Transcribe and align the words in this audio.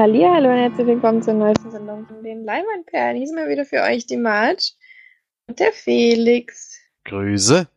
Hallo 0.00 0.48
und 0.48 0.56
herzlich 0.56 0.86
willkommen 0.86 1.22
zur 1.22 1.34
neuesten 1.34 1.70
Sendung 1.70 2.06
von 2.06 2.24
den 2.24 2.42
Leinwandperlen. 2.42 3.18
Hier 3.18 3.26
sind 3.26 3.36
wir 3.36 3.50
wieder 3.50 3.66
für 3.66 3.82
euch 3.82 4.06
die 4.06 4.16
Marge 4.16 4.70
und 5.46 5.60
der 5.60 5.72
Felix. 5.72 6.80
Grüße. 7.04 7.68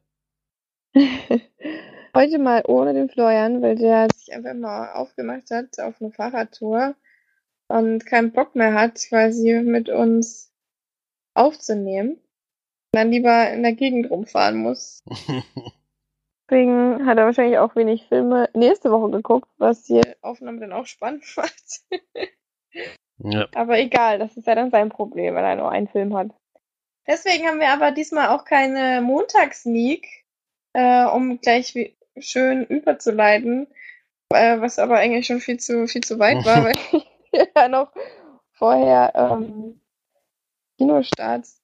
Heute 2.15 2.39
mal 2.39 2.63
ohne 2.65 2.93
den 2.93 3.09
Florian, 3.09 3.61
weil 3.61 3.75
der 3.75 4.07
sich 4.15 4.33
einfach 4.33 4.53
mal 4.53 4.93
aufgemacht 4.93 5.51
hat 5.51 5.77
auf 5.79 5.95
eine 5.99 6.11
Fahrradtour 6.11 6.95
und 7.67 8.05
keinen 8.05 8.31
Bock 8.31 8.55
mehr 8.55 8.73
hat, 8.73 9.01
quasi 9.09 9.61
mit 9.61 9.89
uns 9.89 10.49
aufzunehmen. 11.33 12.11
Und 12.11 12.21
dann 12.93 13.11
lieber 13.11 13.51
in 13.51 13.63
der 13.63 13.73
Gegend 13.73 14.09
rumfahren 14.09 14.59
muss. 14.59 15.03
Deswegen 16.49 17.05
hat 17.05 17.17
er 17.17 17.25
wahrscheinlich 17.25 17.57
auch 17.57 17.75
wenig 17.75 18.05
Filme 18.07 18.49
nächste 18.53 18.91
Woche 18.91 19.11
geguckt, 19.11 19.49
was 19.57 19.83
die 19.83 20.01
Aufnahme 20.21 20.59
dann 20.59 20.73
auch 20.73 20.85
spannend 20.85 21.23
macht. 21.35 21.81
ja. 23.19 23.47
Aber 23.55 23.79
egal, 23.79 24.19
das 24.19 24.35
ist 24.35 24.47
ja 24.47 24.55
dann 24.55 24.71
sein 24.71 24.89
Problem, 24.89 25.35
weil 25.35 25.45
er 25.45 25.55
nur 25.55 25.71
einen 25.71 25.87
Film 25.87 26.15
hat. 26.15 26.27
Deswegen 27.07 27.47
haben 27.47 27.59
wir 27.59 27.69
aber 27.69 27.91
diesmal 27.91 28.29
auch 28.29 28.45
keine 28.45 29.01
Montagsneak, 29.01 30.07
äh, 30.73 31.05
um 31.05 31.39
gleich 31.39 31.73
schön 32.17 32.65
überzuleiten, 32.65 33.67
äh, 34.29 34.59
was 34.59 34.79
aber 34.79 34.97
eigentlich 34.97 35.27
schon 35.27 35.41
viel 35.41 35.59
zu 35.59 35.87
viel 35.87 36.01
zu 36.01 36.19
weit 36.19 36.45
war, 36.45 36.63
weil 36.65 36.75
wir 37.31 37.47
ja 37.55 37.67
noch 37.67 37.91
vorher 38.51 39.11
ähm, 39.15 39.81
Kinostarts 40.77 41.61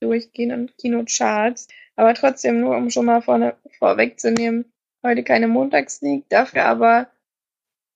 durchgehen 0.00 0.52
und 0.52 0.76
Kinocharts. 0.78 1.68
Aber 1.96 2.14
trotzdem, 2.14 2.60
nur 2.60 2.76
um 2.76 2.90
schon 2.90 3.06
mal 3.06 3.22
vorne 3.22 3.56
vorwegzunehmen, 3.78 4.72
heute 5.04 5.22
keine 5.22 5.48
Montagssneak, 5.48 6.28
dafür 6.28 6.64
aber 6.64 7.08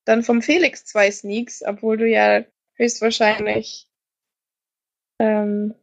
dann 0.04 0.22
vom 0.22 0.40
Felix 0.40 0.84
zwei 0.84 1.10
Sneaks, 1.10 1.62
obwohl 1.66 1.96
du 1.96 2.08
ja 2.08 2.44
höchstwahrscheinlich 2.74 3.88
ähm, 5.18 5.74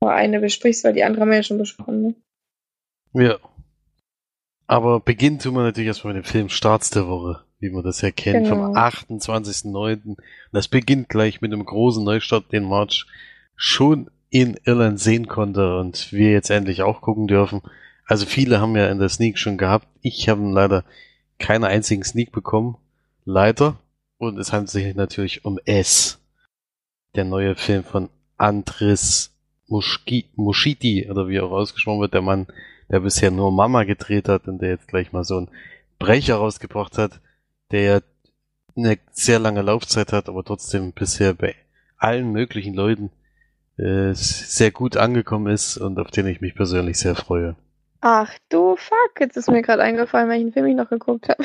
nur 0.00 0.12
eine 0.12 0.40
besprichst, 0.40 0.84
weil 0.84 0.92
die 0.92 1.04
andere 1.04 1.22
haben 1.22 1.30
wir 1.30 1.36
ja 1.36 1.42
schon 1.42 1.58
besprochen. 1.58 2.02
Ne? 2.02 3.24
Ja. 3.26 3.38
Aber 4.66 5.00
beginnen 5.00 5.38
tun 5.38 5.54
wir 5.54 5.62
natürlich 5.62 5.88
erstmal 5.88 6.14
mit 6.14 6.24
dem 6.24 6.28
Film 6.28 6.48
Starts 6.48 6.90
der 6.90 7.06
Woche, 7.06 7.44
wie 7.58 7.70
man 7.70 7.84
das 7.84 8.00
ja 8.00 8.10
kennt, 8.10 8.48
Genau. 8.48 8.66
vom 8.66 8.74
28.09. 8.74 10.16
Das 10.52 10.68
beginnt 10.68 11.08
gleich 11.08 11.40
mit 11.40 11.52
einem 11.52 11.64
großen 11.64 12.02
Neustart, 12.02 12.50
den 12.52 12.64
March 12.64 13.06
schon 13.56 14.10
in 14.34 14.58
Irland 14.64 14.98
sehen 14.98 15.28
konnte 15.28 15.78
und 15.78 16.10
wir 16.10 16.32
jetzt 16.32 16.50
endlich 16.50 16.82
auch 16.82 17.00
gucken 17.00 17.28
dürfen. 17.28 17.62
Also 18.04 18.26
viele 18.26 18.60
haben 18.60 18.74
ja 18.74 18.88
in 18.88 18.98
der 18.98 19.08
Sneak 19.08 19.38
schon 19.38 19.58
gehabt. 19.58 19.86
Ich 20.02 20.28
habe 20.28 20.42
leider 20.50 20.82
keine 21.38 21.68
einzigen 21.68 22.02
Sneak 22.02 22.32
bekommen. 22.32 22.76
Leider. 23.24 23.76
Und 24.18 24.36
es 24.38 24.52
handelt 24.52 24.70
sich 24.70 24.92
natürlich 24.96 25.44
um 25.44 25.60
S. 25.66 26.18
Der 27.14 27.24
neue 27.24 27.54
Film 27.54 27.84
von 27.84 28.08
Andres 28.36 29.30
Muschki, 29.68 30.24
Muschiti, 30.34 31.08
oder 31.08 31.28
wie 31.28 31.38
auch 31.38 31.52
ausgesprochen 31.52 32.00
wird, 32.00 32.14
der 32.14 32.22
Mann, 32.22 32.48
der 32.90 32.98
bisher 32.98 33.30
nur 33.30 33.52
Mama 33.52 33.84
gedreht 33.84 34.28
hat 34.28 34.48
und 34.48 34.60
der 34.60 34.70
jetzt 34.70 34.88
gleich 34.88 35.12
mal 35.12 35.22
so 35.22 35.36
einen 35.36 35.50
Brecher 36.00 36.34
rausgebracht 36.34 36.98
hat, 36.98 37.20
der 37.70 38.02
eine 38.74 38.98
sehr 39.12 39.38
lange 39.38 39.62
Laufzeit 39.62 40.12
hat, 40.12 40.28
aber 40.28 40.42
trotzdem 40.42 40.90
bisher 40.90 41.34
bei 41.34 41.54
allen 41.98 42.32
möglichen 42.32 42.74
Leuten 42.74 43.12
äh, 43.76 44.12
sehr 44.12 44.70
gut 44.70 44.96
angekommen 44.96 45.52
ist 45.52 45.76
und 45.76 45.98
auf 45.98 46.10
den 46.10 46.26
ich 46.26 46.40
mich 46.40 46.54
persönlich 46.54 46.98
sehr 46.98 47.14
freue. 47.14 47.56
Ach 48.00 48.32
du 48.50 48.76
fuck, 48.76 49.20
jetzt 49.20 49.36
ist 49.36 49.50
mir 49.50 49.62
gerade 49.62 49.82
eingefallen, 49.82 50.28
welchen 50.28 50.52
Film 50.52 50.66
ich 50.66 50.76
noch 50.76 50.90
geguckt 50.90 51.28
habe. 51.28 51.42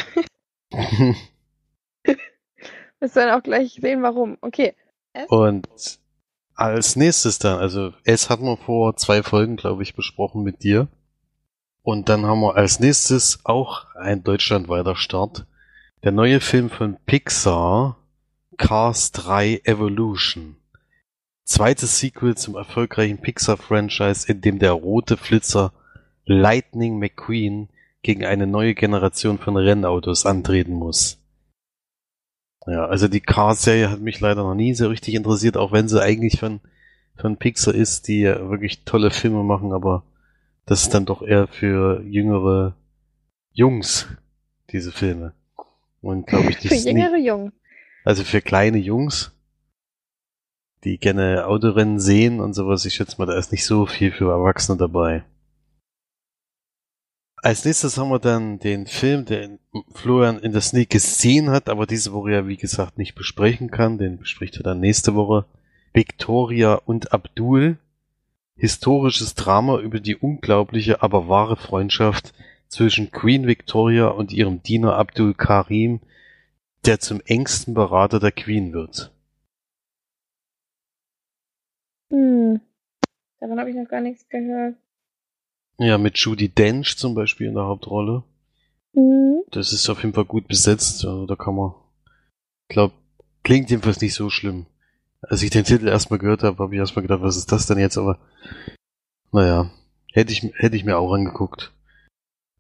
Wirst 2.99 3.15
du 3.15 3.19
dann 3.19 3.31
auch 3.31 3.43
gleich 3.43 3.79
sehen, 3.81 4.03
warum. 4.03 4.37
Okay. 4.41 4.75
Und 5.29 5.67
als 6.53 6.95
nächstes 6.97 7.39
dann, 7.39 7.59
also 7.59 7.93
es 8.03 8.29
hatten 8.29 8.43
wir 8.43 8.57
vor 8.57 8.97
zwei 8.97 9.23
Folgen, 9.23 9.55
glaube 9.55 9.83
ich, 9.83 9.95
besprochen 9.95 10.43
mit 10.43 10.63
dir. 10.63 10.89
Und 11.81 12.09
dann 12.09 12.25
haben 12.25 12.41
wir 12.41 12.55
als 12.55 12.79
nächstes 12.79 13.39
auch 13.45 13.95
ein 13.95 14.23
deutschlandweiter 14.23 14.95
Start. 14.97 15.45
Der 16.03 16.11
neue 16.11 16.41
Film 16.41 16.69
von 16.69 16.97
Pixar, 17.05 17.97
Cars 18.57 19.13
3 19.13 19.61
Evolution. 19.63 20.58
Zweites 21.49 21.99
Sequel 21.99 22.37
zum 22.37 22.55
erfolgreichen 22.55 23.17
Pixar-Franchise, 23.17 24.31
in 24.31 24.39
dem 24.39 24.59
der 24.59 24.71
rote 24.71 25.17
Flitzer 25.17 25.73
Lightning 26.25 26.99
McQueen 26.99 27.69
gegen 28.03 28.23
eine 28.23 28.45
neue 28.45 28.75
Generation 28.75 29.39
von 29.39 29.57
Rennautos 29.57 30.27
antreten 30.27 30.73
muss. 30.73 31.17
Ja, 32.67 32.85
also 32.85 33.07
die 33.07 33.19
Cars-Serie 33.19 33.89
hat 33.89 33.99
mich 33.99 34.19
leider 34.19 34.43
noch 34.43 34.53
nie 34.53 34.75
so 34.75 34.89
richtig 34.89 35.15
interessiert, 35.15 35.57
auch 35.57 35.71
wenn 35.71 35.89
sie 35.89 35.99
eigentlich 35.99 36.39
von, 36.39 36.59
von 37.15 37.37
Pixar 37.37 37.73
ist, 37.73 38.07
die 38.07 38.19
ja 38.19 38.47
wirklich 38.47 38.83
tolle 38.83 39.09
Filme 39.09 39.43
machen, 39.43 39.73
aber 39.73 40.03
das 40.67 40.83
ist 40.83 40.93
dann 40.93 41.07
doch 41.07 41.23
eher 41.23 41.47
für 41.47 42.03
jüngere 42.03 42.75
Jungs, 43.53 44.07
diese 44.69 44.91
Filme. 44.91 45.33
Und 46.01 46.27
glaube 46.27 46.51
ich, 46.51 46.57
die 46.59 46.67
Für 46.69 46.75
jüngere 46.75 47.17
Jungen. 47.17 47.53
also 48.05 48.23
für 48.23 48.39
kleine 48.39 48.77
Jungs, 48.77 49.31
die 50.83 50.97
gerne 50.97 51.45
Autorennen 51.47 51.99
sehen 51.99 52.39
und 52.39 52.53
sowas, 52.53 52.85
ich 52.85 52.93
schätze 52.93 53.15
mal, 53.17 53.25
da 53.25 53.37
ist 53.37 53.51
nicht 53.51 53.65
so 53.65 53.85
viel 53.85 54.11
für 54.11 54.31
Erwachsene 54.31 54.77
dabei. 54.77 55.23
Als 57.41 57.63
nächstes 57.63 57.97
haben 57.97 58.09
wir 58.09 58.19
dann 58.19 58.59
den 58.59 58.85
Film, 58.85 59.23
den 59.23 59.59
Florian 59.93 60.39
in 60.39 60.51
der 60.51 60.61
Sneak 60.61 60.89
gesehen 60.89 61.49
hat, 61.49 61.69
aber 61.69 61.85
diese 61.85 62.11
Woche 62.11 62.31
ja, 62.31 62.47
wie 62.47 62.57
gesagt, 62.57 62.97
nicht 62.97 63.15
besprechen 63.15 63.71
kann. 63.71 63.97
Den 63.97 64.17
bespricht 64.17 64.57
er 64.57 64.63
dann 64.63 64.81
nächste 64.81 65.15
Woche. 65.15 65.45
Victoria 65.93 66.73
und 66.73 67.13
Abdul. 67.13 67.77
Historisches 68.57 69.35
Drama 69.35 69.79
über 69.79 70.01
die 70.01 70.17
unglaubliche, 70.17 71.01
aber 71.01 71.29
wahre 71.29 71.55
Freundschaft 71.55 72.33
zwischen 72.67 73.09
Queen 73.09 73.47
Victoria 73.47 74.07
und 74.07 74.33
ihrem 74.33 74.61
Diener 74.61 74.95
Abdul 74.95 75.33
Karim, 75.33 76.01
der 76.85 76.99
zum 76.99 77.21
engsten 77.21 77.73
Berater 77.73 78.19
der 78.19 78.33
Queen 78.33 78.73
wird. 78.73 79.13
Hm. 82.11 82.61
Davon 83.39 83.59
habe 83.59 83.69
ich 83.69 83.75
noch 83.75 83.87
gar 83.87 84.01
nichts 84.01 84.27
gehört. 84.29 84.75
Ja, 85.77 85.97
mit 85.97 86.17
Judy 86.17 86.49
Dench 86.49 86.97
zum 86.97 87.15
Beispiel 87.15 87.47
in 87.47 87.55
der 87.55 87.65
Hauptrolle. 87.65 88.23
Hm. 88.93 89.43
Das 89.51 89.71
ist 89.71 89.89
auf 89.89 90.03
jeden 90.03 90.13
Fall 90.13 90.25
gut 90.25 90.47
besetzt. 90.47 91.05
Also 91.05 91.25
da 91.25 91.35
kann 91.35 91.55
man, 91.55 91.73
glaub, 92.67 92.91
klingt 93.43 93.69
jedenfalls 93.69 94.01
nicht 94.01 94.13
so 94.13 94.29
schlimm. 94.29 94.65
Als 95.21 95.43
ich 95.43 95.49
den 95.49 95.65
Titel 95.65 95.87
erstmal 95.87 96.19
gehört 96.19 96.43
habe, 96.43 96.61
habe 96.63 96.73
ich 96.73 96.79
erstmal 96.79 97.03
gedacht, 97.03 97.21
was 97.21 97.37
ist 97.37 97.51
das 97.51 97.65
denn 97.65 97.77
jetzt? 97.77 97.97
Aber 97.97 98.19
naja, 99.31 99.69
hätte 100.13 100.31
ich, 100.31 100.43
hätte 100.55 100.75
ich 100.75 100.85
mir 100.85 100.97
auch 100.97 101.13
angeguckt. 101.13 101.73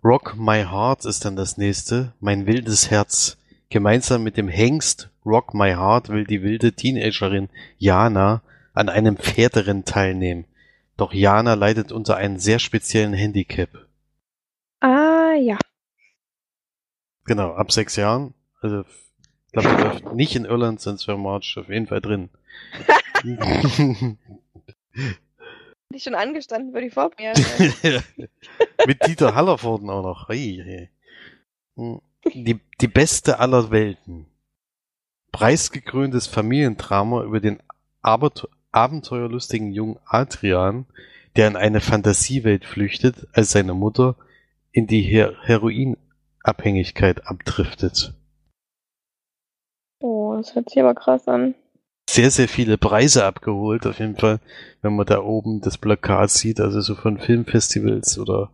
Rock 0.03 0.35
My 0.37 0.63
Heart 0.63 1.05
ist 1.05 1.25
dann 1.25 1.35
das 1.35 1.57
nächste. 1.57 2.13
Mein 2.19 2.45
wildes 2.45 2.89
Herz. 2.89 3.37
Gemeinsam 3.69 4.23
mit 4.23 4.37
dem 4.37 4.47
Hengst 4.47 5.09
Rock 5.25 5.53
My 5.53 5.71
Heart 5.71 6.09
will 6.09 6.25
die 6.25 6.41
wilde 6.41 6.73
Teenagerin 6.73 7.49
Jana 7.77 8.41
an 8.73 8.89
einem 8.89 9.17
Pferderennen 9.17 9.85
teilnehmen. 9.85 10.45
Doch 10.97 11.13
Jana 11.13 11.53
leidet 11.53 11.91
unter 11.91 12.17
einem 12.17 12.37
sehr 12.37 12.59
speziellen 12.59 13.13
Handicap. 13.13 13.69
Ah, 14.81 15.33
ja. 15.39 15.57
Genau, 17.25 17.53
ab 17.53 17.71
sechs 17.71 17.95
Jahren. 17.95 18.33
Also, 18.61 18.81
ich 18.81 19.51
glaube, 19.53 19.69
der 19.69 19.85
läuft 19.85 20.13
nicht 20.13 20.35
in 20.35 20.45
Irland, 20.45 20.81
sonst 20.81 21.07
wäre 21.07 21.17
March 21.17 21.57
auf 21.57 21.69
jeden 21.69 21.87
Fall 21.87 22.01
drin. 22.01 22.29
Bin 25.89 25.97
ich 25.97 26.03
schon 26.03 26.13
angestanden 26.13 26.71
für 26.71 26.81
die 26.81 26.91
Vorpremiere. 26.91 27.33
Mit 28.85 29.07
Dieter 29.07 29.33
Hallervorden 29.33 29.89
auch 29.89 30.03
noch. 30.03 30.29
Ei, 30.29 30.89
ei. 31.75 31.99
Die, 32.35 32.59
die 32.79 32.87
beste 32.87 33.39
aller 33.39 33.71
Welten. 33.71 34.27
Preisgekröntes 35.31 36.27
Familiendrama 36.27 37.23
über 37.23 37.39
den 37.39 37.59
Abent 38.03 38.47
abenteuerlustigen 38.71 39.71
jungen 39.71 39.97
Adrian, 40.05 40.85
der 41.35 41.47
in 41.47 41.55
eine 41.55 41.81
Fantasiewelt 41.81 42.65
flüchtet, 42.65 43.27
als 43.33 43.51
seine 43.51 43.73
Mutter 43.73 44.15
in 44.71 44.87
die 44.87 45.01
Her 45.01 45.33
Heroinabhängigkeit 45.43 47.25
abdriftet. 47.27 48.13
Oh, 50.01 50.35
das 50.37 50.55
hört 50.55 50.69
sich 50.69 50.79
aber 50.79 50.95
krass 50.95 51.27
an. 51.27 51.55
Sehr, 52.09 52.31
sehr 52.31 52.47
viele 52.47 52.77
Preise 52.77 53.25
abgeholt, 53.25 53.85
auf 53.85 53.99
jeden 53.99 54.15
Fall, 54.17 54.39
wenn 54.81 54.95
man 54.95 55.05
da 55.05 55.21
oben 55.21 55.61
das 55.61 55.77
Plakat 55.77 56.31
sieht, 56.31 56.59
also 56.59 56.81
so 56.81 56.95
von 56.95 57.19
Filmfestivals 57.19 58.17
oder 58.17 58.49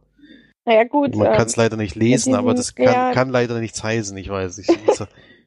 Naja, 0.66 0.84
gut. 0.84 1.16
man 1.16 1.28
ähm, 1.28 1.34
kann 1.34 1.48
es 1.48 1.56
leider 1.56 1.78
nicht 1.78 1.96
lesen, 1.96 2.32
diesen- 2.32 2.36
aber 2.36 2.54
das 2.54 2.76
kann, 2.76 2.86
ja. 2.86 3.14
kann 3.14 3.30
leider 3.30 3.60
nichts 3.60 3.82
heißen, 3.82 4.18
ich 4.18 4.28
weiß. 4.30 4.58
Ich, 4.58 4.68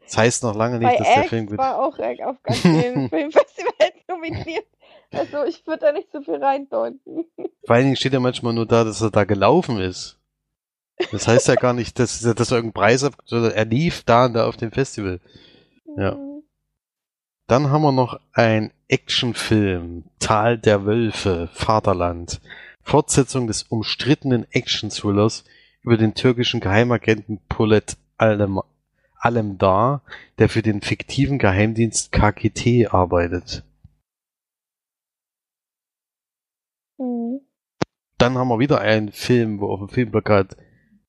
das 0.09 0.17
heißt 0.17 0.43
noch 0.43 0.55
lange 0.55 0.79
nicht, 0.79 0.89
bei 0.89 0.97
dass 0.97 1.07
der 1.07 1.19
Act 1.19 1.29
Film 1.29 1.47
gut 1.47 1.59
war 1.59 1.79
auch 1.79 1.99
auf 1.99 2.43
ganz 2.43 2.59
vielen 2.61 3.09
Filmfestivals 3.11 3.95
nominiert. 4.09 4.67
Also 5.11 5.45
ich 5.45 5.67
würde 5.67 5.87
da 5.87 5.93
nicht 5.93 6.09
so 6.13 6.21
viel 6.23 6.43
reindeuten. 6.43 7.25
Vor 7.65 7.75
allen 7.77 7.85
Dingen 7.85 7.97
steht 7.97 8.13
ja 8.13 8.21
manchmal 8.21 8.53
nur 8.53 8.67
da, 8.67 8.85
dass 8.85 9.01
er 9.01 9.11
da 9.11 9.25
gelaufen 9.25 9.81
ist. 9.81 10.19
Das 11.13 11.29
heißt 11.29 11.49
ja 11.49 11.55
gar 11.55 11.75
nicht, 11.75 11.99
dass, 11.99 12.21
dass 12.21 12.51
er 12.51 12.57
irgendeinen 12.57 12.73
Preis 12.73 13.05
ab, 13.05 13.15
sondern 13.25 13.53
er 13.53 13.65
lief 13.65 14.03
da 14.05 14.27
und 14.27 14.35
da 14.35 14.47
auf 14.47 14.57
dem 14.57 14.73
Festival. 14.73 15.21
Ja. 15.97 16.15
Mhm. 16.15 16.43
Dann 17.47 17.71
haben 17.71 17.83
wir 17.83 17.93
noch 17.93 18.21
ein 18.33 18.73
Actionfilm, 18.89 20.05
Tal 20.19 20.59
der 20.59 20.85
Wölfe, 20.85 21.49
Vaterland. 21.53 22.41
Fortsetzung 22.83 23.47
des 23.47 23.65
umstrittenen 23.65 24.47
Action-Thrillers 24.51 25.45
über 25.83 25.97
den 25.97 26.15
türkischen 26.15 26.61
Geheimagenten 26.61 27.41
Polat 27.49 27.97
Alem 28.17 28.61
Alemdar, 29.19 30.03
der 30.39 30.49
für 30.49 30.63
den 30.63 30.81
fiktiven 30.81 31.39
Geheimdienst 31.39 32.13
KGT 32.13 32.93
arbeitet. 32.93 33.65
Mhm. 36.99 37.41
Dann 38.19 38.37
haben 38.37 38.49
wir 38.49 38.59
wieder 38.59 38.81
einen 38.81 39.13
Film, 39.13 39.61
wo 39.61 39.69
auf 39.69 39.81
dem 39.81 39.89
Filmplakat 39.89 40.57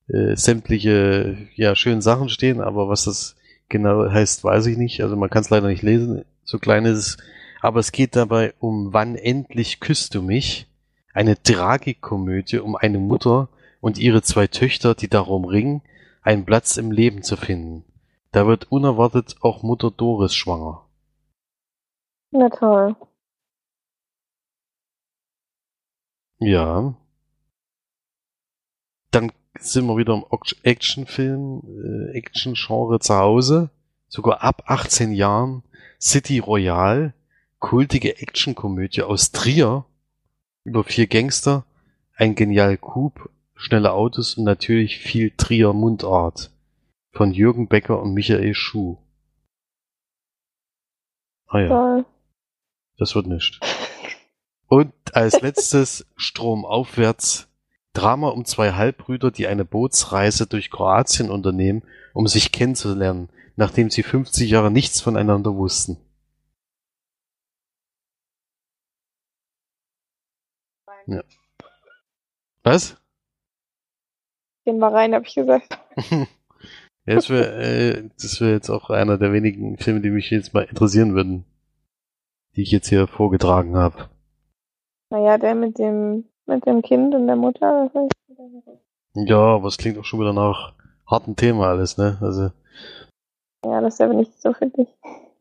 äh, 0.08 0.36
sämtliche 0.36 1.48
ja 1.56 1.76
schönen 1.76 2.02
Sachen 2.02 2.30
stehen, 2.30 2.62
aber 2.62 2.88
was 2.88 3.06
das 3.06 3.36
genau 3.68 4.10
heißt, 4.10 4.44
weiß 4.44 4.68
ich 4.68 4.78
nicht. 4.78 5.02
Also 5.02 5.16
man 5.16 5.30
kann 5.30 5.42
es 5.42 5.50
leider 5.50 5.68
nicht 5.68 5.84
lesen, 5.84 6.26
so 6.44 6.60
klein 6.60 6.86
ist 6.86 6.98
es. 6.98 7.18
Aber 7.62 7.80
es 7.80 7.92
geht 7.92 8.16
dabei 8.16 8.54
um 8.60 8.94
Wann 8.94 9.16
endlich 9.16 9.80
küsst 9.80 10.16
du 10.16 10.22
mich? 10.22 10.68
Eine 11.14 11.42
Tragikomödie 11.42 12.60
um 12.60 12.76
eine 12.76 13.00
Mutter 13.00 13.50
und 13.82 13.98
ihre 13.98 14.22
zwei 14.22 14.48
Töchter, 14.48 14.96
die 14.96 15.10
darum 15.10 15.46
ringen, 15.46 15.82
einen 16.22 16.46
Platz 16.46 16.78
im 16.78 16.92
Leben 16.92 17.24
zu 17.24 17.36
finden. 17.36 17.84
Da 18.32 18.46
wird 18.46 18.72
unerwartet 18.72 19.38
auch 19.42 19.64
Mutter 19.64 19.92
Doris 19.92 20.36
schwanger. 20.36 20.88
Na 22.32 22.50
toll. 22.50 22.96
Ja. 26.40 26.94
Dann 29.12 29.32
sind 29.60 29.88
wir 29.88 29.98
wieder 29.98 30.14
im 30.14 30.26
Actionfilm, 30.64 31.64
äh, 32.14 32.18
Action-Genre 32.18 33.00
zu 33.00 33.16
Hause. 33.16 33.72
Sogar 34.08 34.44
ab 34.44 34.64
18 34.68 35.12
Jahren. 35.12 35.64
City 36.02 36.40
Royale, 36.40 37.14
kultige 37.60 38.22
Actionkomödie 38.22 39.02
aus 39.02 39.32
Trier 39.32 39.86
über 40.64 40.86
vier 40.86 41.08
Gangster, 41.08 41.66
ein 42.16 42.36
genial 42.36 42.78
Coup, 42.78 43.30
schnelle 43.54 43.92
Autos 43.92 44.36
und 44.36 44.46
natürlich 44.46 44.98
viel 44.98 45.32
Trier 45.36 45.74
Mundart 45.74 46.52
von 47.12 47.32
Jürgen 47.32 47.68
Becker 47.68 48.02
und 48.02 48.14
Michael 48.14 48.54
Schuh. 48.54 48.98
Ah 51.48 51.60
ja. 51.60 51.68
Toll. 51.68 52.06
Das 52.98 53.16
wird 53.16 53.28
nicht. 53.28 53.60
Und 54.68 54.94
als 55.14 55.42
letztes 55.42 56.06
Stromaufwärts 56.16 57.48
Drama 57.94 58.30
um 58.30 58.46
zwei 58.46 58.74
Halbbrüder, 58.74 59.32
die 59.32 59.48
eine 59.48 59.66
Bootsreise 59.66 60.46
durch 60.46 60.70
Kroatien 60.70 61.32
unternehmen, 61.32 61.84
um 62.14 62.28
sich 62.28 62.52
kennenzulernen, 62.52 63.30
nachdem 63.56 63.90
sie 63.90 64.04
50 64.04 64.50
Jahre 64.50 64.70
nichts 64.70 65.02
voneinander 65.02 65.56
wussten. 65.56 65.98
Ja. 71.08 71.24
Was? 72.64 72.96
Gehen 74.66 74.78
wir 74.78 74.94
rein, 74.94 75.16
hab 75.16 75.26
ich 75.26 75.34
gesagt. 75.34 75.80
ja, 77.10 77.16
das 77.16 77.30
wäre 77.32 77.56
äh, 77.56 78.10
das 78.22 78.40
wär 78.40 78.52
jetzt 78.52 78.70
auch 78.70 78.92
einer 78.92 79.18
der 79.18 79.34
wenigen 79.34 79.78
Filme, 79.78 80.00
die 80.00 80.12
mich 80.12 80.30
jetzt 80.30 80.54
mal 80.54 80.66
interessieren 80.66 81.16
würden, 81.16 81.44
die 82.56 82.62
ich 82.62 82.70
jetzt 82.70 82.88
hier 82.88 83.08
vorgetragen 83.08 83.76
habe. 83.76 84.10
Naja, 85.10 85.40
der 85.40 85.56
mit 85.56 85.80
dem 85.80 86.26
mit 86.46 86.68
dem 86.68 86.84
Kind 86.84 87.16
und 87.16 87.26
der 87.26 87.36
Mutter. 87.36 87.90
Ja, 89.16 89.40
aber 89.40 89.68
es 89.70 89.80
klingt 89.80 89.98
auch 89.98 90.06
schon 90.06 90.20
wieder 90.20 90.34
nach 90.34 90.76
hartem 91.08 91.36
Thema 91.36 91.70
alles, 91.70 91.98
ne? 91.98 92.20
Also. 92.22 92.52
Ja, 93.66 93.82
das 93.82 93.96
ist 93.96 94.02
aber 94.02 94.14
nicht 94.14 94.40
so 94.40 94.54
für 94.54 94.68
dich. 94.68 94.90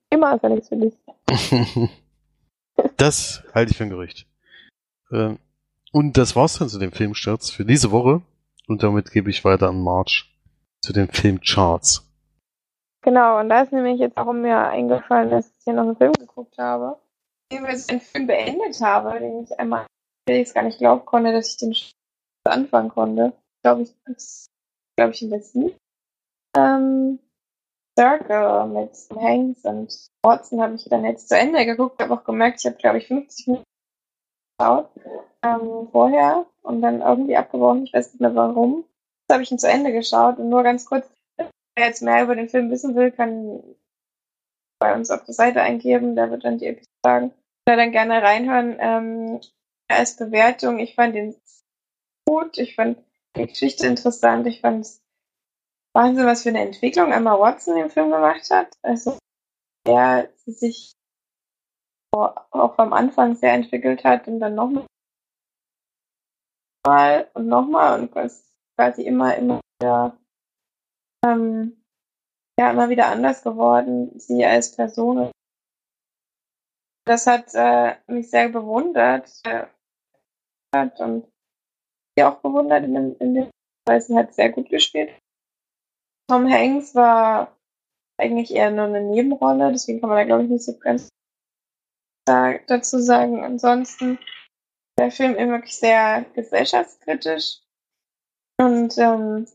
Immer 0.09 0.37
ist 0.37 0.43
ja 0.43 0.49
nichts 0.49 0.69
für 0.71 0.77
dich. 0.77 0.95
das 2.97 3.45
halte 3.55 3.73
ich 3.73 3.77
für 3.77 3.85
ein 3.85 3.91
Gerücht. 3.91 4.27
Ähm, 5.13 5.39
und 5.93 6.17
das 6.17 6.35
war's 6.35 6.59
dann 6.59 6.71
zu 6.71 6.79
dem 6.79 6.93
Filmsturz 6.93 7.51
für 7.51 7.67
diese 7.67 7.91
Woche. 7.91 8.23
Und 8.67 8.83
damit 8.83 9.11
gebe 9.11 9.29
ich 9.29 9.45
weiter 9.45 9.69
an 9.69 9.83
March 9.83 10.35
zu 10.83 10.93
den 10.93 11.09
Filmcharts. 11.09 12.05
Genau, 13.03 13.39
und 13.39 13.49
da 13.49 13.63
ist 13.63 13.73
nämlich 13.73 14.01
jetzt 14.01 14.17
auch 14.17 14.33
mir 14.33 14.59
eingefallen, 14.59 15.31
dass 15.31 15.47
ich 15.47 15.65
hier 15.65 15.73
noch 15.73 15.85
einen 15.85 15.97
Film 15.97 16.13
geguckt 16.13 16.59
habe, 16.59 16.99
den 17.53 17.65
ich 17.65 17.89
einen 17.89 18.01
Film 18.01 18.27
beendet 18.27 18.81
habe, 18.81 19.19
den 19.19 19.45
ich 19.45 19.59
einmal 19.59 19.87
ich 20.29 20.53
gar 20.53 20.63
nicht 20.63 20.79
glauben 20.79 21.07
konnte, 21.07 21.33
dass 21.33 21.49
ich 21.49 21.57
den 21.57 21.75
anfangen 22.45 22.91
konnte. 22.91 23.33
Glaube 23.63 23.83
ich, 23.83 23.95
glaube 24.97 25.13
ich, 25.13 25.23
im 25.23 25.31
letzten. 25.31 25.75
Ähm, 26.57 27.19
Circle 27.99 28.67
mit 28.67 28.93
Hanks 29.21 29.65
und 29.65 30.09
Watson 30.23 30.61
habe 30.63 30.75
ich 30.77 30.85
dann 30.85 31.05
jetzt 31.05 31.29
zu 31.29 31.37
Ende 31.37 31.67
geguckt, 31.67 32.01
habe 32.01 32.15
auch 32.15 32.25
gemerkt, 32.25 32.61
ich 32.61 32.67
habe, 32.67 32.77
glaube 32.77 32.99
ich, 32.99 33.09
50 33.09 33.47
Minuten 33.49 33.65
geschaut 34.59 34.89
ähm, 35.43 35.89
vorher 35.91 36.47
und 36.63 36.81
dann 36.81 37.01
irgendwie 37.01 37.37
abgebrochen, 37.37 37.85
ich 37.85 37.93
weiß 37.93 38.13
nicht 38.13 38.21
mehr 38.21 38.35
warum. 38.35 38.85
Habe 39.31 39.43
ich 39.43 39.51
ihn 39.51 39.59
zu 39.59 39.69
Ende 39.69 39.93
geschaut 39.93 40.39
und 40.39 40.49
nur 40.49 40.63
ganz 40.63 40.87
kurz, 40.87 41.07
wer 41.37 41.87
jetzt 41.87 42.03
mehr 42.03 42.25
über 42.25 42.35
den 42.35 42.49
Film 42.49 42.71
wissen 42.71 42.95
will, 42.95 43.11
kann 43.11 43.63
bei 44.79 44.95
uns 44.95 45.11
auf 45.11 45.25
der 45.25 45.35
Seite 45.35 45.61
eingeben, 45.61 46.17
da 46.17 46.31
wird 46.31 46.45
dann 46.45 46.59
die 46.59 46.67
Episode 46.67 46.89
sagen. 47.05 47.35
Oder 47.69 47.77
dann 47.77 47.93
gerne 47.93 48.23
reinhören. 48.23 48.77
Ähm, 48.79 49.41
als 49.89 50.17
Bewertung, 50.17 50.79
ich 50.79 50.95
fand 50.95 51.15
ihn 51.17 51.35
gut, 52.27 52.59
ich 52.59 52.75
fand 52.75 52.99
die 53.37 53.47
Geschichte 53.47 53.87
interessant, 53.87 54.47
ich 54.47 54.61
fand 54.61 54.83
es 54.83 55.03
Wahnsinn, 55.95 56.27
was 56.27 56.43
für 56.43 56.51
eine 56.51 56.61
Entwicklung 56.61 57.13
Emma 57.13 57.39
Watson 57.39 57.77
im 57.77 57.91
Film 57.91 58.11
gemacht 58.11 58.49
hat. 58.51 58.73
Also, 58.83 59.19
er 59.85 60.29
sich 60.47 60.93
auch 62.13 62.79
am 62.79 62.93
Anfang 62.93 63.37
sehr 63.37 63.53
entwickelt 63.53 64.05
hat 64.05 64.29
und 64.29 64.41
dann 64.41 64.55
nochmal 64.55 64.87
und 67.35 67.49
nochmal 67.49 68.01
und 68.01 68.11
quasi 68.79 69.03
immer, 69.03 69.35
immer 69.37 69.61
wieder, 69.81 70.17
ähm, 71.27 71.83
ja, 72.59 72.71
immer 72.71 72.89
wieder 72.89 73.09
anders 73.09 73.43
geworden, 73.43 74.19
sie 74.19 74.45
als 74.45 74.75
Person. 74.75 75.33
Das 77.05 77.27
hat 77.27 77.55
äh, 77.55 77.97
mich 78.07 78.31
sehr 78.31 78.49
bewundert. 78.49 79.31
Äh, 79.45 79.67
und 80.99 81.27
sie 82.15 82.25
auch 82.25 82.41
bewundert 82.41 82.85
in 82.85 83.17
in 83.17 83.35
dem 83.35 83.51
weil 83.87 84.01
sie 84.03 84.15
hat 84.15 84.35
sehr 84.35 84.51
gut 84.51 84.69
gespielt. 84.69 85.11
Tom 86.31 86.47
Hanks 86.47 86.95
war 86.95 87.57
eigentlich 88.19 88.55
eher 88.55 88.71
nur 88.71 88.85
eine 88.85 89.01
Nebenrolle, 89.01 89.73
deswegen 89.73 90.01
kann 90.01 90.11
man 90.11 90.19
da 90.19 90.25
glaube 90.25 90.45
ich 90.45 90.51
nicht 90.51 90.65
so 90.65 90.79
ganz 90.79 91.09
dazu 92.67 92.99
sagen. 92.99 93.43
Ansonsten 93.43 94.19
der 94.99 95.11
Film 95.11 95.37
ist 95.37 95.49
wirklich 95.49 95.77
sehr 95.77 96.27
gesellschaftskritisch 96.35 97.61
und 98.61 98.99
ähm, 98.99 99.47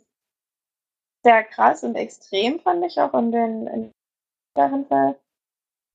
sehr 1.23 1.43
krass 1.43 1.83
und 1.83 1.95
extrem 1.95 2.59
fand 2.59 2.85
ich 2.85 2.99
auch 2.99 3.13
in 3.13 3.31
den 3.31 3.67
in 3.67 3.91
darin 4.55 4.85
ver, 4.85 5.15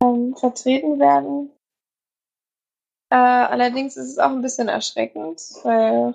ähm, 0.03 0.35
vertreten 0.37 0.99
werden. 0.99 1.53
Äh, 3.11 3.17
allerdings 3.17 3.97
ist 3.97 4.09
es 4.13 4.19
auch 4.19 4.31
ein 4.31 4.43
bisschen 4.43 4.69
erschreckend, 4.69 5.41
weil 5.65 6.15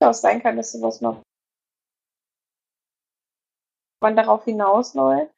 es 0.00 0.06
auch 0.06 0.14
sein 0.14 0.42
kann, 0.42 0.56
dass 0.56 0.72
sowas 0.72 1.00
noch 1.00 1.22
man 4.00 4.16
darauf 4.16 4.44
hinausläuft. 4.44 5.34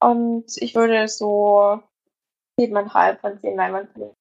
Und 0.00 0.44
ich 0.58 0.74
würde 0.74 1.08
so 1.08 1.82
siebeneinhalb 2.58 3.20
von 3.20 3.40
zehn 3.40 3.56
Leinwandfilmen 3.56 4.14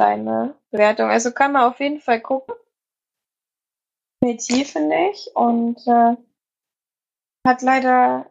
seine 0.00 0.56
Bewertung. 0.70 1.10
Also 1.10 1.30
kann 1.30 1.52
man 1.52 1.70
auf 1.70 1.78
jeden 1.78 2.00
Fall 2.00 2.20
gucken. 2.20 2.54
Definitiv, 4.24 4.72
finde 4.72 5.10
ich. 5.10 5.30
Und 5.36 5.86
äh, 5.86 6.16
hat 7.46 7.60
leider 7.60 8.30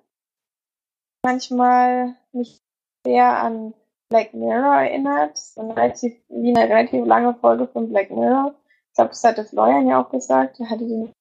manchmal 1.24 2.16
nicht 2.32 2.64
sehr 3.06 3.38
an 3.40 3.76
Black 4.10 4.34
Mirror 4.34 4.82
erinnert. 4.82 5.38
So 5.38 5.62
eine 5.62 5.78
relativ, 5.78 6.20
wie 6.30 6.56
eine 6.56 6.68
relativ 6.68 7.06
lange 7.06 7.36
Folge 7.36 7.68
von 7.68 7.90
Black 7.90 8.10
Mirror. 8.10 8.56
Ich 8.90 8.96
glaube, 8.96 9.10
das 9.10 9.24
hatte 9.24 9.46
Florian 9.46 9.88
ja 9.88 10.04
auch 10.04 10.10
gesagt. 10.10 10.60
Er 10.60 10.72
hatte 10.72 10.88
den 10.88 11.14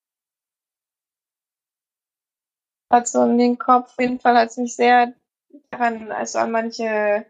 hat 2.90 3.08
so 3.08 3.24
in 3.24 3.36
den 3.36 3.58
Kopf. 3.58 3.90
Auf 3.90 4.00
jeden 4.00 4.20
Fall 4.20 4.38
hat 4.38 4.48
es 4.48 4.56
mich 4.56 4.74
sehr 4.74 5.12
daran, 5.70 6.12
also 6.12 6.38
an 6.38 6.50
manche 6.50 7.26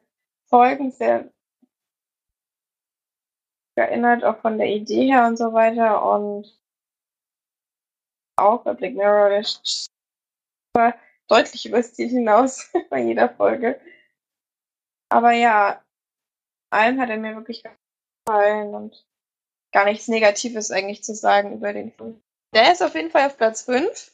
Folgen 0.49 0.93
sehr 0.93 1.29
erinnert, 3.77 4.23
auch 4.23 4.39
von 4.39 4.59
der 4.59 4.69
Idee 4.69 5.07
her 5.07 5.27
und 5.27 5.37
so 5.37 5.53
weiter. 5.53 6.05
Und 6.09 6.62
auch 8.37 8.65
bei 8.65 8.75
Black 8.75 8.95
Mirror 8.95 9.43
war 10.75 10.95
deutlich 11.29 11.67
über 11.67 11.79
das 11.79 11.95
Ziel 11.95 12.09
hinaus 12.09 12.71
bei 12.91 13.01
jeder 13.03 13.29
Folge. 13.29 13.81
Aber 15.11 15.33
ja, 15.33 15.83
allem 16.71 17.01
hat 17.01 17.11
er 17.11 17.19
mir 17.19 17.37
wirklich 17.37 17.63
gefallen 18.25 18.75
und 18.75 19.07
gar 19.73 19.85
nichts 19.85 20.09
Negatives 20.09 20.71
eigentlich 20.71 21.05
zu 21.05 21.15
sagen 21.15 21.55
über 21.55 21.73
den 21.73 21.93
Film. 21.93 22.23
Der 22.55 22.73
ist 22.73 22.83
auf 22.83 22.95
jeden 22.95 23.11
Fall 23.11 23.27
auf 23.27 23.37
Platz 23.37 23.63
5. 23.63 24.13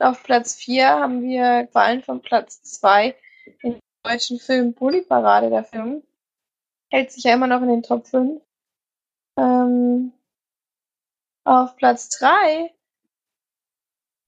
Auf 0.00 0.22
Platz 0.22 0.54
4 0.56 0.88
haben 0.88 1.22
wir 1.22 1.66
Qualen 1.68 2.02
von 2.02 2.20
Platz 2.20 2.62
2 2.62 3.14
den 3.62 3.78
deutschen 4.02 4.38
Film 4.38 4.74
Bully-Parade, 4.74 5.50
der 5.50 5.64
Film. 5.64 6.02
Hält 6.90 7.12
sich 7.12 7.24
ja 7.24 7.34
immer 7.34 7.46
noch 7.46 7.62
in 7.62 7.68
den 7.68 7.82
Top 7.82 8.06
5. 8.06 8.42
Ähm, 9.38 10.12
auf 11.44 11.76
Platz 11.76 12.08
3, 12.18 12.74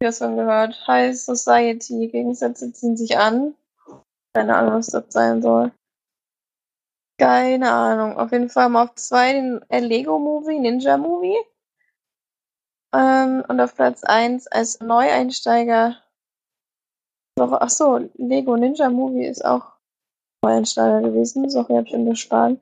schon 0.02 0.36
gehört, 0.36 0.86
High 0.86 1.18
Society, 1.18 2.08
Gegensätze 2.08 2.72
ziehen 2.72 2.96
sich 2.96 3.18
an. 3.18 3.54
Keine 4.34 4.56
Ahnung, 4.56 4.74
was 4.74 4.88
das 4.88 5.04
sein 5.08 5.42
soll. 5.42 5.72
Keine 7.18 7.72
Ahnung. 7.72 8.18
Auf 8.18 8.32
jeden 8.32 8.50
Fall 8.50 8.68
mal 8.68 8.84
auf 8.84 8.94
2 8.94 9.32
den 9.32 9.64
Lego 9.70 10.18
Movie, 10.18 10.58
Ninja 10.58 10.98
Movie. 10.98 11.38
Ähm, 12.94 13.42
und 13.48 13.60
auf 13.60 13.74
Platz 13.74 14.04
1 14.04 14.46
als 14.48 14.80
Neueinsteiger 14.80 15.96
ach 17.38 17.70
so, 17.70 17.98
Lego 18.14 18.56
Ninja 18.56 18.88
Movie 18.88 19.26
ist 19.26 19.44
auch 19.44 19.72
Neueinsteiger 20.42 21.02
gewesen. 21.02 21.48
Sorry, 21.50 21.74
hab 21.74 21.86
ich 21.86 21.94
unterschlagen. 21.94 22.60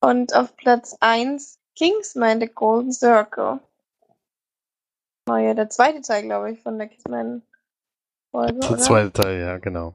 Und 0.00 0.34
auf 0.34 0.56
Platz 0.56 0.96
1 1.00 1.58
Kingsman 1.76 2.40
The 2.40 2.48
Golden 2.48 2.92
Circle. 2.92 3.60
War 5.30 5.38
ja 5.38 5.54
der 5.54 5.70
zweite 5.70 6.00
Teil, 6.00 6.24
glaube 6.24 6.50
ich, 6.50 6.60
von 6.60 6.76
der 6.76 6.88
Kingsman-Folge. 6.88 8.58
Der 8.58 8.78
zweite 8.78 9.12
Teil, 9.12 9.40
ja, 9.40 9.58
genau. 9.58 9.94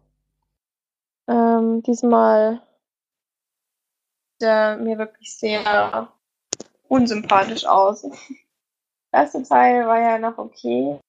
Ähm, 1.27 1.84
diesmal 1.84 2.62
der 4.39 4.77
mir 4.77 4.98
wirklich 4.98 5.38
sehr 5.38 6.10
unsympathisch 6.88 7.65
aus. 7.65 8.04
Der 9.12 9.22
erste 9.24 9.44
Teil 9.44 9.86
war 9.88 10.00
ja 10.00 10.20
noch 10.20 10.38
okay. 10.38 11.00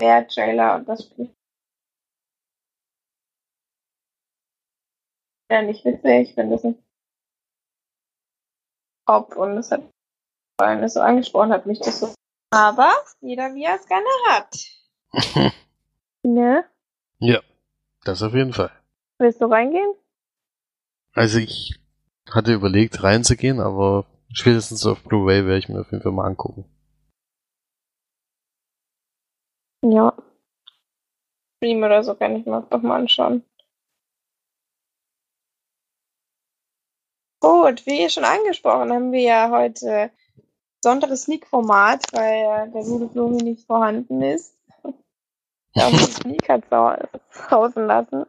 Der 0.00 0.28
Trailer 0.28 0.76
und 0.76 0.86
das 0.86 1.04
Spiel. 1.04 1.34
Ja, 5.50 5.62
nicht 5.62 5.82
witzig, 5.84 6.28
ich 6.28 6.34
finde 6.34 6.56
das 6.56 6.64
nicht 6.64 6.82
top 9.06 9.34
und 9.36 9.56
es 9.56 9.70
hat 9.70 9.82
vor 10.60 10.68
allem 10.68 10.82
das 10.82 10.94
so 10.94 11.00
angesprochen 11.00 11.52
hat 11.52 11.64
mich 11.64 11.78
das 11.80 12.00
so. 12.00 12.14
Aber 12.50 12.92
jeder 13.20 13.54
wie 13.54 13.64
er 13.64 13.76
es 13.76 13.86
gerne 13.86 14.06
hat. 14.28 14.56
ne? 16.22 16.64
Ja, 17.18 17.40
das 18.04 18.22
auf 18.22 18.34
jeden 18.34 18.52
Fall. 18.52 18.70
Willst 19.18 19.40
du 19.40 19.46
reingehen? 19.46 19.94
Also 21.12 21.38
ich 21.38 21.78
hatte 22.30 22.52
überlegt 22.52 23.02
reinzugehen, 23.02 23.60
aber 23.60 24.04
spätestens 24.32 24.84
auf 24.86 25.02
Blu-ray 25.02 25.46
werde 25.46 25.58
ich 25.58 25.68
mir 25.68 25.80
auf 25.80 25.90
jeden 25.90 26.02
Fall 26.02 26.12
mal 26.12 26.26
angucken. 26.26 26.64
Ja. 29.82 30.14
Stream 31.56 31.82
oder 31.82 32.02
so 32.02 32.14
kann 32.14 32.36
ich 32.36 32.46
mir 32.46 32.62
doch 32.70 32.82
mal 32.82 33.00
anschauen. 33.00 33.44
Gut, 37.40 37.86
wie 37.86 38.08
schon 38.10 38.24
angesprochen, 38.24 38.92
haben 38.92 39.12
wir 39.12 39.22
ja 39.22 39.50
heute 39.50 40.10
besonderes 40.86 41.22
Sneak-Format, 41.22 42.04
weil 42.12 42.70
der 42.70 42.82
gute 42.84 43.44
nicht 43.44 43.66
vorhanden 43.66 44.22
ist. 44.22 44.56
Der 45.74 45.88
uns 45.88 46.14
Sneak 46.14 46.48
hat 46.48 46.62
draußen 46.70 47.86
lassen. 47.86 48.24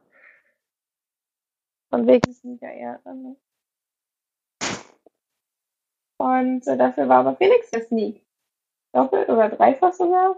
Von 1.91 2.07
wegen 2.07 2.33
Sneaker 2.33 2.71
eher. 2.71 2.99
Und 6.17 6.67
äh, 6.67 6.77
dafür 6.77 7.07
war 7.07 7.19
aber 7.19 7.35
Felix 7.35 7.69
der 7.69 7.83
Sneak. 7.83 8.25
Doppelt 8.91 9.29
oder 9.29 9.49
dreifach 9.49 9.93
sogar? 9.93 10.37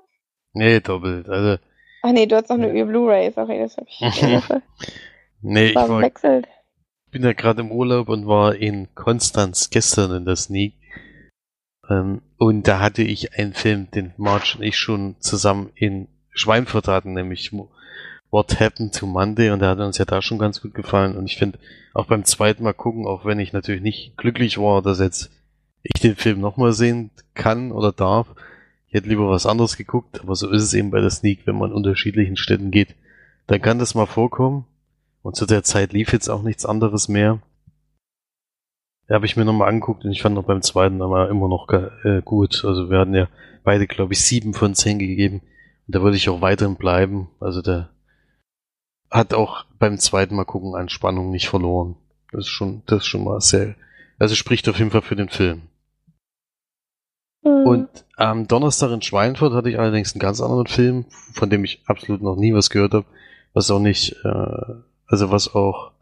Nee, 0.52 0.82
doppelt. 0.82 1.30
Also. 1.30 1.64
Ach 2.04 2.12
nee, 2.12 2.26
du 2.26 2.36
hast 2.36 2.50
noch 2.50 2.58
eine 2.58 2.78
ja. 2.78 2.84
Blu-ray, 2.84 3.32
sorry, 3.32 3.60
das 3.60 3.78
hab 3.78 3.88
ich. 3.88 4.02
nee, 5.42 5.70
ich 5.70 5.76
war, 5.76 6.02
wechselt 6.02 6.48
bin 7.12 7.24
ja 7.24 7.34
gerade 7.34 7.62
im 7.62 7.72
Urlaub 7.72 8.10
und 8.10 8.28
war 8.28 8.56
in 8.56 8.94
Konstanz 8.96 9.70
gestern 9.70 10.12
in 10.16 10.26
der 10.26 10.36
Sneak. 10.36 10.76
Ähm, 11.90 12.22
und 12.38 12.68
da 12.68 12.80
hatte 12.80 13.04
ich 13.04 13.38
einen 13.38 13.54
Film, 13.54 13.90
den 13.92 14.14
Marge 14.18 14.56
und 14.58 14.64
ich 14.64 14.78
schon 14.78 15.16
zusammen 15.20 15.70
in 15.76 16.08
Schweinfurt 16.32 16.88
hatten, 16.88 17.14
nämlich 17.14 17.52
What 18.32 18.60
Happened 18.60 18.96
to 18.96 19.06
Monday. 19.06 19.50
Und 19.50 19.60
der 19.60 19.70
hat 19.70 19.80
uns 19.80 19.98
ja 19.98 20.06
da 20.06 20.22
schon 20.22 20.38
ganz 20.38 20.62
gut 20.62 20.74
gefallen. 20.74 21.18
Und 21.18 21.26
ich 21.26 21.38
finde 21.38 21.60
auch 21.94 22.06
beim 22.06 22.26
zweiten 22.26 22.64
Mal 22.64 22.74
gucken, 22.74 23.06
auch 23.06 23.26
wenn 23.26 23.40
ich 23.40 23.54
natürlich 23.54 23.82
nicht 23.82 24.18
glücklich 24.18 24.58
war, 24.58 24.82
dass 24.82 25.00
jetzt 25.00 25.32
ich 25.84 26.02
den 26.02 26.16
Film 26.16 26.40
nochmal 26.40 26.74
sehen 26.74 27.10
kann 27.34 27.72
oder 27.72 27.92
darf, 27.92 28.28
ich 28.88 28.96
hätte 28.96 29.10
lieber 29.10 29.30
was 29.30 29.46
anderes 29.46 29.78
geguckt, 29.78 30.20
aber 30.22 30.36
so 30.36 30.50
ist 30.50 30.64
es 30.64 30.74
eben 30.74 30.90
bei 30.90 31.00
der 31.00 31.12
Sneak, 31.12 31.46
wenn 31.46 31.56
man 31.56 31.70
in 31.70 31.76
unterschiedlichen 31.76 32.38
Städten 32.38 32.72
geht, 32.72 32.96
dann 33.46 33.62
kann 33.62 33.78
das 33.78 33.94
mal 33.94 34.08
vorkommen. 34.08 34.66
Und 35.22 35.36
zu 35.36 35.46
der 35.46 35.64
Zeit 35.64 35.94
lief 35.94 36.12
jetzt 36.12 36.28
auch 36.28 36.42
nichts 36.42 36.66
anderes 36.66 37.08
mehr. 37.08 37.40
Da 39.10 39.16
habe 39.16 39.26
ich 39.26 39.36
mir 39.36 39.44
nochmal 39.44 39.70
angeguckt 39.70 40.06
und 40.06 40.12
ich 40.12 40.22
fand 40.22 40.36
noch 40.36 40.44
beim 40.44 40.62
zweiten 40.62 41.02
aber 41.02 41.30
immer 41.30 41.48
noch 41.48 41.68
äh, 41.70 42.22
gut. 42.24 42.64
Also 42.64 42.92
wir 42.92 43.00
hatten 43.00 43.16
ja 43.16 43.28
beide, 43.64 43.88
glaube 43.88 44.14
ich, 44.14 44.22
sieben 44.22 44.54
von 44.54 44.76
zehn 44.76 45.00
gegeben. 45.00 45.42
Und 45.88 45.96
da 45.96 46.04
würde 46.04 46.16
ich 46.16 46.30
auch 46.30 46.42
weiterhin 46.42 46.76
bleiben. 46.76 47.28
Also 47.40 47.64
der 47.64 47.90
hat 49.10 49.34
auch 49.34 49.66
beim 49.80 49.98
zweiten 49.98 50.36
Mal 50.36 50.46
gucken 50.46 50.76
an 50.76 50.90
Spannung 50.90 51.32
nicht 51.32 51.50
verloren. 51.50 51.96
Das 52.32 52.42
ist 52.42 52.50
schon, 52.50 52.84
das 52.86 53.00
ist 53.00 53.08
schon 53.08 53.24
mal 53.24 53.42
sehr, 53.42 53.74
also 54.20 54.36
spricht 54.36 54.70
auf 54.70 54.78
jeden 54.78 54.92
Fall 54.92 55.02
für 55.02 55.16
den 55.16 55.30
Film. 55.30 55.64
Mhm. 57.42 57.66
Und 57.66 58.06
am 58.16 58.48
Donnerstag 58.48 58.92
in 58.92 59.02
Schweinfurt 59.02 59.54
hatte 59.54 59.72
ich 59.72 59.80
allerdings 59.80 60.14
einen 60.14 60.20
ganz 60.20 60.40
anderen 60.40 60.68
Film, 60.68 61.06
von 61.34 61.50
dem 61.50 61.64
ich 61.64 61.82
absolut 61.88 62.22
noch 62.22 62.36
nie 62.36 62.54
was 62.54 62.70
gehört 62.70 62.94
habe, 62.94 63.08
was 63.54 63.72
auch 63.72 63.80
nicht 63.80 64.16
äh, 64.24 64.76
also 65.10 65.32
was 65.32 65.56
auch 65.56 65.94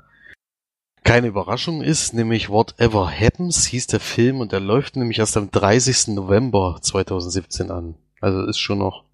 keine 1.08 1.28
Überraschung 1.28 1.82
ist, 1.82 2.14
nämlich 2.14 2.50
Whatever 2.50 3.10
Happens 3.10 3.66
hieß 3.66 3.88
der 3.88 4.02
Film 4.02 4.42
und 4.42 4.52
der 4.52 4.60
läuft 4.60 4.98
nämlich 4.98 5.20
erst 5.20 5.38
am 5.38 5.50
30. 5.50 6.10
November 6.10 6.80
2017 6.82 7.72
an. 7.72 7.96
Also 8.20 8.44
ist 8.44 8.60
schon 8.60 8.80
noch 8.80 9.06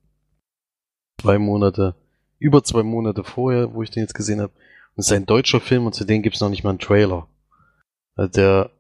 zwei 1.22 1.38
Monate, 1.38 1.94
über 2.40 2.64
zwei 2.64 2.82
Monate 2.82 3.24
vorher, 3.24 3.76
wo 3.76 3.84
ich 3.84 3.92
den 3.92 4.02
jetzt 4.02 4.16
gesehen 4.16 4.42
habe. 4.42 4.54
Und 4.96 5.02
es 5.02 5.06
ist 5.06 5.12
ein 5.12 5.28
deutscher 5.28 5.62
Film 5.62 5.86
und 5.86 5.94
zu 5.94 6.04
dem 6.04 6.24
gibt 6.24 6.34
es 6.34 6.42
noch 6.42 6.50
nicht 6.50 6.64
mal 6.64 6.72
einen 6.72 6.80
Trailer. 6.80 7.28
Also 8.16 8.32
der, 8.32 8.72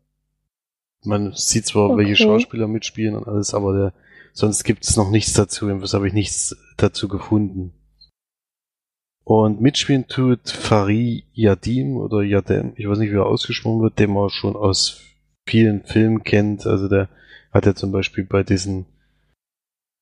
man 1.03 1.33
sieht 1.33 1.67
zwar, 1.67 1.91
okay. 1.91 1.97
welche 1.97 2.15
Schauspieler 2.15 2.67
mitspielen 2.67 3.15
und 3.15 3.27
alles, 3.27 3.53
aber 3.53 3.73
der, 3.73 3.93
sonst 4.33 4.63
gibt 4.63 4.85
es 4.85 4.97
noch 4.97 5.11
nichts 5.11 5.33
dazu. 5.33 5.69
Habe 5.69 6.07
ich 6.07 6.13
nichts 6.13 6.57
dazu 6.77 7.07
gefunden. 7.07 7.73
Und 9.25 9.61
mitspielen 9.61 10.07
tut 10.07 10.49
Fari 10.49 11.23
Yadim 11.33 11.95
oder 11.97 12.23
Yadem, 12.23 12.73
ich 12.75 12.87
weiß 12.87 12.99
nicht, 12.99 13.11
wie 13.11 13.17
er 13.17 13.25
ausgesprochen 13.25 13.81
wird, 13.81 13.99
den 13.99 14.11
man 14.11 14.29
schon 14.29 14.55
aus 14.55 15.01
vielen 15.47 15.83
Filmen 15.83 16.23
kennt. 16.23 16.65
Also 16.67 16.89
der 16.89 17.09
hat 17.51 17.65
ja 17.65 17.73
zum 17.73 17.91
Beispiel 17.91 18.25
bei 18.25 18.43
diesen 18.43 18.85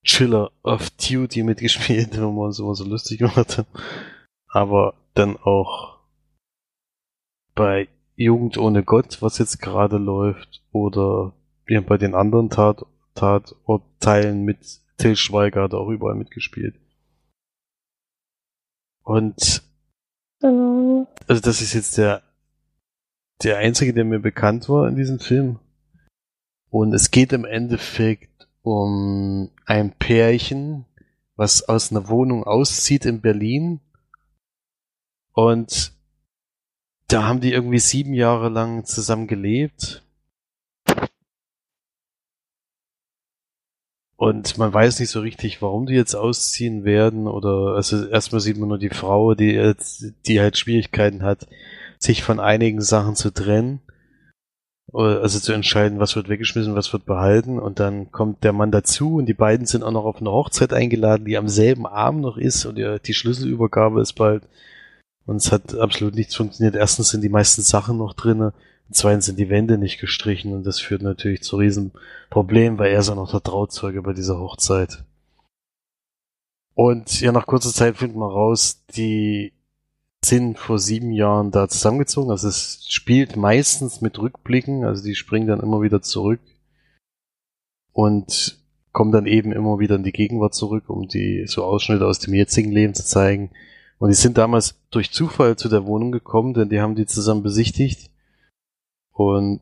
Chiller 0.04 0.52
of 0.64 0.90
Duty 0.92 1.44
mitgespielt, 1.44 2.14
wenn 2.14 2.36
man 2.36 2.48
uns 2.48 2.60
immer 2.60 2.74
so 2.74 2.84
lustig 2.84 3.20
gemacht 3.20 3.58
hat. 3.58 3.68
Aber 4.48 4.96
dann 5.14 5.38
auch 5.38 6.00
bei 7.54 7.88
Jugend 8.16 8.58
ohne 8.58 8.84
Gott, 8.84 9.22
was 9.22 9.38
jetzt 9.38 9.60
gerade 9.60 9.98
läuft, 9.98 10.62
oder 10.72 11.34
ja, 11.68 11.82
bei 11.82 11.98
den 11.98 12.16
anderen 12.16 12.50
Tat, 12.50 12.86
Tatortteilen 13.16 14.44
mit 14.44 14.60
Till 14.98 15.16
Schweiger 15.16 15.64
hat 15.64 15.74
er 15.74 15.80
auch 15.80 15.90
überall 15.90 16.16
mitgespielt. 16.16 16.76
Und 19.04 19.64
genau. 20.40 21.08
also 21.28 21.42
das 21.42 21.62
ist 21.62 21.74
jetzt 21.74 21.98
der 21.98 22.22
der 23.44 23.58
einzige, 23.58 23.94
der 23.94 24.06
mir 24.06 24.20
bekannt 24.20 24.70
war 24.70 24.88
in 24.88 24.96
diesem 24.96 25.20
Film. 25.20 25.60
Und 26.70 26.94
es 26.94 27.12
geht 27.12 27.34
im 27.34 27.46
Endeffekt 27.46 28.48
um 28.62 29.50
ein 29.66 29.92
Pärchen, 29.92 30.86
was 31.36 31.68
aus 31.68 31.92
einer 31.92 32.08
Wohnung 32.08 32.44
auszieht 32.44 33.06
in 33.06 33.22
Berlin. 33.22 33.80
Und 35.34 35.94
da 37.08 37.24
haben 37.24 37.42
die 37.42 37.52
irgendwie 37.52 37.80
sieben 37.80 38.14
Jahre 38.14 38.50
lang 38.50 38.86
zusammen 38.86 39.28
gelebt. 39.28 40.04
Und 44.22 44.60
man 44.60 44.72
weiß 44.72 45.00
nicht 45.00 45.10
so 45.10 45.20
richtig, 45.22 45.64
warum 45.64 45.88
die 45.88 45.96
jetzt 45.96 46.14
ausziehen 46.14 46.84
werden 46.84 47.28
oder 47.28 47.74
also 47.76 48.06
erstmal 48.06 48.40
sieht 48.40 48.56
man 48.56 48.70
nur 48.70 48.78
die 48.78 48.92
Frau, 48.92 49.34
die 49.34 49.50
jetzt, 49.50 50.14
die 50.28 50.40
halt 50.40 50.60
Schwierigkeiten 50.60 51.24
hat, 51.24 51.48
sich 51.98 52.22
von 52.22 52.40
einigen 52.40 52.82
Sachen 52.82 53.16
zu 53.16 53.34
trennen. 53.34 53.82
Also 54.94 55.40
zu 55.40 55.54
entscheiden, 55.54 55.98
was 55.98 56.16
wird 56.16 56.30
weggeschmissen, 56.30 56.76
was 56.76 56.94
wird 56.94 57.08
behalten. 57.08 57.58
Und 57.58 57.80
dann 57.80 58.12
kommt 58.12 58.44
der 58.44 58.54
Mann 58.54 58.70
dazu 58.70 59.16
und 59.16 59.26
die 59.26 59.34
beiden 59.34 59.66
sind 59.66 59.82
auch 59.82 59.90
noch 59.90 60.06
auf 60.06 60.18
eine 60.18 60.30
Hochzeit 60.30 60.72
eingeladen, 60.72 61.26
die 61.26 61.36
am 61.36 61.48
selben 61.48 61.88
Abend 61.88 62.22
noch 62.22 62.38
ist 62.38 62.66
und 62.66 62.78
die 62.78 63.14
Schlüsselübergabe 63.16 64.02
ist 64.02 64.14
bald. 64.14 64.44
Und 65.26 65.38
es 65.38 65.52
hat 65.52 65.74
absolut 65.74 66.14
nichts 66.14 66.36
funktioniert. 66.36 66.76
Erstens 66.76 67.10
sind 67.10 67.22
die 67.22 67.30
meisten 67.30 67.64
Sachen 67.64 67.98
noch 67.98 68.14
drinnen 68.92 68.94
Zweitens 68.94 69.26
sind 69.26 69.40
die 69.40 69.50
Wände 69.50 69.78
nicht 69.78 70.00
gestrichen 70.00 70.54
und 70.54 70.66
das 70.66 70.80
führt 70.80 71.02
natürlich 71.02 71.42
zu 71.44 71.58
riesen 71.58 71.92
Problemen, 72.30 72.78
weil 72.78 72.92
er 72.92 73.00
ist 73.00 73.10
auch 73.10 73.16
noch 73.16 73.32
der 73.32 73.44
Trauzeuge 73.44 74.02
bei 74.02 74.14
dieser 74.14 74.40
Hochzeit. 74.40 75.04
Und 76.74 77.22
ja, 77.22 77.32
nach 77.32 77.48
kurzer 77.48 77.72
Zeit 77.72 77.98
findet 77.98 78.18
man 78.18 78.30
raus, 78.30 78.84
die, 78.96 79.54
sind 80.24 80.60
vor 80.60 80.78
sieben 80.78 81.12
Jahren 81.12 81.52
da 81.52 81.68
zusammengezogen. 81.68 82.32
Also 82.32 82.48
es 82.48 82.86
spielt 82.88 83.36
meistens 83.36 84.02
mit 84.02 84.20
Rückblicken, 84.20 84.86
also 84.86 85.04
die 85.04 85.16
springen 85.16 85.48
dann 85.48 85.62
immer 85.62 85.82
wieder 85.82 86.02
zurück 86.02 86.40
und 87.92 88.60
kommen 88.92 89.12
dann 89.12 89.26
eben 89.26 89.52
immer 89.52 89.80
wieder 89.80 89.96
in 89.96 90.04
die 90.04 90.12
Gegenwart 90.12 90.54
zurück, 90.54 90.90
um 90.90 91.08
die 91.08 91.46
so 91.48 91.64
Ausschnitte 91.64 92.06
aus 92.06 92.20
dem 92.20 92.34
jetzigen 92.34 92.72
Leben 92.72 92.94
zu 92.94 93.06
zeigen. 93.06 93.50
Und 93.98 94.10
die 94.10 94.16
sind 94.16 94.38
damals 94.38 94.76
durch 94.92 95.12
Zufall 95.12 95.56
zu 95.56 95.70
der 95.70 95.86
Wohnung 95.86 96.12
gekommen, 96.12 96.54
denn 96.54 96.70
die 96.70 96.82
haben 96.82 96.96
die 96.96 97.06
zusammen 97.06 97.44
besichtigt. 97.44 98.11
Und 99.22 99.62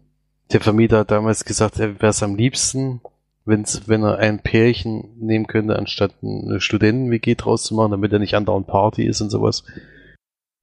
der 0.52 0.62
Vermieter 0.62 1.00
hat 1.00 1.12
damals 1.12 1.44
gesagt, 1.44 1.80
er 1.80 2.02
wäre 2.02 2.12
es 2.12 2.24
am 2.24 2.36
liebsten, 2.36 3.02
wenn's, 3.46 3.88
wenn 3.88 4.04
er 4.04 4.18
ein 4.18 4.40
Pärchen 4.40 5.10
nehmen 5.20 5.48
könnte, 5.48 5.78
anstatt 5.78 6.14
eine 6.24 6.62
Studenten-WG 6.62 7.36
draus 7.36 7.64
zu 7.64 7.76
machen, 7.76 7.92
damit 7.92 8.14
er 8.14 8.20
nicht 8.20 8.36
andauernd 8.36 8.68
Party 8.68 9.06
ist 9.06 9.22
und 9.22 9.30
sowas. 9.30 9.64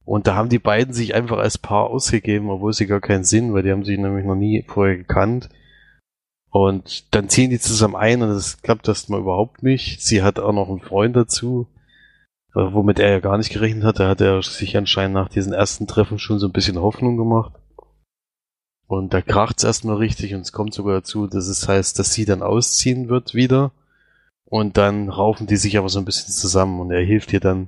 Und 0.03 0.25
da 0.25 0.35
haben 0.35 0.49
die 0.49 0.59
beiden 0.59 0.93
sich 0.93 1.13
einfach 1.13 1.37
als 1.37 1.57
Paar 1.57 1.89
ausgegeben, 1.89 2.49
obwohl 2.49 2.73
sie 2.73 2.87
gar 2.87 3.01
keinen 3.01 3.23
Sinn, 3.23 3.53
weil 3.53 3.63
die 3.63 3.71
haben 3.71 3.83
sich 3.83 3.99
nämlich 3.99 4.25
noch 4.25 4.35
nie 4.35 4.63
vorher 4.67 4.97
gekannt. 4.97 5.49
Und 6.49 7.13
dann 7.13 7.29
ziehen 7.29 7.49
die 7.49 7.59
zusammen 7.59 7.95
ein 7.95 8.21
und 8.21 8.29
das 8.29 8.61
klappt 8.61 8.87
erstmal 8.87 9.19
überhaupt 9.19 9.63
nicht. 9.63 10.01
Sie 10.01 10.23
hat 10.23 10.39
auch 10.39 10.53
noch 10.53 10.69
einen 10.69 10.79
Freund 10.79 11.15
dazu, 11.15 11.67
äh, 12.55 12.61
womit 12.71 12.99
er 12.99 13.11
ja 13.11 13.19
gar 13.19 13.37
nicht 13.37 13.51
gerechnet 13.51 13.83
hat. 13.83 13.99
Da 13.99 14.07
hat 14.07 14.21
er 14.21 14.41
sich 14.41 14.75
anscheinend 14.75 15.13
nach 15.13 15.29
diesen 15.29 15.53
ersten 15.53 15.87
Treffen 15.87 16.19
schon 16.19 16.39
so 16.39 16.47
ein 16.47 16.53
bisschen 16.53 16.81
Hoffnung 16.81 17.17
gemacht. 17.17 17.53
Und 18.87 19.13
da 19.13 19.21
kracht's 19.21 19.63
erstmal 19.63 19.97
richtig 19.97 20.33
und 20.33 20.41
es 20.41 20.53
kommt 20.53 20.73
sogar 20.73 20.95
dazu, 20.95 21.27
dass 21.27 21.47
es 21.47 21.67
heißt, 21.67 21.99
dass 21.99 22.13
sie 22.13 22.25
dann 22.25 22.41
ausziehen 22.41 23.09
wird 23.09 23.33
wieder. 23.33 23.71
Und 24.45 24.77
dann 24.77 25.09
raufen 25.09 25.45
die 25.45 25.57
sich 25.57 25.77
aber 25.77 25.89
so 25.89 25.99
ein 25.99 26.05
bisschen 26.05 26.33
zusammen 26.33 26.79
und 26.79 26.91
er 26.91 27.03
hilft 27.03 27.33
ihr 27.33 27.41
dann, 27.41 27.67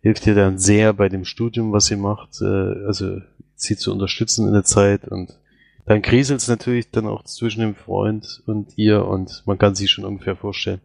hilft 0.00 0.26
ihr 0.28 0.36
dann 0.36 0.58
sehr 0.58 0.92
bei 0.92 1.08
dem 1.08 1.24
Studium, 1.24 1.72
was 1.72 1.86
sie 1.86 1.96
macht, 1.96 2.40
äh, 2.40 2.86
also 2.86 3.20
sie 3.56 3.76
zu 3.76 3.92
unterstützen 3.92 4.46
in 4.46 4.52
der 4.52 4.64
Zeit 4.64 5.08
und 5.08 5.38
dann 5.84 6.02
kriselt 6.02 6.40
es 6.40 6.48
natürlich 6.48 6.90
dann 6.90 7.06
auch 7.06 7.24
zwischen 7.24 7.60
dem 7.60 7.74
Freund 7.74 8.42
und 8.46 8.78
ihr 8.78 9.04
und 9.04 9.42
man 9.46 9.58
kann 9.58 9.74
sich 9.74 9.90
schon 9.90 10.04
ungefähr 10.04 10.36
vorstellen, 10.36 10.80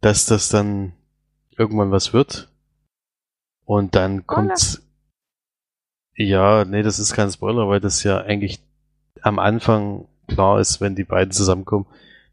dass 0.00 0.26
das 0.26 0.48
dann 0.48 0.92
irgendwann 1.56 1.90
was 1.90 2.12
wird. 2.12 2.48
Und 3.64 3.94
dann 3.94 4.26
kommt's, 4.26 4.82
ja, 6.14 6.64
nee, 6.64 6.82
das 6.82 6.98
ist 6.98 7.14
kein 7.14 7.30
Spoiler, 7.30 7.68
weil 7.68 7.80
das 7.80 8.02
ja 8.02 8.20
eigentlich 8.20 8.60
am 9.22 9.38
Anfang 9.38 10.06
klar 10.28 10.60
ist, 10.60 10.80
wenn 10.80 10.94
die 10.94 11.04
beiden 11.04 11.32
zusammenkommen, 11.32 11.86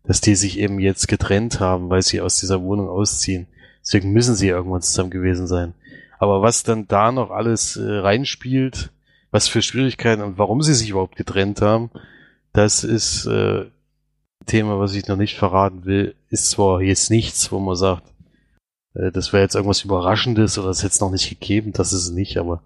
dass 0.04 0.22
die 0.22 0.36
sich 0.36 0.60
eben 0.60 0.80
jetzt 0.80 1.08
getrennt 1.08 1.60
haben, 1.60 1.90
weil 1.90 2.02
sie 2.02 2.22
aus 2.22 2.40
dieser 2.40 2.62
Wohnung 2.62 2.90
ausziehen. 2.90 3.48
Deswegen 3.82 4.12
müssen 4.12 4.36
sie 4.36 4.48
irgendwann 4.48 4.82
zusammen 4.82 5.12
gewesen 5.12 5.48
sein. 5.48 5.74
Aber 6.18 6.42
was 6.42 6.64
dann 6.64 6.88
da 6.88 7.12
noch 7.12 7.32
alles 7.32 7.78
äh, 7.78 8.00
reinspielt, 8.00 8.92
was 9.32 9.48
für 9.48 9.62
Schwierigkeiten 9.62 10.22
und 10.22 10.38
warum 10.38 10.62
sie 10.62 10.74
sich 10.74 10.90
überhaupt 10.90 11.16
getrennt 11.16 11.62
haben, 11.62 11.92
das 12.52 12.84
ist 12.84 13.26
äh, 13.26 13.62
ein 13.62 14.46
Thema, 14.46 14.80
was 14.80 14.96
ich 14.96 15.08
noch 15.08 15.16
nicht 15.16 15.38
verraten 15.38 15.86
will. 15.86 16.16
Ist 16.30 16.50
zwar 16.50 16.82
jetzt 16.82 17.10
nichts, 17.10 17.52
wo 17.52 17.60
man 17.60 17.76
sagt, 17.76 18.04
äh, 18.96 19.12
das 19.12 19.32
wäre 19.32 19.44
jetzt 19.44 19.56
irgendwas 19.56 19.84
Überraschendes 19.84 20.58
oder 20.58 20.70
es 20.70 20.80
hätte 20.80 20.94
es 20.94 21.00
noch 21.00 21.12
nicht 21.12 21.30
gegeben, 21.30 21.72
das 21.72 21.94
ist 21.94 22.06
es 22.06 22.12
nicht, 22.12 22.38
aber 22.38 22.62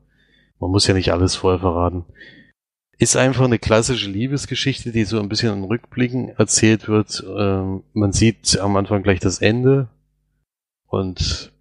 man 0.63 0.71
muss 0.71 0.87
ja 0.87 0.93
nicht 0.93 1.11
alles 1.11 1.35
vorher 1.35 1.59
verraten. 1.59 2.05
Ist 2.97 3.17
einfach 3.17 3.43
eine 3.43 3.59
klassische 3.59 4.09
Liebesgeschichte, 4.09 4.91
die 4.91 5.03
so 5.03 5.19
ein 5.19 5.27
bisschen 5.27 5.57
in 5.57 5.63
Rückblicken 5.65 6.29
erzählt 6.29 6.87
wird. 6.87 7.23
Ähm, 7.37 7.83
man 7.93 8.13
sieht 8.13 8.57
am 8.59 8.77
Anfang 8.77 9.03
gleich 9.03 9.19
das 9.19 9.39
Ende 9.39 9.89
und 10.87 11.51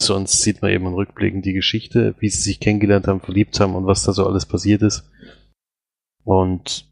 sonst 0.00 0.42
sieht 0.42 0.62
man 0.62 0.70
eben 0.70 0.86
in 0.86 0.94
Rückblicken 0.94 1.42
die 1.42 1.54
Geschichte, 1.54 2.14
wie 2.20 2.28
sie 2.28 2.40
sich 2.40 2.60
kennengelernt 2.60 3.08
haben, 3.08 3.20
verliebt 3.20 3.58
haben 3.58 3.74
und 3.74 3.86
was 3.86 4.04
da 4.04 4.12
so 4.12 4.26
alles 4.26 4.46
passiert 4.46 4.82
ist. 4.82 5.10
Und 6.22 6.88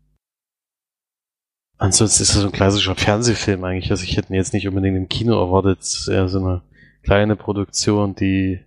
ansonsten 1.79 2.23
ist 2.23 2.35
das 2.35 2.43
so 2.43 2.49
ein 2.49 2.53
klassischer 2.53 2.97
Fernsehfilm 2.97 3.63
eigentlich. 3.63 3.93
Also 3.93 4.03
ich 4.03 4.17
hätte 4.17 4.33
ihn 4.33 4.37
jetzt 4.37 4.55
nicht 4.55 4.67
unbedingt 4.67 4.97
im 4.97 5.09
Kino 5.09 5.39
erwartet. 5.39 6.09
Eher 6.11 6.29
so 6.29 6.41
eine 6.41 6.63
kleine 7.03 7.37
Produktion, 7.37 8.17
die, 8.17 8.59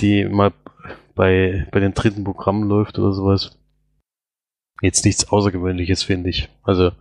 die 0.00 0.24
mal 0.24 0.52
bei, 1.16 1.66
bei 1.72 1.80
den 1.80 1.94
dritten 1.94 2.22
Programmen 2.22 2.68
läuft 2.68 2.98
oder 3.00 3.12
sowas. 3.12 3.58
Jetzt 4.82 5.04
nichts 5.04 5.28
Außergewöhnliches, 5.30 6.02
finde 6.02 6.30
ich. 6.30 6.50
Also 6.62 6.92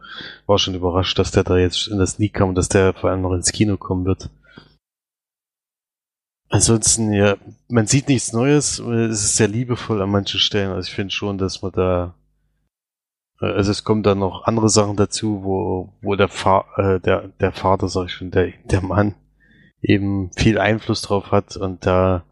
war 0.47 0.58
schon 0.58 0.73
überrascht, 0.73 1.19
dass 1.19 1.32
der 1.32 1.43
da 1.43 1.58
jetzt 1.58 1.88
in 1.88 1.99
das 1.99 2.13
Sneak 2.13 2.34
kam 2.34 2.49
und 2.49 2.56
dass 2.56 2.69
der 2.69 2.93
vor 2.93 3.12
allem 3.12 3.21
noch 3.21 3.34
ins 3.34 3.51
Kino 3.51 3.78
kommen 3.78 4.06
wird. 4.06 4.30
Ansonsten, 6.49 7.12
ja, 7.12 7.36
man 7.67 7.86
sieht 7.86 8.08
nichts 8.08 8.32
Neues. 8.32 8.80
Es 8.80 9.23
ist 9.23 9.36
sehr 9.36 9.49
liebevoll 9.49 10.01
an 10.01 10.10
manchen 10.10 10.39
Stellen. 10.39 10.71
Also 10.71 10.88
ich 10.88 10.95
finde 10.95 11.13
schon, 11.13 11.38
dass 11.38 11.62
man 11.62 11.73
da, 11.73 12.15
äh, 13.41 13.47
also 13.47 13.71
es 13.71 13.84
kommen 13.84 14.04
da 14.04 14.15
noch 14.15 14.45
andere 14.45 14.69
Sachen 14.69 14.95
dazu, 14.95 15.43
wo, 15.43 15.93
wo 16.01 16.15
der, 16.15 16.30
Fa 16.30 16.65
äh, 16.78 17.01
der, 17.01 17.28
der 17.39 17.51
Vater, 17.51 17.89
sag 17.89 18.06
ich 18.06 18.13
schon, 18.13 18.32
der, 18.32 18.54
der 18.63 18.82
Mann 18.82 19.15
eben 19.82 20.32
viel 20.38 20.58
Einfluss 20.58 21.01
drauf 21.01 21.32
hat 21.32 21.58
und 21.58 21.86
da 21.86 22.23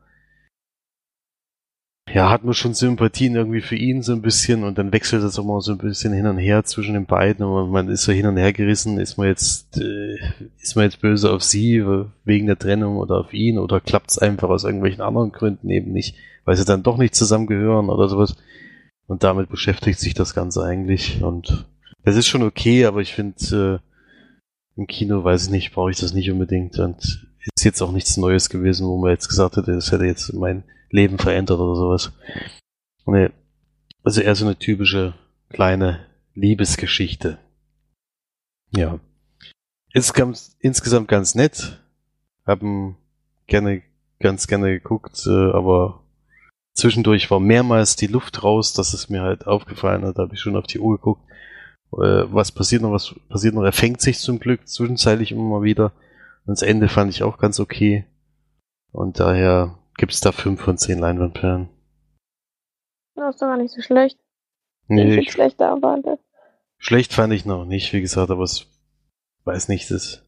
ja, 2.11 2.29
hat 2.29 2.43
man 2.43 2.53
schon 2.53 2.73
Sympathien 2.73 3.35
irgendwie 3.35 3.61
für 3.61 3.75
ihn 3.75 4.01
so 4.01 4.11
ein 4.11 4.21
bisschen 4.21 4.63
und 4.63 4.77
dann 4.77 4.91
wechselt 4.91 5.23
das 5.23 5.39
auch 5.39 5.45
mal 5.45 5.61
so 5.61 5.71
ein 5.71 5.77
bisschen 5.77 6.13
hin 6.13 6.27
und 6.27 6.37
her 6.37 6.63
zwischen 6.63 6.93
den 6.93 7.05
beiden 7.05 7.45
und 7.45 7.71
man 7.71 7.87
ist 7.87 8.03
so 8.03 8.11
hin 8.11 8.27
und 8.27 8.37
her 8.37 8.51
gerissen, 8.51 8.99
ist 8.99 9.17
man 9.17 9.27
jetzt, 9.27 9.77
äh, 9.77 10.17
ist 10.61 10.75
man 10.75 10.85
jetzt 10.85 11.01
böse 11.01 11.31
auf 11.31 11.43
sie 11.43 11.83
wegen 12.25 12.47
der 12.47 12.59
Trennung 12.59 12.97
oder 12.97 13.19
auf 13.19 13.33
ihn 13.33 13.57
oder 13.57 13.79
klappt 13.79 14.11
es 14.11 14.17
einfach 14.17 14.49
aus 14.49 14.65
irgendwelchen 14.65 15.01
anderen 15.01 15.31
Gründen 15.31 15.69
eben 15.69 15.91
nicht, 15.91 16.15
weil 16.43 16.57
sie 16.57 16.65
dann 16.65 16.83
doch 16.83 16.97
nicht 16.97 17.15
zusammengehören 17.15 17.89
oder 17.89 18.09
sowas. 18.09 18.35
Und 19.07 19.23
damit 19.23 19.49
beschäftigt 19.49 19.99
sich 19.99 20.13
das 20.13 20.33
Ganze 20.33 20.63
eigentlich 20.63 21.23
und 21.23 21.67
das 22.03 22.17
ist 22.17 22.27
schon 22.27 22.43
okay, 22.43 22.85
aber 22.85 22.99
ich 22.99 23.13
finde, 23.13 23.81
äh, 24.75 24.79
im 24.79 24.87
Kino 24.87 25.23
weiß 25.23 25.45
ich 25.45 25.51
nicht, 25.51 25.73
brauche 25.73 25.91
ich 25.91 25.99
das 25.99 26.13
nicht 26.13 26.29
unbedingt 26.29 26.77
und 26.79 27.29
ist 27.55 27.63
jetzt 27.63 27.81
auch 27.81 27.91
nichts 27.91 28.17
Neues 28.17 28.49
gewesen, 28.49 28.87
wo 28.87 28.97
man 28.97 29.11
jetzt 29.11 29.29
gesagt 29.29 29.55
hätte, 29.55 29.73
das 29.73 29.91
hätte 29.91 30.05
jetzt 30.05 30.33
mein 30.33 30.63
Leben 30.93 31.17
verändert 31.17 31.60
oder 31.60 31.75
sowas. 31.75 32.13
Nee. 33.06 33.29
Also 34.03 34.21
eher 34.21 34.36
so 34.36 34.45
eine 34.45 34.58
typische 34.58 35.15
kleine 35.49 36.06
Liebesgeschichte. 36.36 37.39
Ja. 38.71 38.99
Ganz, 40.13 40.56
insgesamt 40.60 41.08
ganz 41.08 41.36
nett. 41.36 41.82
Haben 42.45 42.97
gerne, 43.47 43.82
ganz 44.19 44.47
gerne 44.47 44.69
geguckt, 44.71 45.25
äh, 45.25 45.51
aber 45.51 46.03
zwischendurch 46.73 47.32
war 47.32 47.39
mehrmals 47.39 47.95
die 47.95 48.08
Luft 48.08 48.43
raus, 48.43 48.73
das 48.73 48.93
ist 48.93 49.10
mir 49.10 49.21
halt 49.21 49.47
aufgefallen, 49.47 50.01
da 50.01 50.23
habe 50.23 50.34
ich 50.34 50.41
schon 50.41 50.58
auf 50.58 50.67
die 50.67 50.79
Uhr 50.79 50.97
geguckt. 50.97 51.23
Äh, 51.93 52.25
was 52.32 52.51
passiert 52.51 52.82
noch, 52.82 52.91
was 52.91 53.15
passiert 53.29 53.56
noch? 53.56 53.63
Er 53.63 53.71
fängt 53.71 54.01
sich 54.01 54.19
zum 54.19 54.39
Glück 54.39 54.67
zwischenzeitlich 54.67 55.32
immer 55.32 55.43
mal 55.43 55.63
wieder. 55.63 55.93
Und 56.45 56.51
das 56.51 56.62
Ende 56.62 56.89
fand 56.89 57.10
ich 57.12 57.23
auch 57.23 57.38
ganz 57.38 57.60
okay. 57.60 58.06
Und 58.91 59.19
daher 59.19 59.77
Gibt 59.97 60.13
es 60.13 60.21
da 60.21 60.32
fünf 60.32 60.62
von 60.62 60.77
zehn 60.77 60.99
Leinwandperlen? 60.99 61.69
Das 63.15 63.36
ist 63.36 63.41
doch 63.41 63.47
gar 63.47 63.58
nicht 63.58 63.73
so 63.73 63.82
schlecht. 63.82 64.19
Nee, 64.88 65.19
ich, 65.19 65.32
schlechter 65.32 65.65
erwartet. 65.65 66.19
Schlecht 66.77 67.13
fand 67.13 67.34
ich 67.34 67.45
noch 67.45 67.65
nicht, 67.65 67.93
wie 67.93 68.01
gesagt, 68.01 68.32
aber 68.32 68.43
es 68.43 68.67
weiß 69.45 69.69
nicht, 69.69 69.89
das 69.91 70.23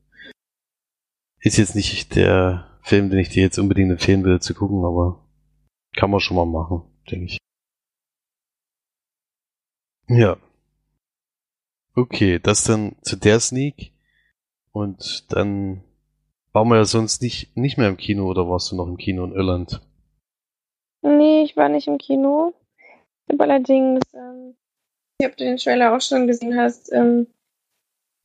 ist 1.40 1.58
jetzt 1.58 1.76
nicht 1.76 2.16
der 2.16 2.80
Film, 2.82 3.10
den 3.10 3.20
ich 3.20 3.30
dir 3.30 3.44
jetzt 3.44 3.58
unbedingt 3.58 3.92
empfehlen 3.92 4.24
will 4.24 4.40
zu 4.40 4.54
gucken, 4.54 4.86
aber 4.86 5.28
kann 5.96 6.12
man 6.12 6.20
schon 6.20 6.38
mal 6.38 6.46
machen, 6.46 6.84
denke 7.10 7.26
ich. 7.26 7.38
Ja. 10.08 10.38
Okay, 11.96 12.40
das 12.40 12.64
dann 12.64 12.96
zu 13.02 13.16
der 13.16 13.40
Sneak. 13.40 13.94
Und 14.72 15.32
dann 15.32 15.84
waren 16.56 16.70
wir 16.70 16.78
ja 16.78 16.86
sonst 16.86 17.22
nicht, 17.22 17.56
nicht 17.58 17.78
mehr 17.78 17.90
im 17.90 17.98
Kino 17.98 18.30
oder 18.30 18.50
warst 18.50 18.72
du 18.72 18.78
noch 18.78 18.88
im 18.88 18.96
Kino 18.96 19.26
in 19.26 19.34
Irland? 19.34 19.82
Nee, 21.02 21.44
ich 21.44 21.58
war 21.58 21.68
nicht 21.68 21.88
im 21.88 21.98
Kino. 21.98 22.54
Ich 23.28 23.34
habe 23.34 23.44
allerdings, 23.44 24.02
ähm, 24.14 24.56
ich 25.20 25.26
habe 25.28 25.36
den 25.36 25.58
Trailer 25.58 25.94
auch 25.94 26.00
schon 26.00 26.28
gesehen 26.28 26.58
hast, 26.58 26.94
ähm, 26.94 27.28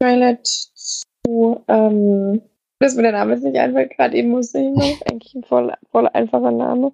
Trailer 0.01 0.39
zu, 0.45 1.65
ähm, 1.67 2.41
das 2.79 2.95
mir 2.95 3.03
der 3.03 3.13
Name 3.13 3.35
ist 3.35 3.43
nicht 3.43 3.59
einfach, 3.59 3.89
gerade 3.89 4.17
eben 4.17 4.31
musste 4.31 4.61
ich 4.61 4.71
noch, 4.71 5.07
eigentlich 5.11 5.35
ein 5.35 5.43
voll, 5.43 5.75
voll 5.91 6.07
einfacher 6.07 6.53
Name. 6.53 6.93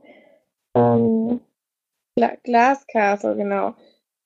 Ähm, 0.75 1.41
Gla 2.17 2.37
Glass 2.45 2.87
Castle, 2.87 3.37
genau. 3.37 3.75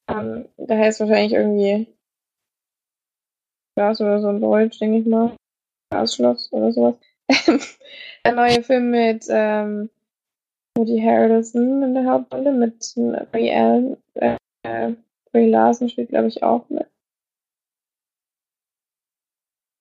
Ähm, 0.08 0.48
da 0.56 0.76
heißt 0.76 1.00
wahrscheinlich 1.00 1.32
irgendwie 1.32 1.88
Glas 3.76 4.00
oder 4.00 4.20
so 4.20 4.28
ein 4.28 4.40
Deutsch, 4.40 4.78
denke 4.78 4.98
ich 4.98 5.06
mal. 5.06 5.34
Schloss 6.06 6.52
oder 6.52 6.72
sowas. 6.72 6.94
der 8.24 8.32
neue 8.34 8.62
Film 8.62 8.90
mit 8.90 9.26
ähm, 9.28 9.90
Woody 10.76 11.00
Harrelson 11.00 11.82
in 11.82 11.94
der 11.94 12.04
Hauptrolle, 12.06 12.52
mit 12.52 12.94
Brie 13.32 13.52
Allen, 13.52 13.96
äh, 14.14 14.36
Brie 15.32 15.48
Larson 15.48 15.88
spielt, 15.88 16.10
glaube 16.10 16.28
ich, 16.28 16.42
auch 16.42 16.68
mit. 16.68 16.86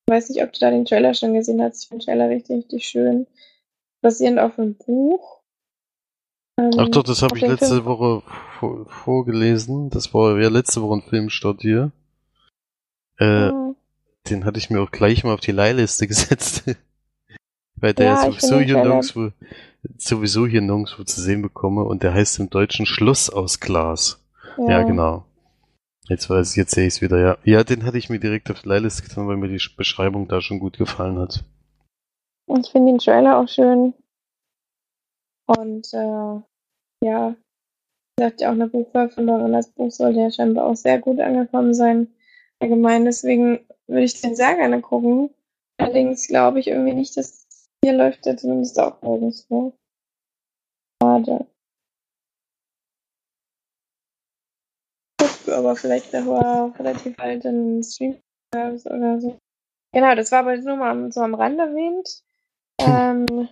Ich 0.08 0.14
weiß 0.14 0.30
nicht, 0.30 0.42
ob 0.44 0.52
du 0.54 0.60
da 0.60 0.72
den 0.72 0.86
Trailer 0.86 1.14
schon 1.14 1.34
gesehen 1.36 1.62
hast. 1.62 1.84
Ich 1.84 1.90
finde 1.90 2.04
den 2.04 2.08
Trailer 2.08 2.30
richtig, 2.30 2.58
richtig 2.58 2.86
schön. 2.88 3.28
Basierend 4.02 4.40
auf 4.40 4.58
einem 4.58 4.74
Buch. 4.76 5.42
Ähm, 6.60 6.72
Ach 6.78 6.90
doch, 6.90 7.04
das 7.04 7.22
habe 7.22 7.38
ich 7.38 7.44
letzte 7.46 7.68
Film- 7.68 7.86
Woche 7.86 8.24
vor, 8.60 8.86
vorgelesen. 8.88 9.90
Das 9.92 10.14
war 10.14 10.40
ja 10.40 10.50
letzte 10.50 10.82
Woche 10.82 10.96
ein 10.96 11.02
Filmstart 11.10 11.62
hier. 11.62 11.92
Äh, 13.20 13.52
Mhm. 13.52 13.69
Den 14.30 14.46
hatte 14.46 14.60
ich 14.60 14.70
mir 14.70 14.82
auch 14.82 14.92
gleich 14.92 15.24
mal 15.24 15.34
auf 15.34 15.40
die 15.40 15.52
Leihliste 15.52 16.08
gesetzt. 16.08 16.64
Weil 17.76 17.94
der 17.94 18.06
Ja, 18.06 18.26
ja, 18.26 18.32
sowieso 18.32 18.60
hier 18.60 18.84
nirgendwo, 18.84 19.32
sowieso 19.98 20.48
hier 20.48 20.62
nirgendwo 20.62 21.04
zu 21.04 21.22
sehen 21.22 21.42
bekomme 21.42 21.84
und 21.84 22.04
der 22.04 22.14
heißt 22.14 22.40
im 22.40 22.50
Deutschen 22.50 22.86
Schluss 22.86 23.30
aus 23.30 23.60
Glas. 23.60 24.24
Ja, 24.58 24.84
genau. 24.84 25.26
Jetzt 26.10 26.30
weiß 26.30 26.52
ich, 26.52 26.58
jetzt 26.58 26.72
sehe 26.72 26.88
ich 26.88 26.96
es 26.96 27.02
wieder, 27.02 27.20
ja. 27.20 27.38
Ja, 27.44 27.64
den 27.64 27.86
hatte 27.86 27.98
ich 27.98 28.10
mir 28.10 28.20
direkt 28.20 28.50
auf 28.50 28.64
die 28.64 28.68
Leihliste 28.68 29.04
getan, 29.04 29.28
weil 29.28 29.38
mir 29.38 29.48
die 29.48 29.62
Beschreibung 29.78 30.28
da 30.28 30.42
schon 30.42 30.60
gut 30.60 30.78
gefallen 30.78 31.20
hat. 31.20 31.46
Und 32.48 32.66
ich 32.66 32.72
finde 32.72 32.92
den 32.92 32.98
Trailer 32.98 33.38
auch 33.38 33.48
schön. 33.48 33.94
Und 35.46 35.94
äh, 35.94 36.42
ja, 37.06 37.36
sagt 38.20 38.42
ja 38.42 38.50
auch 38.50 38.54
eine 38.54 38.68
Buchverfilmung, 38.68 39.52
das 39.52 39.70
Buch 39.70 39.92
sollte 39.92 40.20
ja 40.20 40.32
scheinbar 40.32 40.66
auch 40.66 40.76
sehr 40.76 41.00
gut 41.00 41.20
angekommen 41.20 41.74
sein. 41.74 42.08
Allgemein, 42.60 43.06
deswegen 43.06 43.60
würde 43.90 44.04
ich 44.04 44.22
den 44.22 44.36
sehr 44.36 44.56
gerne 44.56 44.82
gucken. 44.82 45.34
Allerdings 45.78 46.28
glaube 46.28 46.60
ich 46.60 46.68
irgendwie 46.68 46.94
nicht, 46.94 47.18
dass 47.18 47.48
hier 47.84 47.94
läuft 47.94 48.26
er 48.28 48.38
zumindest 48.38 48.80
auch 48.80 49.02
nirgendwo. 49.02 49.74
Schade. 51.02 51.48
Guck, 55.18 55.54
aber 55.54 55.76
vielleicht 55.76 56.14
der 56.14 56.28
war 56.28 56.66
auch 56.66 56.80
relativ 56.80 57.18
alt 57.20 57.46
in 57.46 57.82
Stream 57.84 58.20
oder 58.54 59.20
so. 59.22 59.38
Genau, 59.94 60.16
das 60.16 60.32
war 60.32 60.40
aber 60.40 60.58
nur 60.58 60.76
mal 60.76 61.12
so 61.12 61.22
am 61.22 61.34
Rand 61.34 61.60
erwähnt. 61.60 62.24
Ähm, 62.80 63.50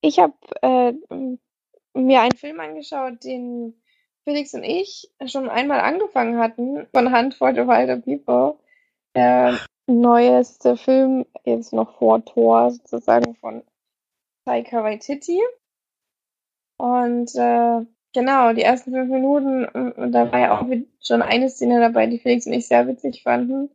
ich 0.00 0.18
habe 0.18 0.34
äh, 0.62 0.92
mir 1.94 2.20
einen 2.20 2.36
Film 2.36 2.60
angeschaut, 2.60 3.24
den 3.24 3.74
Felix 4.24 4.54
und 4.54 4.64
ich 4.64 5.10
schon 5.26 5.48
einmal 5.48 5.80
angefangen 5.80 6.38
hatten, 6.38 6.86
von 6.92 7.10
Handvoll 7.10 7.58
of 7.58 7.68
Other 7.68 7.96
People. 7.96 8.58
Der 9.14 9.58
neueste 9.86 10.76
Film 10.76 11.26
ist 11.44 11.72
noch 11.72 11.98
vor 11.98 12.24
Tor 12.24 12.70
sozusagen 12.70 13.34
von 13.36 13.62
Taika 14.46 14.82
Waititi. 14.82 15.40
Und 16.78 17.34
äh, 17.34 17.86
genau, 18.12 18.52
die 18.52 18.62
ersten 18.62 18.92
fünf 18.92 19.10
Minuten, 19.10 19.66
und 19.66 20.12
da 20.12 20.32
war 20.32 20.40
ja 20.40 20.58
auch 20.58 20.66
schon 21.00 21.22
eine 21.22 21.48
Szene 21.50 21.80
dabei, 21.80 22.06
die 22.06 22.18
Felix 22.18 22.46
und 22.46 22.54
ich 22.54 22.66
sehr 22.66 22.86
witzig 22.86 23.22
fanden, 23.22 23.70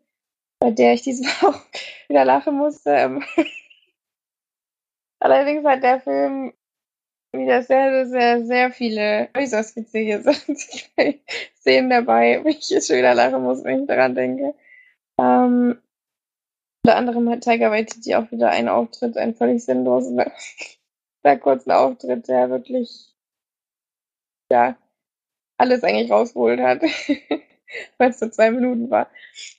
bei 0.59 0.71
der 0.71 0.93
ich 0.93 1.03
diesmal 1.03 1.31
auch 1.53 1.61
wieder 2.07 2.25
lachen 2.25 2.57
musste. 2.57 2.91
Ähm, 2.91 3.23
Allerdings 5.19 5.65
hat 5.65 5.83
der 5.83 5.99
Film 6.01 6.53
wieder 7.33 7.61
sehr, 7.63 8.07
sehr, 8.07 8.45
sehr 8.45 8.71
viele 8.71 9.29
äußerst 9.35 9.75
witzige 9.75 10.23
Szenen 11.59 11.89
dabei, 11.89 12.43
wo 12.43 12.49
ich 12.49 12.69
jetzt 12.69 12.87
schon 12.87 12.97
wieder 12.97 13.13
lachen 13.13 13.43
muss, 13.43 13.63
wenn 13.63 13.81
ich 13.81 13.87
daran 13.87 14.15
denke. 14.15 14.53
Ähm, 15.19 15.81
unter 16.83 16.95
anderem 16.97 17.29
hat 17.29 17.41
Tiger 17.41 17.71
Waititi 17.71 18.15
auch 18.15 18.31
wieder 18.31 18.49
einen 18.49 18.69
Auftritt, 18.69 19.17
einen 19.17 19.35
völlig 19.35 19.65
sinnlosen, 19.65 20.21
sehr 21.23 21.39
kurzen 21.39 21.71
Auftritt, 21.71 22.27
der 22.27 22.49
wirklich, 22.49 23.13
ja, 24.51 24.77
alles 25.57 25.83
eigentlich 25.83 26.11
rausgeholt 26.11 26.59
hat, 26.59 26.81
weil 27.97 28.09
es 28.11 28.21
nur 28.21 28.31
zwei 28.31 28.51
Minuten 28.51 28.89
war. 28.89 29.09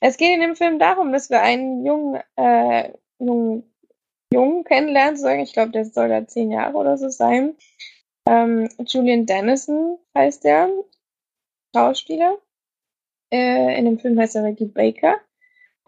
Es 0.01 0.17
geht 0.17 0.33
in 0.33 0.41
dem 0.41 0.55
Film 0.55 0.79
darum, 0.79 1.11
dass 1.11 1.29
wir 1.29 1.41
einen 1.41 1.85
jungen, 1.85 2.21
äh, 2.35 2.93
jungen 3.19 3.69
Jungen 4.31 4.63
kennenlernen, 4.63 5.15
sozusagen. 5.15 5.41
Ich 5.41 5.53
glaube, 5.53 5.71
der 5.71 5.85
soll 5.85 6.09
da 6.09 6.27
zehn 6.27 6.51
Jahre 6.51 6.77
oder 6.77 6.97
so 6.97 7.09
sein. 7.09 7.55
Ähm, 8.27 8.69
Julian 8.85 9.25
Dennison 9.25 9.97
heißt 10.15 10.43
der, 10.43 10.69
Schauspieler. 11.75 12.37
Äh, 13.31 13.77
in 13.77 13.85
dem 13.85 13.99
Film 13.99 14.19
heißt 14.19 14.35
er 14.35 14.43
Ricky 14.43 14.65
Baker. 14.65 15.19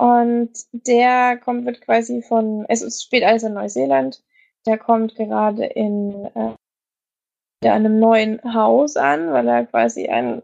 Und 0.01 0.53
der 0.71 1.37
kommt, 1.37 1.67
wird 1.67 1.81
quasi 1.81 2.23
von, 2.23 2.65
es 2.67 2.81
ist, 2.81 3.03
spielt 3.03 3.23
alles 3.23 3.43
in 3.43 3.53
Neuseeland. 3.53 4.23
Der 4.65 4.79
kommt 4.79 5.13
gerade 5.15 5.65
in 5.65 6.25
äh, 6.33 7.69
einem 7.69 7.99
neuen 7.99 8.41
Haus 8.55 8.97
an, 8.97 9.31
weil 9.31 9.47
er 9.47 9.67
quasi 9.67 10.07
ein 10.07 10.41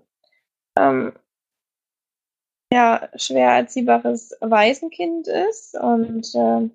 ähm, 0.78 1.12
ja, 2.72 3.10
schwer 3.16 3.50
erziehbares 3.54 4.38
Waisenkind 4.42 5.28
ist. 5.28 5.74
Und 5.74 6.36
äh, 6.36 6.70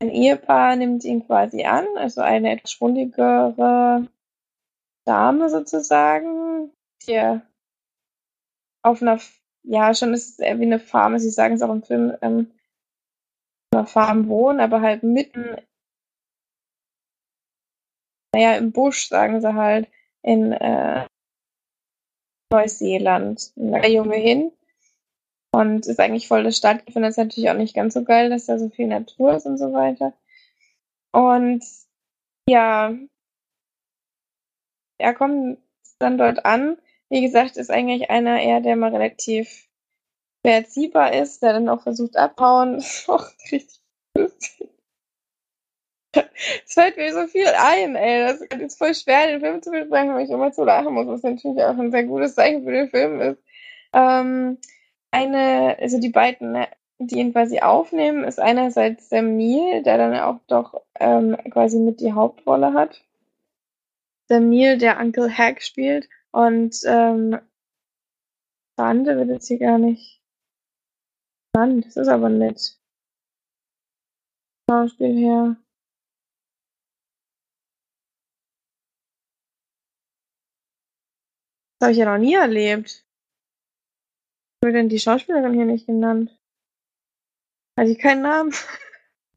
ein 0.00 0.10
Ehepaar 0.10 0.76
nimmt 0.76 1.02
ihn 1.02 1.26
quasi 1.26 1.64
an, 1.64 1.84
also 1.96 2.20
eine 2.20 2.52
etwas 2.52 2.70
schwundigere 2.74 4.06
Dame 5.04 5.50
sozusagen, 5.50 6.70
die 7.08 7.40
auf 8.84 9.02
einer, 9.02 9.18
ja, 9.68 9.94
schon 9.94 10.14
ist 10.14 10.40
es 10.40 10.58
wie 10.58 10.64
eine 10.64 10.80
Farm, 10.80 11.18
sie 11.18 11.30
sagen 11.30 11.54
es 11.54 11.62
auch 11.62 11.72
im 11.72 11.82
Film, 11.82 12.16
ähm, 12.22 12.50
einer 13.72 13.86
Farm 13.86 14.28
wohnen, 14.28 14.60
aber 14.60 14.80
halt 14.80 15.02
mitten, 15.02 15.56
naja, 18.34 18.56
im 18.56 18.72
Busch, 18.72 19.08
sagen 19.08 19.40
sie 19.40 19.54
halt, 19.54 19.88
in 20.22 20.52
äh, 20.52 21.06
Neuseeland. 22.50 23.52
Und 23.56 23.72
da 23.72 23.86
Junge 23.86 24.16
hin 24.16 24.52
und 25.52 25.86
ist 25.86 26.00
eigentlich 26.00 26.28
voll 26.28 26.44
das 26.44 26.56
Stadt. 26.56 26.82
Ich 26.86 26.94
finde 26.94 27.08
das 27.08 27.16
natürlich 27.16 27.50
auch 27.50 27.56
nicht 27.56 27.74
ganz 27.74 27.94
so 27.94 28.04
geil, 28.04 28.30
dass 28.30 28.46
da 28.46 28.58
so 28.58 28.70
viel 28.70 28.86
Natur 28.86 29.34
ist 29.36 29.46
und 29.46 29.58
so 29.58 29.72
weiter. 29.72 30.14
Und 31.12 31.62
ja, 32.48 32.94
er 34.98 35.14
kommt 35.14 35.58
dann 35.98 36.16
dort 36.16 36.44
an. 36.44 36.78
Wie 37.10 37.22
gesagt, 37.22 37.56
ist 37.56 37.70
eigentlich 37.70 38.10
einer 38.10 38.40
eher, 38.40 38.60
der 38.60 38.76
mal 38.76 38.90
relativ 38.90 39.68
schwer 40.40 40.56
erziehbar 40.56 41.14
ist, 41.14 41.42
der 41.42 41.54
dann 41.54 41.68
auch 41.68 41.82
versucht 41.82 42.16
abhauen. 42.16 42.76
Das 42.76 43.00
ist 43.00 43.08
auch 43.08 43.26
richtig 43.50 43.80
lustig. 44.14 44.70
Es 46.12 46.74
fällt 46.74 46.96
mir 46.96 47.12
so 47.12 47.26
viel 47.26 47.46
ein, 47.46 47.96
ey. 47.96 48.26
Das 48.26 48.40
ist 48.40 48.78
voll 48.78 48.94
schwer, 48.94 49.26
den 49.28 49.40
Film 49.40 49.62
zu 49.62 49.70
besprechen, 49.70 50.14
weil 50.14 50.24
ich 50.24 50.30
immer 50.30 50.52
zu 50.52 50.64
lachen 50.64 50.94
muss, 50.94 51.06
was 51.06 51.22
natürlich 51.22 51.62
auch 51.62 51.78
ein 51.78 51.90
sehr 51.90 52.04
gutes 52.04 52.34
Zeichen 52.34 52.64
für 52.64 52.72
den 52.72 52.90
Film 52.90 53.20
ist. 53.20 53.42
Ähm, 53.92 54.58
eine, 55.10 55.76
also 55.80 55.98
die 56.00 56.08
beiden, 56.10 56.66
die 56.98 57.18
ihn 57.18 57.32
quasi 57.32 57.60
aufnehmen, 57.60 58.24
ist 58.24 58.40
einerseits 58.40 59.08
Sam 59.08 59.36
Neill, 59.36 59.82
der 59.82 59.98
dann 59.98 60.18
auch 60.18 60.40
doch 60.46 60.82
ähm, 60.98 61.36
quasi 61.50 61.78
mit 61.78 62.00
die 62.00 62.12
Hauptrolle 62.12 62.72
hat. 62.74 63.02
Sam 64.28 64.50
Neill, 64.50 64.78
der 64.78 64.98
Uncle 64.98 65.30
Hack 65.30 65.62
spielt 65.62 66.08
und 66.32 66.76
ähm, 66.84 67.38
Bande 68.76 69.16
wird 69.16 69.28
jetzt 69.28 69.48
hier 69.48 69.58
gar 69.58 69.78
nicht 69.78 70.22
genannt. 71.52 71.86
Das 71.86 71.96
ist 71.96 72.08
aber 72.08 72.28
nett. 72.28 72.78
Schauspiel 74.70 75.16
her. 75.16 75.56
Das 81.80 81.86
habe 81.86 81.92
ich 81.92 81.98
ja 81.98 82.04
noch 82.04 82.18
nie 82.18 82.34
erlebt. 82.34 83.06
Wird 84.62 84.74
denn 84.74 84.88
die 84.88 84.98
Schauspielerin 84.98 85.54
hier 85.54 85.64
nicht 85.64 85.86
genannt? 85.86 86.38
Hat 87.78 87.86
die 87.86 87.96
keinen 87.96 88.22
Namen? 88.22 88.52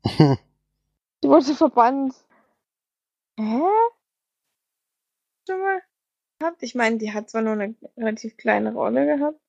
Die 1.23 1.29
wurde 1.29 1.53
verbannt. 1.53 2.15
Hä? 3.39 3.61
Schon 5.47 5.59
mal 5.61 5.81
gehabt? 6.41 6.63
Ich 6.63 6.75
meine, 6.75 6.97
die 6.97 7.13
hat 7.13 7.29
zwar 7.29 7.41
nur 7.41 7.53
eine 7.53 7.75
relativ 7.97 8.35
kleine 8.37 8.73
Rolle 8.73 9.05
gehabt. 9.05 9.39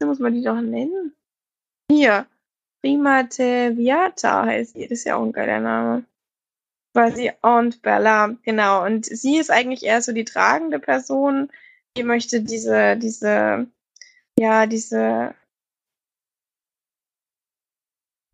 Da 0.00 0.06
muss 0.06 0.18
man 0.18 0.34
die 0.34 0.42
doch 0.42 0.60
nennen. 0.60 1.14
Hier. 1.90 2.26
Prima 2.80 3.24
Viata 3.28 4.46
heißt 4.46 4.76
die. 4.76 4.82
Das 4.82 4.98
ist 4.98 5.04
ja 5.04 5.16
auch 5.16 5.24
ein 5.24 5.32
geiler 5.32 5.60
Name. 5.60 6.04
Quasi 6.94 7.32
Aunt 7.42 7.82
Bella, 7.82 8.36
genau. 8.42 8.84
Und 8.84 9.06
sie 9.06 9.38
ist 9.38 9.50
eigentlich 9.50 9.82
eher 9.84 10.00
so 10.02 10.12
die 10.12 10.24
tragende 10.24 10.78
Person. 10.78 11.50
Die 11.96 12.04
möchte 12.04 12.40
diese, 12.42 12.96
diese, 12.96 13.66
ja, 14.38 14.66
diese, 14.66 15.34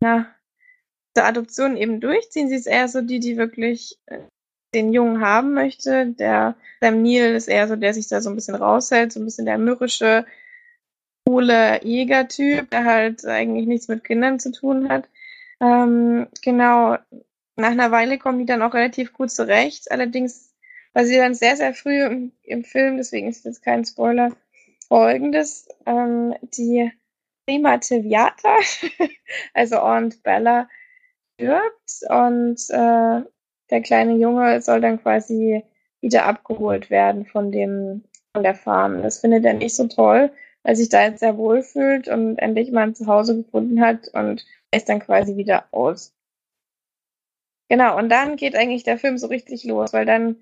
ja, 0.03 0.35
diese 1.15 1.25
Adoption 1.25 1.75
eben 1.77 1.99
durchziehen. 1.99 2.49
Sie 2.49 2.55
ist 2.55 2.67
eher 2.67 2.87
so 2.87 3.01
die, 3.01 3.19
die 3.19 3.37
wirklich 3.37 3.99
äh, 4.05 4.21
den 4.75 4.93
Jungen 4.93 5.21
haben 5.21 5.53
möchte. 5.53 6.07
Der 6.07 6.55
Sam 6.81 7.01
Neill 7.01 7.35
ist 7.35 7.47
eher 7.47 7.67
so, 7.67 7.75
der 7.75 7.93
sich 7.93 8.07
da 8.07 8.21
so 8.21 8.29
ein 8.29 8.35
bisschen 8.35 8.55
raushält, 8.55 9.13
so 9.13 9.19
ein 9.19 9.25
bisschen 9.25 9.45
der 9.45 9.57
mürrische, 9.57 10.25
coole 11.25 11.83
Jägertyp, 11.83 12.69
der 12.69 12.85
halt 12.85 13.25
eigentlich 13.25 13.67
nichts 13.67 13.87
mit 13.87 14.03
Kindern 14.03 14.39
zu 14.39 14.51
tun 14.51 14.89
hat. 14.89 15.09
Ähm, 15.61 16.27
genau, 16.43 16.97
nach 17.55 17.71
einer 17.71 17.91
Weile 17.91 18.19
kommen 18.19 18.39
die 18.39 18.45
dann 18.45 18.61
auch 18.61 18.73
relativ 18.73 19.13
gut 19.13 19.31
zurecht. 19.31 19.91
Allerdings 19.91 20.55
weil 20.95 21.05
sie 21.05 21.17
dann 21.17 21.35
sehr, 21.35 21.57
sehr 21.57 21.73
früh 21.73 22.03
im, 22.03 22.31
im 22.41 22.63
Film, 22.63 22.97
deswegen 22.97 23.27
ist 23.27 23.45
das 23.45 23.61
kein 23.61 23.83
Spoiler, 23.83 24.31
folgendes, 24.87 25.67
ähm, 25.85 26.33
die 26.41 26.89
Prima 27.45 27.77
Teviata, 27.77 28.55
also 29.53 29.79
Aunt 29.79 30.23
Bella, 30.23 30.69
stirbt 31.33 31.99
und 32.07 32.57
äh, 32.69 33.29
der 33.69 33.81
kleine 33.81 34.15
Junge 34.15 34.61
soll 34.61 34.81
dann 34.81 35.01
quasi 35.01 35.63
wieder 36.01 36.25
abgeholt 36.25 36.89
werden 36.89 37.25
von 37.25 37.51
dem, 37.51 38.03
von 38.33 38.43
der 38.43 38.55
Farm. 38.55 39.01
Das 39.01 39.19
findet 39.19 39.45
er 39.45 39.53
nicht 39.53 39.75
so 39.75 39.87
toll, 39.87 40.31
weil 40.63 40.75
sich 40.75 40.89
da 40.89 41.03
jetzt 41.03 41.19
sehr 41.19 41.37
wohl 41.37 41.63
fühlt 41.63 42.07
und 42.07 42.37
endlich 42.37 42.71
mal 42.71 42.83
ein 42.83 42.95
Zuhause 42.95 43.37
gefunden 43.43 43.81
hat 43.81 44.07
und 44.13 44.45
ist 44.71 44.89
dann 44.89 44.99
quasi 44.99 45.37
wieder 45.37 45.65
aus. 45.71 46.13
Genau, 47.69 47.97
und 47.97 48.09
dann 48.09 48.35
geht 48.35 48.55
eigentlich 48.55 48.83
der 48.83 48.99
Film 48.99 49.17
so 49.17 49.27
richtig 49.27 49.63
los, 49.63 49.93
weil 49.93 50.05
dann 50.05 50.37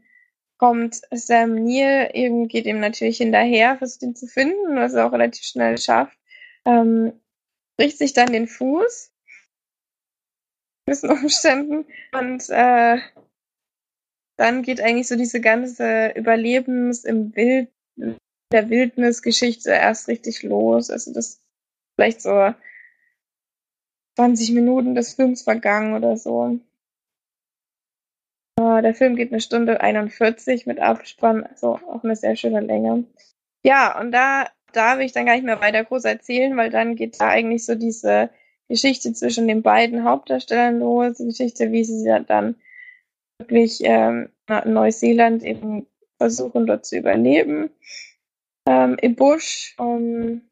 kommt 0.57 1.01
Sam 1.11 1.55
Neill, 1.55 2.09
eben 2.13 2.47
geht 2.47 2.65
ihm 2.65 2.79
natürlich 2.79 3.17
hinterher, 3.17 3.77
versucht 3.77 4.03
ihn 4.03 4.15
zu 4.15 4.27
finden, 4.27 4.75
was 4.75 4.93
er 4.93 5.07
auch 5.07 5.13
relativ 5.13 5.43
schnell 5.43 5.77
schafft, 5.77 6.17
ähm, 6.65 7.13
bricht 7.77 7.97
sich 7.97 8.13
dann 8.13 8.31
den 8.31 8.47
Fuß, 8.47 9.12
gewissen 10.85 11.09
Umständen, 11.09 11.85
und 12.13 12.49
äh, 12.49 12.97
dann 14.37 14.63
geht 14.63 14.81
eigentlich 14.81 15.07
so 15.07 15.15
diese 15.15 15.41
ganze 15.41 16.09
Überlebens 16.15 17.05
im 17.05 17.35
Wild, 17.35 17.69
der 18.51 18.69
Wildnisgeschichte 18.69 19.71
erst 19.71 20.07
richtig 20.07 20.43
los. 20.43 20.89
Also 20.89 21.13
das 21.13 21.41
vielleicht 21.95 22.21
so 22.21 22.53
20 24.15 24.51
Minuten 24.51 24.95
des 24.95 25.13
Films 25.13 25.43
vergangen 25.43 25.95
oder 25.95 26.17
so. 26.17 26.59
Äh, 28.59 28.81
der 28.81 28.93
Film 28.93 29.15
geht 29.15 29.31
eine 29.31 29.41
Stunde 29.41 29.81
41 29.81 30.65
mit 30.65 30.79
Abspann, 30.79 31.43
also 31.43 31.79
auch 31.87 32.03
eine 32.03 32.15
sehr 32.15 32.35
schöne 32.35 32.61
Länge. 32.61 33.05
Ja, 33.65 33.99
und 33.99 34.11
da, 34.11 34.49
da 34.71 34.97
will 34.97 35.05
ich 35.05 35.13
dann 35.13 35.25
gar 35.25 35.33
nicht 35.33 35.45
mehr 35.45 35.61
weiter 35.61 35.83
groß 35.83 36.05
erzählen, 36.05 36.55
weil 36.57 36.69
dann 36.69 36.95
geht 36.95 37.19
da 37.19 37.29
eigentlich 37.29 37.65
so 37.65 37.75
diese 37.75 38.29
Geschichte 38.69 39.13
zwischen 39.13 39.47
den 39.47 39.61
beiden 39.61 40.03
Hauptdarstellern 40.03 40.79
los, 40.79 41.17
die 41.17 41.25
Geschichte, 41.25 41.71
wie 41.71 41.83
sie 41.83 42.03
dann 42.27 42.55
wirklich 43.39 43.79
ähm, 43.83 44.29
in 44.47 44.73
Neuseeland 44.73 45.43
eben 45.43 45.87
versuchen, 46.17 46.65
dort 46.65 46.85
zu 46.85 46.97
überleben. 46.97 47.69
Ähm, 48.67 48.97
Im 49.01 49.15
Busch 49.15 49.75
und 49.77 50.49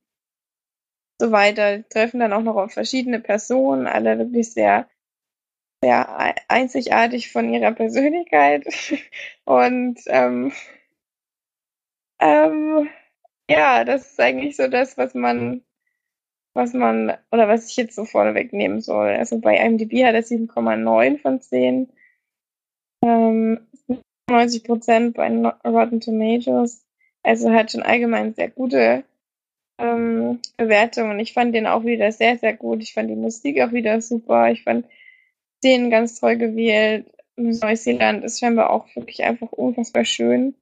so 1.19 1.31
weiter. 1.31 1.87
Treffen 1.89 2.19
dann 2.19 2.33
auch 2.33 2.41
noch 2.41 2.55
auf 2.57 2.73
verschiedene 2.73 3.19
Personen, 3.19 3.87
alle 3.87 4.17
wirklich 4.17 4.53
sehr 4.53 4.87
sehr 5.83 6.35
einzigartig 6.47 7.31
von 7.31 7.51
ihrer 7.53 7.71
Persönlichkeit. 7.71 8.65
Und 9.45 9.99
ähm, 10.07 10.51
ähm, 12.19 12.89
ja, 13.49 13.83
das 13.83 14.11
ist 14.11 14.19
eigentlich 14.19 14.55
so 14.55 14.67
das, 14.67 14.97
was 14.97 15.13
man, 15.15 15.63
was 16.53 16.73
man, 16.73 17.13
oder 17.31 17.47
was 17.47 17.69
ich 17.69 17.77
jetzt 17.77 17.95
so 17.95 18.05
vorneweg 18.05 18.53
nehmen 18.53 18.81
soll. 18.81 19.09
Also 19.09 19.39
bei 19.39 19.57
IMDb 19.57 20.03
hat 20.03 20.15
er 20.15 20.23
7,9 20.23 21.19
von 21.19 21.41
10. 21.41 21.89
Ähm, 23.03 23.67
90 24.29 24.63
Prozent 24.63 25.15
bei 25.15 25.29
Rotten 25.65 26.01
Tomatoes. 26.01 26.85
Also 27.23 27.51
hat 27.51 27.71
schon 27.71 27.83
allgemein 27.83 28.33
sehr 28.33 28.49
gute 28.49 29.03
ähm, 29.77 30.39
Bewertungen. 30.57 31.19
Ich 31.19 31.33
fand 31.33 31.53
den 31.55 31.67
auch 31.67 31.83
wieder 31.83 32.11
sehr, 32.11 32.37
sehr 32.37 32.53
gut. 32.55 32.81
Ich 32.81 32.93
fand 32.93 33.09
die 33.09 33.15
Musik 33.15 33.61
auch 33.61 33.71
wieder 33.71 34.01
super. 34.01 34.51
Ich 34.51 34.63
fand 34.63 34.85
den 35.63 35.89
ganz 35.89 36.19
toll 36.19 36.37
gewählt. 36.37 37.05
Neuseeland 37.35 38.23
ist 38.23 38.39
scheinbar 38.39 38.71
auch 38.71 38.87
wirklich 38.95 39.23
einfach 39.23 39.51
unfassbar 39.51 40.05
schön. 40.05 40.55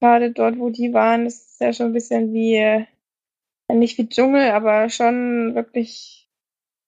Gerade 0.00 0.30
dort, 0.30 0.58
wo 0.58 0.70
die 0.70 0.92
waren, 0.92 1.26
ist 1.26 1.52
es 1.52 1.58
ja 1.58 1.72
schon 1.72 1.86
ein 1.86 1.92
bisschen 1.92 2.32
wie, 2.32 2.86
nicht 3.74 3.98
wie 3.98 4.08
Dschungel, 4.08 4.50
aber 4.50 4.88
schon 4.88 5.54
wirklich 5.54 6.28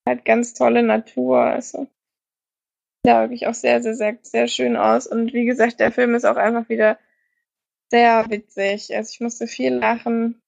halt 0.07 0.25
ganz 0.25 0.53
tolle 0.53 0.83
Natur. 0.83 1.39
Also 1.41 1.87
ja, 3.05 3.21
wirklich 3.21 3.47
auch 3.47 3.53
sehr, 3.53 3.81
sehr, 3.81 3.95
sehr, 3.95 4.17
sehr 4.21 4.47
schön 4.47 4.75
aus. 4.77 5.07
Und 5.07 5.33
wie 5.33 5.45
gesagt, 5.45 5.79
der 5.79 5.91
Film 5.91 6.15
ist 6.15 6.25
auch 6.25 6.37
einfach 6.37 6.69
wieder 6.69 6.99
sehr 7.91 8.29
witzig. 8.29 8.95
Also 8.95 9.11
ich 9.13 9.21
musste 9.21 9.47
viel 9.47 9.73
lachen. 9.73 10.41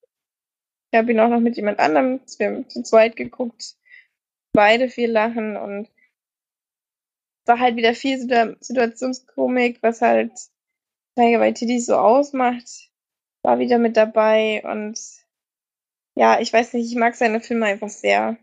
Ich 0.91 0.97
habe 0.99 1.11
ihn 1.11 1.19
auch 1.19 1.29
noch 1.29 1.39
mit 1.39 1.55
jemand 1.55 1.79
anderem, 1.79 2.21
wir 2.37 2.67
zu 2.69 2.83
zweit 2.83 3.15
geguckt, 3.15 3.75
beide 4.53 4.89
viel 4.89 5.11
lachen 5.11 5.57
und 5.57 5.89
war 7.45 7.59
halt 7.59 7.75
wieder 7.75 7.93
viel 7.95 8.19
Situationskomik, 8.19 9.81
was 9.81 10.01
halt 10.01 10.31
Tiger 11.15 11.39
Waititi 11.39 11.79
so 11.79 11.95
ausmacht, 11.95 12.91
war 13.43 13.59
wieder 13.59 13.77
mit 13.79 13.97
dabei 13.97 14.63
und 14.63 14.99
ja, 16.15 16.39
ich 16.39 16.53
weiß 16.53 16.73
nicht, 16.73 16.91
ich 16.91 16.97
mag 16.97 17.15
seine 17.15 17.41
Filme 17.41 17.65
einfach 17.65 17.89
sehr. 17.89 18.37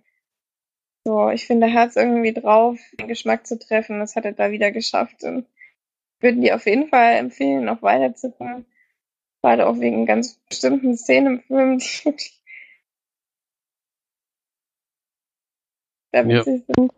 So, 1.05 1.31
ich 1.31 1.47
finde, 1.47 1.69
er 1.69 1.75
hat 1.75 1.91
es 1.91 1.97
irgendwie 1.97 2.33
drauf, 2.33 2.79
den 2.99 3.09
Geschmack 3.09 3.47
zu 3.47 3.59
treffen. 3.59 4.01
Das 4.01 4.17
hat 4.17 4.25
er 4.25 4.33
da 4.33 4.51
wieder 4.51 4.71
geschafft 4.71 5.25
und 5.25 5.47
würden 6.21 6.43
die 6.43 6.53
auf 6.53 6.67
jeden 6.67 6.89
Fall 6.89 7.15
empfehlen, 7.15 7.65
noch 7.65 7.83
weiter 7.83 8.15
zu 8.15 8.31
gucken. 8.31 8.67
Gerade 9.43 9.67
auch 9.67 9.79
wegen 9.81 10.05
ganz 10.05 10.35
bestimmten 10.49 10.97
Szenen 10.97 11.39
im 11.39 11.43
Film, 11.43 11.79
die 11.79 12.15
witzig 16.13 16.65
ja. 16.69 16.75
sind. 16.75 16.93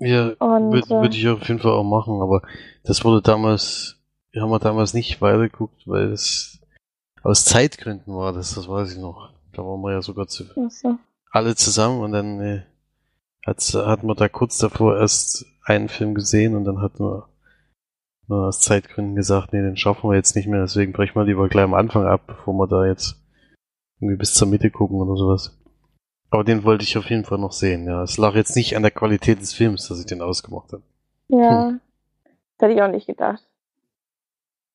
Ja, 0.00 0.36
würde 0.40 0.88
würd 0.88 1.14
ich 1.14 1.28
auf 1.28 1.46
jeden 1.48 1.60
Fall 1.60 1.72
auch 1.72 1.84
machen, 1.84 2.20
aber 2.20 2.42
das 2.84 3.04
wurde 3.04 3.20
damals, 3.20 3.96
wir 4.30 4.42
haben 4.42 4.50
wir 4.50 4.60
damals 4.60 4.94
nicht 4.94 5.20
weitergeguckt, 5.20 5.86
weil 5.86 6.12
es 6.12 6.60
aus 7.22 7.44
Zeitgründen 7.44 8.14
war 8.14 8.32
das, 8.32 8.54
das 8.54 8.68
weiß 8.68 8.92
ich 8.92 8.98
noch. 8.98 9.37
Da 9.58 9.64
waren 9.64 9.80
wir 9.80 9.90
ja 9.90 10.02
sogar 10.02 10.28
zu, 10.28 10.44
so. 10.68 10.98
alle 11.32 11.56
zusammen 11.56 12.00
und 12.00 12.12
dann 12.12 12.40
äh, 12.40 12.62
hat, 13.44 13.60
hat 13.74 14.04
man 14.04 14.14
da 14.14 14.28
kurz 14.28 14.56
davor 14.58 14.96
erst 14.96 15.46
einen 15.64 15.88
Film 15.88 16.14
gesehen 16.14 16.54
und 16.54 16.64
dann 16.64 16.80
hat 16.80 17.00
man 17.00 17.24
nur 18.28 18.46
aus 18.46 18.60
Zeitgründen 18.60 19.16
gesagt, 19.16 19.52
nee, 19.52 19.60
den 19.60 19.76
schaffen 19.76 20.08
wir 20.08 20.14
jetzt 20.14 20.36
nicht 20.36 20.46
mehr, 20.46 20.60
deswegen 20.60 20.92
brechen 20.92 21.16
wir 21.16 21.24
lieber 21.24 21.48
gleich 21.48 21.64
am 21.64 21.74
Anfang 21.74 22.06
ab, 22.06 22.20
bevor 22.28 22.54
wir 22.54 22.68
da 22.68 22.86
jetzt 22.86 23.20
irgendwie 23.98 24.16
bis 24.16 24.34
zur 24.34 24.46
Mitte 24.46 24.70
gucken 24.70 25.00
oder 25.00 25.16
sowas. 25.16 25.58
Aber 26.30 26.44
den 26.44 26.62
wollte 26.62 26.84
ich 26.84 26.96
auf 26.96 27.10
jeden 27.10 27.24
Fall 27.24 27.38
noch 27.38 27.50
sehen, 27.52 27.84
ja. 27.88 28.04
Es 28.04 28.16
lag 28.16 28.36
jetzt 28.36 28.54
nicht 28.54 28.76
an 28.76 28.82
der 28.82 28.92
Qualität 28.92 29.40
des 29.40 29.54
Films, 29.54 29.88
dass 29.88 29.98
ich 29.98 30.06
den 30.06 30.22
ausgemacht 30.22 30.72
habe. 30.72 30.84
Ja, 31.26 31.70
hm. 31.70 31.80
das 32.58 32.68
hätte 32.68 32.74
ich 32.74 32.82
auch 32.82 32.92
nicht 32.92 33.08
gedacht. 33.08 33.44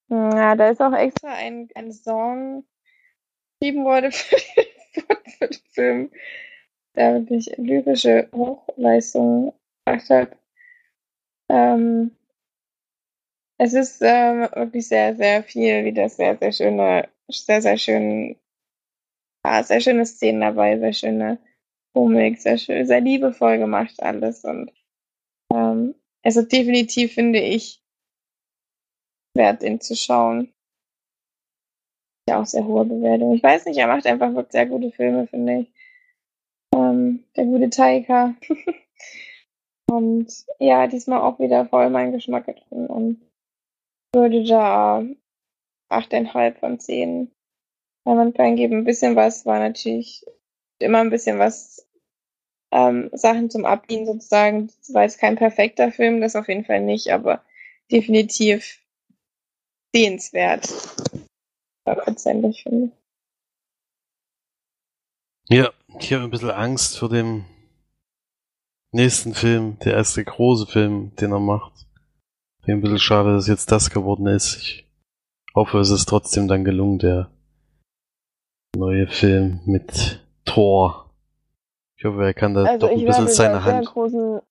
Ja, 0.09 0.57
da 0.57 0.67
ist 0.67 0.81
auch 0.81 0.91
extra 0.91 1.29
ein, 1.29 1.69
ein 1.73 1.93
Song 1.93 2.65
geschrieben 3.63 3.85
worden 3.85 4.11
für, 4.11 4.35
für 4.93 5.47
den 5.47 5.59
Film, 5.71 6.11
der 6.95 7.15
wirklich 7.15 7.53
lyrische 7.57 8.29
Hochleistungen 8.33 9.53
gemacht 9.85 10.09
hat. 10.09 10.37
Ähm, 11.49 12.11
es 13.57 13.73
ist 13.73 14.01
ähm, 14.01 14.41
wirklich 14.53 14.87
sehr, 14.87 15.15
sehr 15.15 15.43
viel, 15.43 15.85
wieder 15.85 16.09
sehr, 16.09 16.37
sehr 16.37 16.51
schöne, 16.51 17.09
sehr, 17.29 17.61
sehr 17.61 17.77
schön 17.77 18.35
ja, 19.45 19.63
sehr 19.63 19.81
schöne 19.81 20.05
Szenen 20.05 20.41
dabei, 20.41 20.79
sehr 20.79 20.93
schöne 20.93 21.39
Komik, 21.93 22.39
sehr 22.39 22.57
schön, 22.57 22.85
sehr 22.85 23.01
liebevoll 23.01 23.57
gemacht 23.57 24.01
alles 24.01 24.43
und 24.43 24.71
ähm, 25.53 25.95
also 26.23 26.41
definitiv 26.41 27.13
finde 27.13 27.39
ich 27.39 27.83
wert, 29.35 29.61
den 29.61 29.81
zu 29.81 29.95
schauen. 29.95 30.53
Ja, 32.27 32.41
auch 32.41 32.45
sehr 32.45 32.65
hohe 32.65 32.85
Bewertung. 32.85 33.33
Ich 33.33 33.43
weiß 33.43 33.65
nicht, 33.65 33.77
er 33.77 33.87
macht 33.87 34.07
einfach 34.07 34.33
wirklich 34.33 34.51
sehr 34.51 34.65
gute 34.65 34.91
Filme, 34.91 35.27
finde 35.27 35.59
ich. 35.61 35.73
Ähm, 36.75 37.25
der 37.35 37.45
gute 37.45 37.69
Taika. 37.69 38.35
und 39.91 40.45
ja, 40.59 40.87
diesmal 40.87 41.21
auch 41.21 41.39
wieder 41.39 41.65
voll 41.65 41.89
mein 41.89 42.11
Geschmack 42.11 42.45
drin 42.45 42.87
und 42.87 43.21
würde 44.15 44.43
da 44.43 45.03
8,5 45.89 46.59
von 46.59 46.79
10 46.79 47.31
kann 48.05 48.17
man 48.17 48.35
eingeben. 48.35 48.79
Ein 48.79 48.83
bisschen 48.85 49.15
was 49.15 49.45
war 49.45 49.59
natürlich 49.59 50.25
immer 50.79 50.99
ein 50.99 51.09
bisschen 51.09 51.39
was, 51.39 51.87
ähm, 52.71 53.09
Sachen 53.13 53.49
zum 53.49 53.65
Abdienen 53.65 54.05
sozusagen. 54.05 54.67
Das 54.67 54.93
war 54.93 55.03
jetzt 55.03 55.19
kein 55.19 55.35
perfekter 55.35 55.91
Film, 55.91 56.21
das 56.21 56.35
auf 56.35 56.47
jeden 56.47 56.65
Fall 56.65 56.81
nicht, 56.81 57.11
aber 57.11 57.43
definitiv 57.91 58.81
sehenswert. 59.95 60.67
Letztendlich 61.85 62.63
finde 62.63 62.87
ich. 62.87 63.03
Ja, 65.49 65.71
ich 65.99 66.13
habe 66.13 66.23
ein 66.23 66.29
bisschen 66.29 66.51
Angst 66.51 66.97
vor 66.97 67.09
dem 67.09 67.45
nächsten 68.91 69.33
Film, 69.33 69.77
der 69.79 69.93
erste 69.93 70.23
große 70.23 70.67
Film, 70.67 71.15
den 71.15 71.31
er 71.31 71.39
macht. 71.39 71.85
Bin 72.65 72.77
ein 72.77 72.81
bisschen 72.81 72.99
schade, 72.99 73.33
dass 73.33 73.47
jetzt 73.47 73.71
das 73.71 73.89
geworden 73.89 74.27
ist. 74.27 74.55
Ich 74.55 74.87
hoffe, 75.53 75.79
es 75.79 75.89
ist 75.89 76.05
trotzdem 76.05 76.47
dann 76.47 76.63
gelungen, 76.63 76.99
der 76.99 77.29
neue 78.75 79.07
Film 79.07 79.59
mit 79.65 80.25
Thor. 80.45 81.13
Ich 81.97 82.05
hoffe, 82.05 82.23
er 82.23 82.33
kann 82.33 82.53
da 82.53 82.63
also 82.63 82.87
doch 82.87 82.93
ein 82.93 83.05
bisschen 83.05 83.27
seine 83.27 83.63
Hand. 83.63 83.85
Großen, 83.85 84.41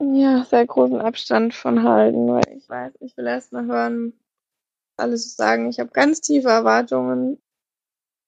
ja, 0.00 0.44
sehr 0.44 0.66
großen 0.66 1.00
Abstand 1.00 1.54
von 1.54 1.82
halten, 1.82 2.28
weil 2.28 2.56
ich 2.56 2.68
weiß, 2.68 2.94
ich 3.00 3.16
will 3.16 3.26
erst 3.26 3.52
mal 3.52 3.66
hören, 3.66 4.12
alles 4.96 5.36
sagen. 5.36 5.68
Ich 5.68 5.80
habe 5.80 5.90
ganz 5.90 6.20
tiefe 6.20 6.48
Erwartungen, 6.48 7.38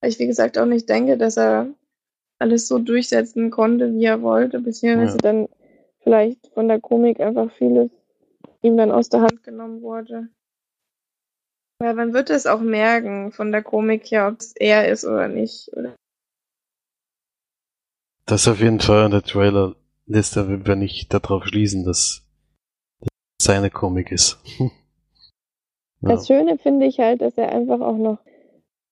weil 0.00 0.10
ich, 0.10 0.18
wie 0.18 0.26
gesagt, 0.26 0.58
auch 0.58 0.66
nicht 0.66 0.88
denke, 0.88 1.16
dass 1.16 1.36
er 1.36 1.68
alles 2.38 2.68
so 2.68 2.78
durchsetzen 2.78 3.50
konnte, 3.50 3.94
wie 3.94 4.04
er 4.04 4.22
wollte, 4.22 4.60
beziehungsweise 4.60 5.12
ja. 5.12 5.18
dann 5.22 5.48
vielleicht 6.02 6.48
von 6.54 6.68
der 6.68 6.80
Komik 6.80 7.20
einfach 7.20 7.50
vieles 7.52 7.90
ihm 8.62 8.76
dann 8.76 8.90
aus 8.90 9.08
der 9.08 9.22
Hand 9.22 9.42
genommen 9.42 9.82
wurde. 9.82 10.28
Ja, 11.82 11.92
man 11.92 12.14
wird 12.14 12.30
es 12.30 12.46
auch 12.46 12.60
merken 12.60 13.32
von 13.32 13.52
der 13.52 13.62
Komik 13.62 14.10
her, 14.10 14.28
ob 14.28 14.40
es 14.40 14.54
er 14.56 14.88
ist 14.88 15.04
oder 15.04 15.28
nicht. 15.28 15.68
Oder? 15.74 15.94
Das 18.24 18.48
auf 18.48 18.60
jeden 18.60 18.80
Fall. 18.80 19.04
Und 19.04 19.10
der 19.12 19.22
Trailer 19.22 19.76
lässt 20.06 20.36
wir 20.36 20.76
nicht 20.76 21.12
darauf 21.12 21.44
schließen, 21.44 21.84
dass 21.84 22.26
das 23.00 23.08
seine 23.40 23.70
Komik 23.70 24.10
ist. 24.10 24.38
Das 26.08 26.26
Schöne 26.26 26.58
finde 26.58 26.86
ich 26.86 26.98
halt, 26.98 27.20
dass 27.20 27.36
er 27.36 27.50
einfach 27.52 27.80
auch 27.80 27.96
noch, 27.96 28.18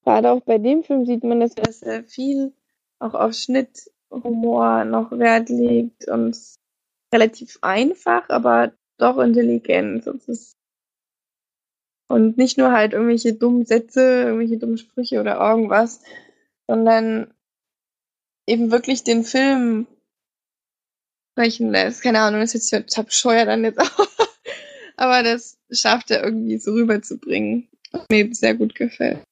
gerade 0.05 0.31
auch 0.31 0.41
bei 0.41 0.59
dem 0.59 0.83
Film 0.83 1.07
sieht 1.07 1.25
man, 1.25 1.41
dass, 1.41 1.55
dass 1.55 1.83
er 1.83 2.05
viel 2.05 2.53
auch 2.99 3.15
auf 3.15 3.35
Schnitthumor 3.35 4.85
noch 4.85 5.11
Wert 5.13 5.49
legt 5.49 6.09
und 6.09 6.37
relativ 7.13 7.59
einfach, 7.63 8.29
aber 8.29 8.73
doch 8.99 9.19
intelligent. 9.19 10.07
Und 12.09 12.37
nicht 12.37 12.59
nur 12.59 12.73
halt 12.73 12.93
irgendwelche 12.93 13.35
dummen 13.35 13.65
Sätze, 13.65 14.25
irgendwelche 14.25 14.59
dummen 14.59 14.79
Sprüche 14.79 15.21
oder 15.21 15.39
irgendwas, 15.39 16.01
sondern 16.67 17.33
eben 18.47 18.71
wirklich 18.71 19.05
den 19.05 19.25
Film 19.25 19.87
sprechen 21.33 21.71
lässt. 21.71 22.03
Keine 22.03 22.21
Ahnung, 22.21 22.41
das 22.41 22.55
ist 22.55 22.71
jetzt 22.71 22.89
total 22.91 23.05
bescheuert 23.05 23.49
dann 23.49 23.65
jetzt 23.65 23.81
auch. 23.81 24.07
Aber 24.97 25.23
das 25.23 25.59
schafft 25.75 26.11
er 26.11 26.25
irgendwie 26.25 26.59
so 26.59 26.73
rüberzubringen, 26.73 27.69
was 27.93 28.07
mir 28.11 28.35
sehr 28.35 28.55
gut 28.55 28.75
gefällt. 28.75 29.23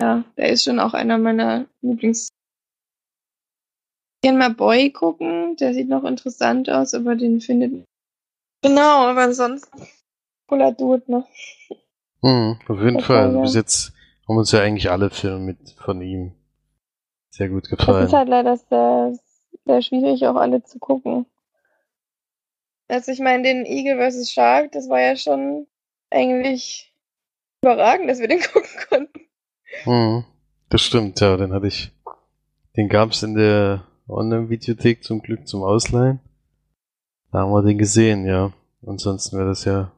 Ja, 0.00 0.24
der 0.36 0.50
ist 0.50 0.64
schon 0.64 0.80
auch 0.80 0.94
einer 0.94 1.18
meiner 1.18 1.66
Lieblings. 1.80 2.28
Ich 4.20 4.28
kann 4.28 4.38
mal 4.38 4.54
Boy 4.54 4.90
gucken, 4.90 5.56
der 5.56 5.74
sieht 5.74 5.88
noch 5.88 6.04
interessant 6.04 6.70
aus, 6.70 6.94
aber 6.94 7.16
den 7.16 7.40
findet. 7.40 7.84
Genau, 8.62 9.06
aber 9.06 9.22
ansonsten 9.22 9.86
cooler 10.46 10.72
Dude, 10.72 11.02
ne? 11.10 11.26
Hm, 12.22 12.58
auf 12.68 12.78
jeden 12.78 12.98
das 12.98 13.06
Fall. 13.06 13.26
Also 13.26 13.40
bis 13.42 13.54
jetzt 13.54 13.92
haben 14.28 14.36
uns 14.36 14.52
ja 14.52 14.60
eigentlich 14.60 14.90
alle 14.90 15.10
Filme 15.10 15.40
mit 15.40 15.70
von 15.84 16.00
ihm 16.00 16.32
sehr 17.30 17.48
gut 17.48 17.68
gefallen. 17.68 18.00
Das 18.00 18.08
ist 18.08 18.12
halt 18.12 18.28
leider 18.28 18.56
sehr, 18.56 19.18
sehr 19.64 19.82
schwierig, 19.82 20.26
auch 20.26 20.36
alle 20.36 20.62
zu 20.62 20.78
gucken. 20.78 21.26
Also 22.88 23.12
ich 23.12 23.20
meine, 23.20 23.42
den 23.42 23.64
Eagle 23.64 23.98
vs. 23.98 24.32
Shark, 24.32 24.72
das 24.72 24.88
war 24.88 25.00
ja 25.00 25.16
schon 25.16 25.66
eigentlich 26.10 26.92
überragend, 27.62 28.10
dass 28.10 28.20
wir 28.20 28.28
den 28.28 28.40
gucken 28.52 28.70
konnten. 28.88 29.20
Hm, 29.84 30.24
das 30.68 30.82
stimmt, 30.82 31.20
ja, 31.20 31.36
den 31.36 31.52
hatte 31.52 31.68
ich. 31.68 31.90
Den 32.76 32.88
gab's 32.88 33.22
in 33.22 33.34
der 33.34 33.86
Online-Videothek 34.08 35.04
zum 35.04 35.22
Glück 35.22 35.46
zum 35.46 35.62
Ausleihen. 35.62 36.20
Da 37.30 37.40
haben 37.40 37.52
wir 37.52 37.62
den 37.62 37.78
gesehen, 37.78 38.26
ja. 38.26 38.52
Ansonsten 38.86 39.38
wäre 39.38 39.48
das 39.48 39.64
ja 39.64 39.92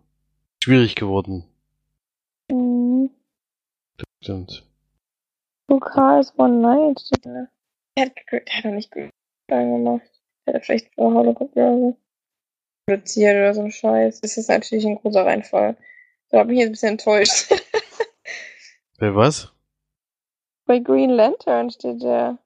schwierig 0.62 0.94
geworden. 0.94 1.44
Mhm. 2.50 3.10
Das 3.96 4.06
stimmt. 4.22 4.66
Two 5.68 5.80
Cars 5.80 6.32
One 6.36 6.60
Night. 6.60 7.02
Er 7.94 8.06
hat, 8.06 8.12
er 8.30 8.56
hat 8.56 8.64
doch 8.64 8.70
nicht 8.70 8.90
gut 8.90 9.10
gemacht. 9.48 10.02
Er 10.46 10.54
hat 10.54 10.64
vielleicht 10.64 10.94
vor 10.94 11.14
Holocaust 11.14 11.56
oder 11.56 11.74
so 11.76 11.96
produziert 12.86 13.36
oder 13.36 13.54
so 13.54 13.62
ein 13.62 13.70
Scheiß. 13.70 14.20
Das 14.20 14.36
ist 14.36 14.48
natürlich 14.48 14.86
ein 14.86 14.96
großer 14.96 15.24
Reinfall. 15.24 15.76
Da 16.30 16.38
habe 16.38 16.52
ich 16.52 16.58
jetzt 16.58 16.68
ein 16.68 16.72
bisschen 16.72 16.88
enttäuscht. 16.90 17.50
Bei 18.98 19.14
was? 19.14 19.52
Bei 20.66 20.78
Green 20.78 21.10
Lantern 21.10 21.70
steht 21.70 22.02
der. 22.02 22.38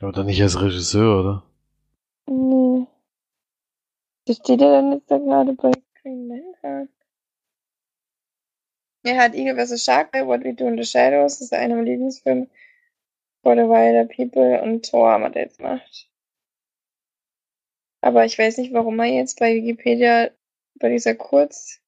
Aber 0.00 0.12
dann 0.12 0.26
nicht 0.26 0.42
als 0.42 0.60
Regisseur, 0.60 1.20
oder? 1.20 1.42
Nee. 2.26 2.86
Wie 4.26 4.34
steht 4.34 4.60
er 4.60 4.80
denn 4.80 4.92
jetzt 4.92 5.10
da 5.10 5.18
gerade 5.18 5.52
bei 5.54 5.72
Green 6.00 6.28
Lantern? 6.28 6.88
Er 9.02 9.16
hat 9.18 9.34
Eagle 9.34 9.56
vs. 9.56 9.82
Shark 9.82 10.12
bei 10.12 10.26
What 10.26 10.44
We 10.44 10.54
Do 10.54 10.68
in 10.68 10.76
the 10.76 10.84
Shadows. 10.84 11.38
Das 11.38 11.46
ist 11.46 11.52
einer 11.52 11.74
meiner 11.74 11.88
Lieblingsfilme. 11.88 12.48
For 13.42 13.54
the 13.54 13.62
Wilder 13.62 14.04
People 14.04 14.60
und 14.62 14.90
Thor 14.90 15.12
haben 15.12 15.22
wir 15.22 15.40
jetzt 15.40 15.58
gemacht. 15.58 16.10
Aber 18.02 18.24
ich 18.24 18.38
weiß 18.38 18.58
nicht, 18.58 18.72
warum 18.72 18.98
er 18.98 19.06
jetzt 19.06 19.38
bei 19.38 19.54
Wikipedia 19.54 20.30
bei 20.78 20.88
dieser 20.88 21.14
Kurz 21.14 21.80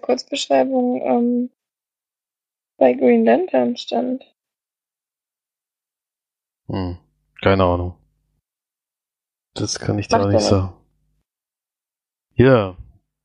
Kurzbeschreibung 0.00 1.02
ähm, 1.02 1.50
bei 2.76 2.92
Green 2.92 3.24
Lantern 3.24 3.76
stand. 3.76 4.24
Hm, 6.68 6.98
keine 7.42 7.64
Ahnung. 7.64 7.98
Das 9.54 9.78
kann 9.78 9.98
ich 9.98 10.08
dir 10.08 10.20
auch 10.20 10.28
nicht 10.28 10.42
sagen. 10.42 10.74
Ja, 12.34 12.76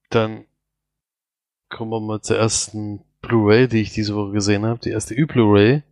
dann 0.09 0.45
kommen 1.69 1.91
wir 1.91 1.99
mal 1.99 2.21
zur 2.21 2.37
ersten 2.37 3.03
Blu-ray, 3.21 3.67
die 3.67 3.81
ich 3.81 3.93
diese 3.93 4.15
Woche 4.15 4.31
gesehen 4.31 4.65
habe. 4.65 4.79
Die 4.79 4.91
erste 4.91 5.13
Ü-Blu-ray. 5.13 5.83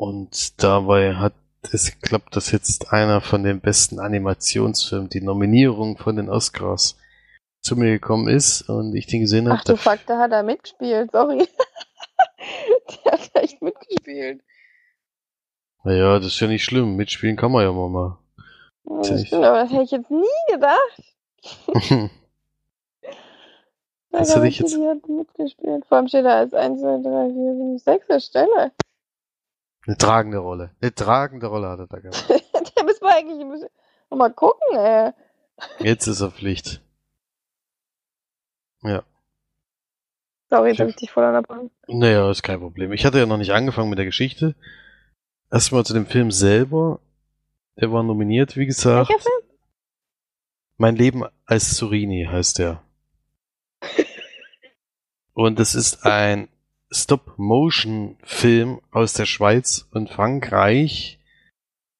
Und 0.00 0.62
dabei 0.62 1.16
hat 1.16 1.34
es 1.72 1.92
geklappt, 1.92 2.34
dass 2.34 2.52
jetzt 2.52 2.90
einer 2.90 3.20
von 3.20 3.42
den 3.42 3.60
besten 3.60 4.00
Animationsfilmen, 4.00 5.10
die 5.10 5.20
Nominierung 5.20 5.98
von 5.98 6.16
den 6.16 6.30
Oscars, 6.30 6.96
zu 7.60 7.76
mir 7.76 7.90
gekommen 7.90 8.26
ist 8.26 8.62
und 8.70 8.94
ich 8.94 9.06
den 9.08 9.20
gesehen 9.20 9.46
habe. 9.50 9.58
Ach 9.60 9.64
du 9.64 9.76
Fuck, 9.76 9.98
da 10.06 10.18
hat 10.18 10.32
er 10.32 10.42
mitgespielt, 10.42 11.12
sorry. 11.12 11.46
Der 13.04 13.12
hat 13.12 13.30
echt 13.34 13.60
mitgespielt. 13.60 14.42
Naja, 15.84 16.18
das 16.18 16.28
ist 16.28 16.40
ja 16.40 16.46
nicht 16.46 16.64
schlimm. 16.64 16.96
Mitspielen 16.96 17.36
kann 17.36 17.52
man 17.52 17.64
ja 17.64 17.70
mal. 17.70 18.16
Ja, 18.84 18.96
das 19.02 19.26
stimmt, 19.26 19.44
aber 19.44 19.58
das 19.58 19.70
hätte 19.70 19.82
ich 19.82 19.90
jetzt 19.90 20.10
nie 20.10 20.24
gedacht. 20.50 21.02
das 24.12 24.34
hätte 24.34 24.48
ich 24.48 24.60
jetzt... 24.60 24.74
Die 24.74 24.88
hat 24.88 25.06
mitgespielt. 25.06 25.84
Vor 25.84 25.98
allem 25.98 26.08
steht 26.08 26.24
da 26.24 26.38
als 26.38 26.54
1, 26.54 26.80
2, 26.80 27.02
3, 27.02 27.02
4, 27.02 27.02
5, 27.02 27.82
6 27.82 28.24
Stelle. 28.24 28.72
Eine 29.86 29.96
tragende 29.96 30.38
Rolle. 30.38 30.70
Eine 30.80 30.94
tragende 30.94 31.46
Rolle 31.46 31.68
hat 31.68 31.78
er 31.78 31.86
da 31.86 31.98
gehabt. 31.98 32.28
Der 32.76 32.84
müssen 32.84 33.02
wir 33.02 33.14
eigentlich 33.14 33.70
mal 34.10 34.32
gucken, 34.32 34.76
ey. 34.76 35.12
Jetzt 35.78 36.06
ist 36.06 36.20
er 36.20 36.30
Pflicht. 36.30 36.82
Ja. 38.82 39.02
Sorry, 40.48 40.70
jetzt 40.70 40.80
habe 40.80 40.90
ich 40.90 40.96
dich 40.96 41.10
voll 41.10 41.24
an 41.24 41.34
der 41.34 41.42
Bahn. 41.42 41.70
Naja, 41.86 42.30
ist 42.30 42.42
kein 42.42 42.60
Problem. 42.60 42.92
Ich 42.92 43.04
hatte 43.04 43.18
ja 43.18 43.26
noch 43.26 43.36
nicht 43.36 43.52
angefangen 43.52 43.88
mit 43.88 43.98
der 43.98 44.06
Geschichte. 44.06 44.54
Erstmal 45.50 45.84
zu 45.84 45.94
dem 45.94 46.06
Film 46.06 46.30
selber. 46.30 47.00
Der 47.80 47.92
war 47.92 48.02
nominiert, 48.02 48.56
wie 48.56 48.66
gesagt. 48.66 49.08
Welcher 49.10 49.22
Film? 49.22 49.50
Mein 50.76 50.96
Leben 50.96 51.24
als 51.46 51.74
Zurini 51.76 52.26
heißt 52.30 52.58
der. 52.58 52.82
Und 55.34 55.60
es 55.60 55.74
ist 55.74 56.04
ein 56.04 56.48
Stop-Motion-Film 56.90 58.80
aus 58.90 59.12
der 59.12 59.26
Schweiz 59.26 59.86
und 59.92 60.10
Frankreich. 60.10 61.18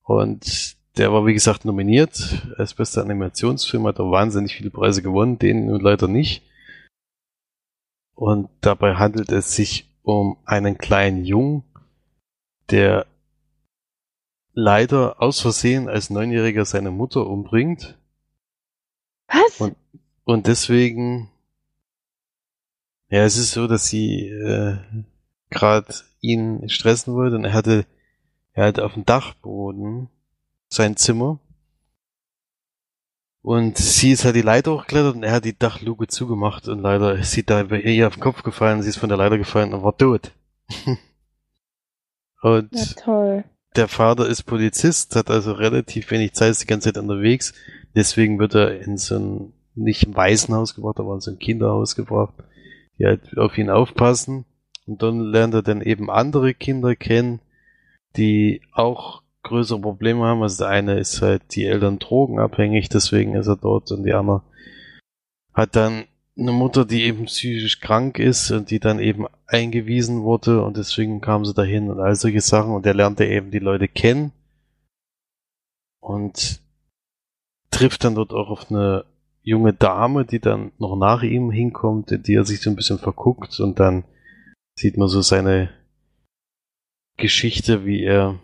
Und 0.02 0.76
der 0.96 1.12
war, 1.12 1.24
wie 1.26 1.34
gesagt, 1.34 1.64
nominiert 1.64 2.46
als 2.58 2.74
bester 2.74 3.02
Animationsfilm, 3.02 3.86
hat 3.86 4.00
auch 4.00 4.10
wahnsinnig 4.10 4.56
viele 4.56 4.70
Preise 4.70 5.02
gewonnen, 5.02 5.38
den 5.38 5.66
nun 5.66 5.80
leider 5.80 6.08
nicht. 6.08 6.42
Und 8.14 8.50
dabei 8.60 8.96
handelt 8.96 9.30
es 9.32 9.54
sich 9.54 9.88
um 10.02 10.36
einen 10.44 10.76
kleinen 10.76 11.24
Jungen, 11.24 11.62
der 12.70 13.06
leider 14.52 15.22
aus 15.22 15.40
Versehen 15.40 15.88
als 15.88 16.10
Neunjähriger 16.10 16.64
seine 16.64 16.90
Mutter 16.90 17.26
umbringt. 17.26 17.96
Was? 19.28 19.60
Und, 19.60 19.76
und 20.24 20.46
deswegen, 20.48 21.30
ja, 23.10 23.24
es 23.24 23.36
ist 23.36 23.52
so, 23.52 23.66
dass 23.66 23.86
sie 23.86 24.28
äh, 24.28 24.76
gerade 25.50 25.92
ihn 26.20 26.68
stressen 26.68 27.14
wollte 27.14 27.36
und 27.36 27.44
er 27.44 27.52
hatte, 27.52 27.86
er 28.52 28.66
hatte 28.66 28.84
auf 28.84 28.94
dem 28.94 29.04
Dachboden 29.04 30.08
sein 30.68 30.96
Zimmer 30.96 31.40
und 33.42 33.78
sie 33.78 34.12
ist 34.12 34.24
halt 34.24 34.36
die 34.36 34.42
Leiter 34.42 34.72
hochgeklettert 34.74 35.16
und 35.16 35.22
er 35.22 35.32
hat 35.32 35.44
die 35.44 35.58
Dachluke 35.58 36.06
zugemacht 36.06 36.68
und 36.68 36.80
leider 36.80 37.18
ist 37.18 37.32
sie 37.32 37.42
da 37.42 37.62
bei 37.64 37.80
ihr 37.80 38.06
auf 38.06 38.14
den 38.14 38.22
Kopf 38.22 38.42
gefallen, 38.42 38.82
sie 38.82 38.90
ist 38.90 38.98
von 38.98 39.08
der 39.08 39.18
Leiter 39.18 39.38
gefallen 39.38 39.72
und 39.72 39.82
war 39.82 39.96
tot. 39.96 40.32
und 42.42 42.70
ja, 43.06 43.44
der 43.76 43.88
Vater 43.88 44.26
ist 44.28 44.42
Polizist, 44.44 45.16
hat 45.16 45.30
also 45.30 45.52
relativ 45.52 46.10
wenig 46.10 46.34
Zeit, 46.34 46.50
ist 46.50 46.62
die 46.62 46.66
ganze 46.66 46.92
Zeit 46.92 47.02
unterwegs. 47.02 47.54
Deswegen 47.94 48.38
wird 48.38 48.54
er 48.54 48.80
in 48.80 48.98
so 48.98 49.16
ein, 49.16 49.52
nicht 49.74 50.06
ein 50.06 50.16
Waisenhaus 50.16 50.74
gebracht, 50.74 50.98
aber 50.98 51.14
in 51.14 51.20
so 51.20 51.30
ein 51.30 51.38
Kinderhaus 51.38 51.96
gebracht, 51.96 52.34
halt 53.06 53.36
auf 53.36 53.56
ihn 53.58 53.70
aufpassen. 53.70 54.44
Und 54.86 55.02
dann 55.02 55.20
lernt 55.20 55.54
er 55.54 55.62
dann 55.62 55.82
eben 55.82 56.10
andere 56.10 56.54
Kinder 56.54 56.96
kennen, 56.96 57.40
die 58.16 58.62
auch 58.72 59.22
größere 59.42 59.80
Probleme 59.80 60.24
haben. 60.24 60.42
Also 60.42 60.64
der 60.64 60.72
eine 60.72 60.98
ist 60.98 61.22
halt 61.22 61.54
die 61.54 61.64
Eltern 61.64 61.98
drogenabhängig, 61.98 62.88
deswegen 62.88 63.34
ist 63.34 63.46
er 63.46 63.56
dort 63.56 63.90
und 63.92 64.04
die 64.04 64.12
andere 64.12 64.42
hat 65.52 65.76
dann 65.76 66.04
eine 66.38 66.52
Mutter, 66.52 66.84
die 66.84 67.02
eben 67.02 67.26
psychisch 67.26 67.80
krank 67.80 68.18
ist 68.18 68.50
und 68.50 68.70
die 68.70 68.80
dann 68.80 68.98
eben 68.98 69.26
eingewiesen 69.46 70.22
wurde 70.22 70.62
und 70.62 70.76
deswegen 70.76 71.20
kam 71.20 71.44
sie 71.44 71.54
dahin 71.54 71.90
und 71.90 72.00
all 72.00 72.14
solche 72.14 72.40
Sachen 72.40 72.72
und 72.72 72.86
er 72.86 72.94
lernte 72.94 73.26
eben 73.26 73.50
die 73.50 73.58
Leute 73.58 73.88
kennen 73.88 74.32
und 76.00 76.60
trifft 77.70 78.04
dann 78.04 78.14
dort 78.14 78.32
auch 78.32 78.48
auf 78.48 78.70
eine 78.70 79.04
junge 79.42 79.72
Dame, 79.72 80.24
die 80.24 80.40
dann 80.40 80.72
noch 80.78 80.96
nach 80.96 81.22
ihm 81.22 81.50
hinkommt, 81.50 82.12
in 82.12 82.22
die 82.22 82.34
er 82.34 82.44
sich 82.44 82.60
so 82.60 82.70
ein 82.70 82.76
bisschen 82.76 82.98
verguckt 82.98 83.58
und 83.60 83.80
dann 83.80 84.04
sieht 84.78 84.96
man 84.96 85.08
so 85.08 85.22
seine 85.22 85.70
Geschichte, 87.16 87.84
wie 87.84 88.02
er 88.02 88.38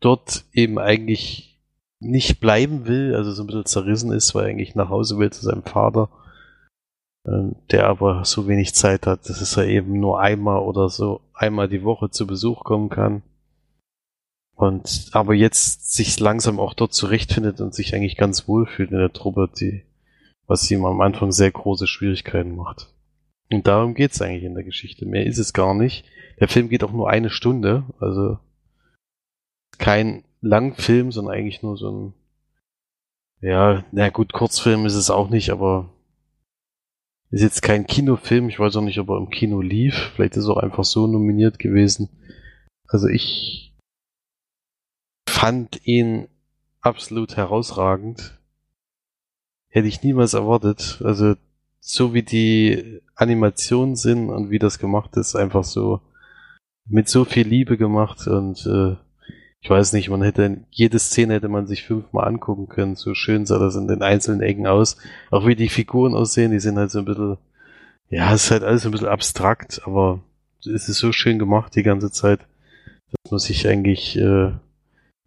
dort 0.00 0.44
eben 0.52 0.78
eigentlich 0.78 1.60
nicht 2.00 2.40
bleiben 2.40 2.86
will, 2.86 3.14
also 3.14 3.32
so 3.32 3.42
ein 3.42 3.46
bisschen 3.46 3.66
zerrissen 3.66 4.12
ist, 4.12 4.34
weil 4.34 4.44
er 4.44 4.50
eigentlich 4.50 4.74
nach 4.74 4.90
Hause 4.90 5.18
will 5.18 5.30
zu 5.30 5.42
seinem 5.42 5.62
Vater 5.62 6.10
ähm, 7.26 7.56
der 7.70 7.86
aber 7.86 8.24
so 8.24 8.48
wenig 8.48 8.74
Zeit 8.74 9.06
hat, 9.06 9.28
dass 9.28 9.56
er 9.56 9.66
eben 9.66 9.98
nur 9.98 10.20
einmal 10.20 10.60
oder 10.60 10.88
so 10.88 11.20
einmal 11.32 11.68
die 11.68 11.82
Woche 11.82 12.10
zu 12.10 12.26
Besuch 12.26 12.64
kommen 12.64 12.90
kann. 12.90 13.22
Und 14.54 15.10
aber 15.12 15.34
jetzt 15.34 15.92
sich 15.92 16.18
langsam 16.20 16.60
auch 16.60 16.74
dort 16.74 16.94
zurechtfindet 16.94 17.60
und 17.60 17.74
sich 17.74 17.94
eigentlich 17.94 18.16
ganz 18.16 18.46
wohl 18.46 18.66
fühlt 18.66 18.92
in 18.92 18.98
der 18.98 19.12
Truppe, 19.12 19.50
die, 19.58 19.82
was 20.46 20.70
ihm 20.70 20.84
am 20.84 21.00
Anfang 21.00 21.32
sehr 21.32 21.50
große 21.50 21.86
Schwierigkeiten 21.86 22.54
macht. 22.54 22.94
Und 23.50 23.66
darum 23.66 23.94
geht's 23.94 24.22
eigentlich 24.22 24.44
in 24.44 24.54
der 24.54 24.64
Geschichte. 24.64 25.06
Mehr 25.06 25.26
ist 25.26 25.38
es 25.38 25.52
gar 25.52 25.74
nicht. 25.74 26.04
Der 26.40 26.48
Film 26.48 26.68
geht 26.68 26.84
auch 26.84 26.92
nur 26.92 27.10
eine 27.10 27.30
Stunde, 27.30 27.84
also 27.98 28.38
kein 29.78 30.24
Langfilm, 30.40 31.10
sondern 31.10 31.34
eigentlich 31.34 31.62
nur 31.62 31.76
so 31.76 31.90
ein, 31.90 32.14
ja, 33.40 33.84
na 33.92 34.08
gut, 34.10 34.32
Kurzfilm 34.32 34.86
ist 34.86 34.94
es 34.94 35.10
auch 35.10 35.30
nicht, 35.30 35.50
aber 35.50 35.90
ist 37.30 37.42
jetzt 37.42 37.62
kein 37.62 37.86
Kinofilm, 37.86 38.48
ich 38.48 38.60
weiß 38.60 38.76
auch 38.76 38.82
nicht, 38.82 39.00
ob 39.00 39.08
er 39.10 39.18
im 39.18 39.30
Kino 39.30 39.60
lief. 39.60 40.12
Vielleicht 40.14 40.36
ist 40.36 40.46
er 40.46 40.52
auch 40.52 40.62
einfach 40.62 40.84
so 40.84 41.08
nominiert 41.08 41.58
gewesen. 41.58 42.08
Also 42.86 43.08
ich 43.08 43.73
fand 45.44 45.86
ihn 45.86 46.28
absolut 46.80 47.36
herausragend. 47.36 48.38
Hätte 49.68 49.88
ich 49.88 50.02
niemals 50.02 50.32
erwartet. 50.32 51.02
Also 51.04 51.34
so 51.80 52.14
wie 52.14 52.22
die 52.22 53.02
Animationen 53.14 53.94
sind 53.94 54.30
und 54.30 54.48
wie 54.48 54.58
das 54.58 54.78
gemacht 54.78 55.18
ist, 55.18 55.36
einfach 55.36 55.64
so 55.64 56.00
mit 56.88 57.10
so 57.10 57.26
viel 57.26 57.46
Liebe 57.46 57.76
gemacht 57.76 58.26
und 58.26 58.64
äh, 58.64 58.96
ich 59.60 59.68
weiß 59.68 59.92
nicht, 59.92 60.08
man 60.08 60.22
hätte, 60.22 60.64
jede 60.70 60.98
Szene 60.98 61.34
hätte 61.34 61.48
man 61.50 61.66
sich 61.66 61.82
fünfmal 61.82 62.26
angucken 62.26 62.68
können. 62.68 62.96
So 62.96 63.12
schön 63.12 63.44
sah 63.44 63.58
das 63.58 63.76
in 63.76 63.86
den 63.86 64.00
einzelnen 64.00 64.40
Ecken 64.40 64.66
aus. 64.66 64.96
Auch 65.30 65.46
wie 65.46 65.56
die 65.56 65.68
Figuren 65.68 66.14
aussehen, 66.14 66.52
die 66.52 66.58
sind 66.58 66.78
halt 66.78 66.90
so 66.90 67.00
ein 67.00 67.04
bisschen, 67.04 67.36
ja, 68.08 68.32
es 68.32 68.44
ist 68.44 68.50
halt 68.50 68.62
alles 68.62 68.86
ein 68.86 68.92
bisschen 68.92 69.08
abstrakt, 69.08 69.82
aber 69.84 70.22
es 70.60 70.88
ist 70.88 71.00
so 71.00 71.12
schön 71.12 71.38
gemacht 71.38 71.76
die 71.76 71.82
ganze 71.82 72.10
Zeit, 72.10 72.40
dass 73.12 73.30
man 73.30 73.40
sich 73.40 73.68
eigentlich 73.68 74.16
äh, 74.16 74.52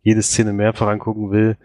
jede 0.04 0.22
Szene 0.22 0.54
mehrfach 0.54 0.88
angucken 0.88 1.32
will. 1.32 1.58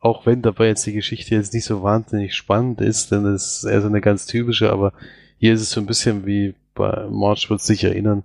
Auch 0.00 0.26
wenn 0.26 0.42
dabei 0.42 0.68
jetzt 0.68 0.86
die 0.86 0.92
Geschichte 0.92 1.34
jetzt 1.34 1.54
nicht 1.54 1.64
so 1.64 1.82
wahnsinnig 1.82 2.34
spannend 2.34 2.80
ist, 2.80 3.12
denn 3.12 3.24
es 3.26 3.58
ist 3.58 3.64
eher 3.64 3.80
so 3.80 3.88
eine 3.88 4.00
ganz 4.00 4.26
typische, 4.26 4.72
aber 4.72 4.92
hier 5.38 5.54
ist 5.54 5.60
es 5.60 5.70
so 5.70 5.80
ein 5.80 5.86
bisschen 5.86 6.26
wie 6.26 6.54
bei 6.74 7.06
March 7.10 7.50
wird 7.50 7.60
sich 7.60 7.84
erinnern, 7.84 8.24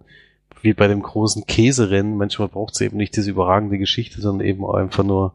wie 0.61 0.73
bei 0.73 0.87
dem 0.87 1.01
großen 1.01 1.45
Käserennen, 1.45 2.17
manchmal 2.17 2.47
braucht 2.47 2.73
es 2.73 2.81
eben 2.81 2.97
nicht 2.97 3.15
diese 3.15 3.31
überragende 3.31 3.77
Geschichte, 3.77 4.21
sondern 4.21 4.47
eben 4.47 4.65
einfach 4.65 5.03
nur 5.03 5.33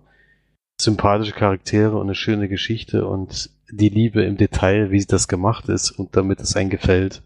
sympathische 0.80 1.32
Charaktere 1.32 1.96
und 1.96 2.02
eine 2.02 2.14
schöne 2.14 2.48
Geschichte 2.48 3.06
und 3.06 3.50
die 3.70 3.88
Liebe 3.88 4.22
im 4.24 4.36
Detail, 4.36 4.90
wie 4.90 5.04
das 5.04 5.28
gemacht 5.28 5.68
ist 5.68 5.90
und 5.92 6.16
damit 6.16 6.40
es 6.40 6.56
einem 6.56 6.70
gefällt. 6.70 7.22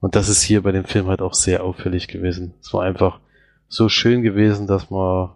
Und 0.00 0.16
das 0.16 0.28
ist 0.28 0.42
hier 0.42 0.62
bei 0.62 0.72
dem 0.72 0.84
Film 0.84 1.06
halt 1.06 1.22
auch 1.22 1.34
sehr 1.34 1.64
auffällig 1.64 2.08
gewesen. 2.08 2.54
Es 2.60 2.72
war 2.74 2.82
einfach 2.82 3.20
so 3.68 3.88
schön 3.88 4.22
gewesen, 4.22 4.66
dass 4.66 4.90
man, 4.90 5.30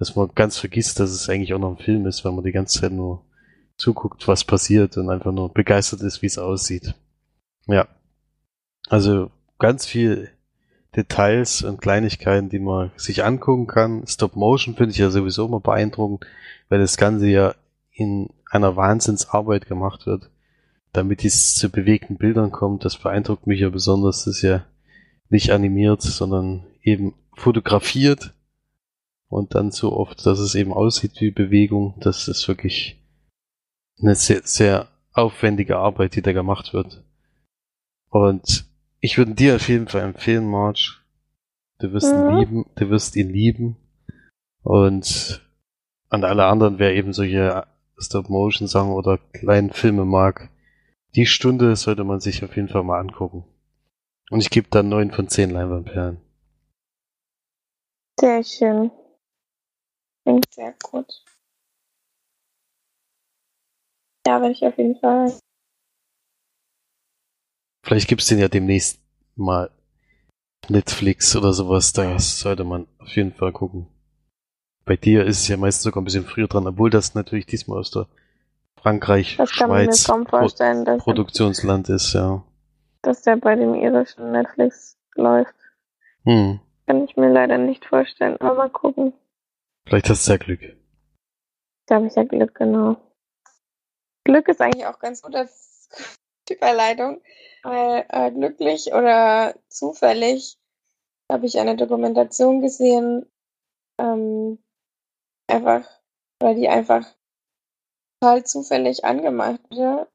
dass 0.00 0.16
man 0.16 0.30
ganz 0.34 0.56
vergisst, 0.56 0.98
dass 0.98 1.10
es 1.10 1.28
eigentlich 1.28 1.52
auch 1.52 1.58
noch 1.58 1.76
ein 1.76 1.84
Film 1.84 2.06
ist, 2.06 2.24
weil 2.24 2.32
man 2.32 2.42
die 2.42 2.52
ganze 2.52 2.80
Zeit 2.80 2.90
nur 2.90 3.22
zuguckt, 3.76 4.26
was 4.26 4.44
passiert 4.44 4.96
und 4.96 5.10
einfach 5.10 5.30
nur 5.30 5.52
begeistert 5.52 6.00
ist, 6.00 6.22
wie 6.22 6.26
es 6.26 6.38
aussieht. 6.38 6.94
Ja. 7.66 7.86
Also 8.88 9.30
ganz 9.58 9.84
viel 9.84 10.30
Details 10.96 11.62
und 11.62 11.82
Kleinigkeiten, 11.82 12.48
die 12.48 12.58
man 12.60 12.90
sich 12.96 13.24
angucken 13.24 13.66
kann. 13.66 14.06
Stop 14.06 14.36
Motion 14.36 14.74
finde 14.74 14.92
ich 14.92 14.98
ja 14.98 15.10
sowieso 15.10 15.46
immer 15.46 15.60
beeindruckend, 15.60 16.26
weil 16.70 16.78
das 16.80 16.96
Ganze 16.96 17.28
ja 17.28 17.54
in 17.92 18.30
einer 18.50 18.76
Wahnsinnsarbeit 18.76 19.66
gemacht 19.66 20.06
wird, 20.06 20.30
damit 20.94 21.26
es 21.26 21.54
zu 21.54 21.68
bewegten 21.68 22.16
Bildern 22.16 22.52
kommt. 22.52 22.86
Das 22.86 22.96
beeindruckt 22.96 23.46
mich 23.46 23.60
ja 23.60 23.68
besonders. 23.68 24.24
Das 24.24 24.36
ist 24.38 24.42
ja 24.42 24.64
nicht 25.28 25.52
animiert, 25.52 26.00
sondern 26.00 26.64
eben 26.82 27.12
fotografiert 27.34 28.32
und 29.30 29.54
dann 29.54 29.70
so 29.70 29.92
oft, 29.92 30.26
dass 30.26 30.40
es 30.40 30.54
eben 30.54 30.72
aussieht 30.72 31.20
wie 31.20 31.30
Bewegung. 31.30 31.94
Das 32.00 32.28
ist 32.28 32.46
wirklich 32.48 33.00
eine 34.02 34.16
sehr, 34.16 34.42
sehr 34.44 34.88
aufwendige 35.12 35.78
Arbeit, 35.78 36.16
die 36.16 36.22
da 36.22 36.32
gemacht 36.32 36.74
wird. 36.74 37.02
Und 38.10 38.66
ich 38.98 39.16
würde 39.16 39.34
dir 39.34 39.56
auf 39.56 39.68
jeden 39.68 39.86
Fall 39.86 40.02
empfehlen, 40.02 40.50
Marge. 40.50 40.96
Du 41.78 41.92
wirst 41.92 42.12
mhm. 42.12 42.18
ihn 42.18 42.38
lieben, 42.38 42.66
du 42.74 42.90
wirst 42.90 43.16
ihn 43.16 43.30
lieben. 43.30 43.76
Und 44.62 45.40
an 46.08 46.24
alle 46.24 46.46
anderen, 46.46 46.78
wer 46.78 46.94
eben 46.94 47.12
solche 47.12 47.66
Stop-Motion-Sachen 47.98 48.90
oder 48.90 49.18
kleinen 49.32 49.70
Filme 49.70 50.04
mag, 50.04 50.50
die 51.14 51.26
Stunde 51.26 51.76
sollte 51.76 52.02
man 52.02 52.20
sich 52.20 52.44
auf 52.44 52.56
jeden 52.56 52.68
Fall 52.68 52.82
mal 52.82 52.98
angucken. 52.98 53.44
Und 54.30 54.40
ich 54.40 54.50
gebe 54.50 54.68
dann 54.70 54.88
neun 54.88 55.12
von 55.12 55.28
zehn 55.28 55.50
Leinwandperlen. 55.50 56.18
Sehr 58.18 58.42
schön. 58.42 58.90
Klingt 60.30 60.54
sehr 60.54 60.74
gut. 60.84 61.24
Ja, 64.26 64.40
werde 64.40 64.52
ich 64.52 64.64
auf 64.64 64.78
jeden 64.78 64.96
Fall 65.00 65.32
Vielleicht 67.82 68.06
gibt's 68.06 68.28
den 68.28 68.38
ja 68.38 68.46
demnächst 68.46 69.00
mal 69.34 69.70
Netflix 70.68 71.34
oder 71.34 71.52
sowas. 71.52 71.92
Da 71.92 72.20
sollte 72.20 72.62
man 72.62 72.86
auf 73.00 73.08
jeden 73.16 73.32
Fall 73.32 73.50
gucken. 73.50 73.88
Bei 74.84 74.96
dir 74.96 75.24
ist 75.24 75.40
es 75.40 75.48
ja 75.48 75.56
meistens 75.56 75.82
sogar 75.82 76.00
ein 76.00 76.04
bisschen 76.04 76.24
früher 76.24 76.46
dran, 76.46 76.68
obwohl 76.68 76.90
das 76.90 77.16
natürlich 77.16 77.46
diesmal 77.46 77.78
aus 77.78 77.90
der 77.90 78.06
Frankreich, 78.80 79.36
das 79.36 79.50
Schweiz 79.50 80.04
Pro 80.04 80.46
Produktionsland 80.98 81.88
ist, 81.88 82.12
ja. 82.12 82.44
Dass 83.02 83.22
der 83.22 83.36
bei 83.36 83.56
dem 83.56 83.74
irischen 83.74 84.30
Netflix 84.30 84.96
läuft. 85.16 85.56
Hm. 86.24 86.60
Kann 86.86 87.04
ich 87.04 87.16
mir 87.16 87.32
leider 87.32 87.58
nicht 87.58 87.84
vorstellen, 87.84 88.36
aber 88.40 88.54
mal 88.54 88.70
gucken. 88.70 89.12
Vielleicht 89.90 90.08
hast 90.08 90.28
du 90.28 90.30
ja 90.30 90.36
Glück. 90.38 90.60
Da 91.86 91.96
habe 91.96 92.06
ich 92.06 92.14
ja 92.14 92.22
Glück, 92.22 92.54
genau. 92.54 92.96
Glück 94.22 94.46
ist 94.46 94.60
eigentlich 94.60 94.86
auch 94.86 95.00
ganz 95.00 95.20
gut 95.20 95.34
als 95.34 95.88
Überleitung, 96.48 97.20
weil 97.64 98.06
äh, 98.08 98.30
glücklich 98.30 98.94
oder 98.94 99.56
zufällig 99.68 100.60
habe 101.28 101.46
ich 101.46 101.58
eine 101.58 101.76
Dokumentation 101.76 102.60
gesehen, 102.60 103.26
ähm, 103.98 104.62
einfach, 105.48 105.88
weil 106.38 106.54
die 106.54 106.68
einfach 106.68 107.04
total 108.20 108.46
zufällig 108.46 109.04
angemacht 109.04 109.60
wurde, 109.70 110.08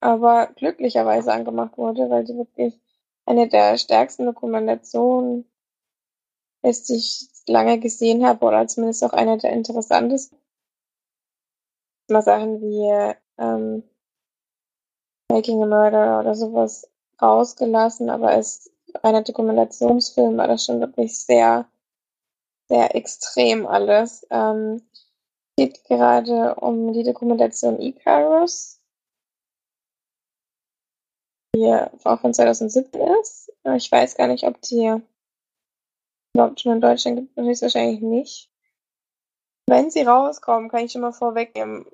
aber 0.00 0.48
glücklicherweise 0.56 1.32
angemacht 1.32 1.78
wurde, 1.78 2.10
weil 2.10 2.24
die 2.24 2.36
wirklich 2.36 2.78
eine 3.24 3.48
der 3.48 3.78
stärksten 3.78 4.26
Dokumentationen 4.26 5.50
ist, 6.62 6.90
die 6.90 6.96
ich 6.96 7.31
lange 7.48 7.78
gesehen 7.78 8.26
habe, 8.26 8.44
oder 8.44 8.66
zumindest 8.66 9.04
auch 9.04 9.12
eine 9.12 9.38
der 9.38 9.52
interessantesten. 9.52 10.38
Mal 12.08 12.22
Sachen 12.22 12.60
wie 12.60 13.14
ähm, 13.38 13.82
Making 15.30 15.62
a 15.62 15.66
Murder 15.66 16.20
oder 16.20 16.34
sowas 16.34 16.90
rausgelassen, 17.20 18.10
aber 18.10 18.28
als 18.28 18.70
reiner 19.02 19.22
Dokumentationsfilm 19.22 20.36
war 20.36 20.48
das 20.48 20.64
schon 20.64 20.80
wirklich 20.80 21.18
sehr, 21.18 21.66
sehr 22.68 22.94
extrem 22.94 23.66
alles. 23.66 24.26
Ähm, 24.30 24.82
geht 25.56 25.84
gerade 25.84 26.54
um 26.56 26.92
die 26.92 27.02
Dokumentation 27.02 27.80
Icarus, 27.80 28.80
die 31.54 31.72
auch 32.04 32.20
von 32.20 32.34
2017 32.34 33.00
ist. 33.20 33.52
Ich 33.76 33.90
weiß 33.90 34.16
gar 34.16 34.26
nicht, 34.26 34.44
ob 34.44 34.60
die 34.62 35.00
schon 36.36 36.72
in 36.72 36.80
Deutschland 36.80 37.16
gibt, 37.16 37.36
höchstwahrscheinlich 37.36 38.00
nicht. 38.00 38.50
Wenn 39.66 39.90
sie 39.90 40.02
rauskommen, 40.02 40.70
kann 40.70 40.84
ich 40.84 40.92
schon 40.92 41.02
mal 41.02 41.12
vorwegnehmen, 41.12 41.86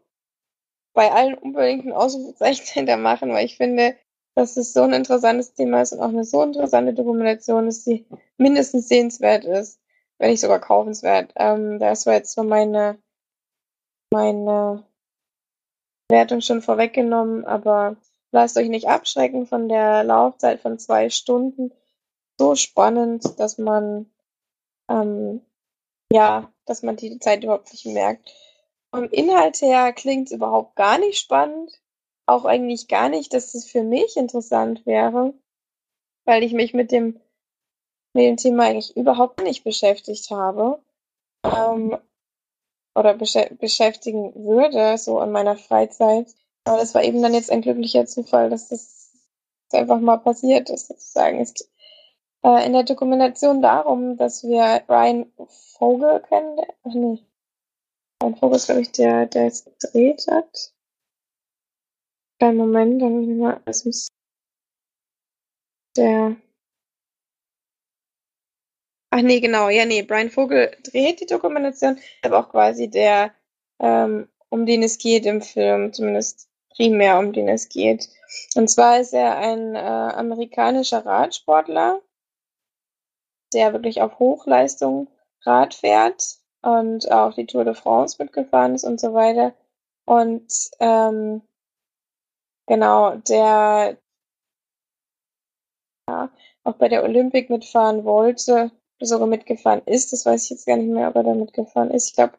bei 0.95 1.13
allen 1.13 1.35
unbedingt 1.35 1.87
ein 1.87 1.93
Ausrufezeichen 1.93 2.67
hinter 2.73 2.97
machen, 2.97 3.31
weil 3.33 3.45
ich 3.45 3.57
finde, 3.57 3.97
dass 4.35 4.57
es 4.57 4.73
so 4.73 4.83
ein 4.83 4.93
interessantes 4.93 5.55
Thema 5.55 5.83
ist 5.83 5.93
und 5.93 6.01
auch 6.01 6.09
eine 6.09 6.25
so 6.25 6.43
interessante 6.43 6.95
Dokumentation 6.95 7.67
ist, 7.67 7.87
die 7.87 8.07
mindestens 8.37 8.89
sehenswert 8.89 9.45
ist, 9.45 9.81
wenn 10.19 10.31
nicht 10.31 10.41
sogar 10.41 10.61
kaufenswert. 10.61 11.33
Ähm, 11.37 11.79
das 11.79 12.07
war 12.07 12.15
jetzt 12.15 12.35
so 12.35 12.45
meine, 12.45 12.99
meine 14.13 14.85
Wertung 16.09 16.41
schon 16.41 16.63
vorweggenommen, 16.63 17.45
aber 17.45 17.97
lasst 18.31 18.57
euch 18.57 18.69
nicht 18.69 18.89
abschrecken 18.89 19.47
von 19.47 19.69
der 19.69 20.05
Laufzeit 20.05 20.61
von 20.61 20.79
zwei 20.79 21.11
Stunden. 21.11 21.73
So 22.39 22.55
spannend, 22.55 23.39
dass 23.41 23.59
man 23.59 24.09
ähm, 24.89 25.41
ja, 26.13 26.53
dass 26.65 26.83
man 26.83 26.97
die 26.97 27.19
Zeit 27.19 27.45
überhaupt 27.45 27.73
nicht 27.73 27.87
merkt. 27.87 28.31
Vom 28.91 29.05
Inhalt 29.11 29.61
her 29.61 29.93
klingt 29.93 30.29
es 30.29 30.33
überhaupt 30.33 30.77
gar 30.77 30.99
nicht 30.99 31.19
spannend. 31.19 31.73
Auch 32.27 32.45
eigentlich 32.45 32.89
gar 32.89 33.09
nicht, 33.09 33.33
dass 33.33 33.55
es 33.55 33.65
für 33.65 33.83
mich 33.83 34.17
interessant 34.17 34.85
wäre, 34.87 35.35
weil 36.25 36.43
ich 36.43 36.53
mich 36.53 36.75
mit 36.75 36.93
dem, 36.93 37.21
mit 38.15 38.25
dem 38.25 38.37
Thema 38.37 38.65
eigentlich 38.65 38.97
überhaupt 38.97 39.43
nicht 39.43 39.65
beschäftigt 39.65 40.31
habe. 40.31 40.83
Ähm, 41.45 41.97
oder 42.95 43.15
besch 43.15 43.39
beschäftigen 43.59 44.35
würde, 44.35 44.99
so 44.99 45.21
in 45.23 45.31
meiner 45.31 45.57
Freizeit. 45.57 46.35
Aber 46.65 46.79
das 46.79 46.95
war 46.95 47.05
eben 47.05 47.23
dann 47.23 47.33
jetzt 47.33 47.51
ein 47.51 47.63
glücklicher 47.63 48.07
Zufall, 48.07 48.51
dass 48.51 48.69
das 48.69 49.13
einfach 49.73 50.01
mal 50.01 50.19
passiert 50.19 50.69
ist, 50.69 50.89
sozusagen. 50.89 51.41
Es 51.41 51.55
äh, 52.45 52.67
in 52.67 52.73
der 52.73 52.85
Dokumentation 52.85 53.63
darum, 53.63 54.17
dass 54.17 54.43
wir 54.43 54.83
Ryan 54.89 55.33
Vogel 55.79 56.21
kennen. 56.29 56.59
Ach 56.85 56.95
nee. 56.95 57.25
Ryan 58.23 58.37
Vogel 58.37 58.57
ist, 58.57 58.67
glaube 58.67 58.83
ich, 58.83 58.93
der, 58.93 59.27
der 59.27 59.47
es 59.47 59.65
gedreht 59.65 60.27
hat. 60.31 60.73
Kleinen 62.39 62.57
Moment, 62.57 63.03
dann 63.03 63.13
muss 63.13 63.29
ich 63.29 63.37
mal, 63.37 63.61
es 63.67 63.85
muss 63.85 64.09
der 65.97 66.37
Ach 69.11 69.23
nee, 69.23 69.41
genau, 69.41 69.71
ja, 69.71 69.87
nee, 69.87 70.03
Brian 70.03 70.31
Vogel 70.31 70.71
dreht 70.85 71.21
die 71.21 71.27
Dokumentation, 71.27 71.99
aber 72.23 72.41
auch 72.41 72.51
quasi 72.51 72.89
der, 72.89 73.33
ähm, 73.81 74.29
um 74.51 74.67
den 74.67 74.83
es 74.83 74.99
geht 74.99 75.25
im 75.25 75.41
Film, 75.41 75.93
zumindest 75.95 76.49
primär 76.77 77.19
um 77.19 77.33
den 77.33 77.49
es 77.49 77.69
geht. 77.71 78.09
Und 78.55 78.69
zwar 78.69 79.01
ist 79.01 79.15
er 79.15 79.39
ein 79.39 79.75
äh, 79.75 79.79
amerikanischer 79.79 81.07
Radsportler, 81.07 82.03
der 83.53 83.73
wirklich 83.73 84.01
auf 84.03 84.19
Hochleistung 84.19 85.09
Rad 85.43 85.75
fährt 85.75 86.39
und 86.63 87.11
auch 87.11 87.35
die 87.35 87.47
Tour 87.47 87.65
de 87.65 87.75
France 87.75 88.17
mitgefahren 88.19 88.75
ist 88.75 88.85
und 88.85 89.01
so 89.01 89.15
weiter. 89.15 89.55
Und 90.05 90.53
ähm, 90.81 91.43
genau, 92.67 93.17
der 93.17 93.99
ja, 96.09 96.31
auch 96.65 96.75
bei 96.75 96.89
der 96.89 97.05
Olympic 97.05 97.51
mitfahren 97.51 98.05
wollte, 98.05 98.71
sogar 99.01 99.27
mitgefahren 99.27 99.83
ist. 99.87 100.13
Das 100.13 100.27
weiß 100.27 100.45
ich 100.45 100.51
jetzt 100.51 100.67
gar 100.67 100.77
nicht 100.77 100.91
mehr, 100.91 101.09
ob 101.09 101.17
er 101.17 101.23
da 101.23 101.35
mitgefahren 101.35 101.91
ist. 101.91 102.09
Ich 102.09 102.15
glaube, 102.15 102.39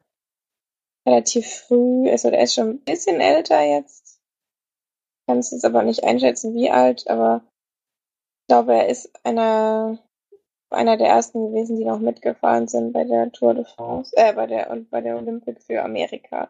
relativ 1.08 1.48
früh. 1.48 2.10
Also 2.10 2.30
der 2.30 2.42
ist 2.42 2.56
schon 2.56 2.70
ein 2.70 2.84
bisschen 2.84 3.22
älter 3.22 3.62
jetzt. 3.62 4.20
Kann 5.28 5.40
es 5.40 5.52
jetzt 5.52 5.66
aber 5.66 5.84
nicht 5.84 6.04
einschätzen, 6.04 6.56
wie 6.56 6.72
alt, 6.72 7.08
aber 7.08 7.44
ich 8.42 8.48
glaube, 8.48 8.74
er 8.74 8.90
ist 8.90 9.12
einer, 9.24 10.00
einer 10.70 10.98
der 10.98 11.08
ersten 11.08 11.48
gewesen, 11.48 11.78
die 11.78 11.86
noch 11.86 12.00
mitgefahren 12.00 12.68
sind 12.68 12.94
bei 12.94 13.04
der 13.04 13.32
Tour 13.32 13.54
de 13.54 13.66
France, 13.66 14.16
äh, 14.16 14.34
bei 14.34 14.48
der, 14.48 14.70
und 14.70 14.90
bei 14.90 15.02
der 15.02 15.18
Olympic 15.18 15.62
für 15.62 15.84
Amerika. 15.84 16.50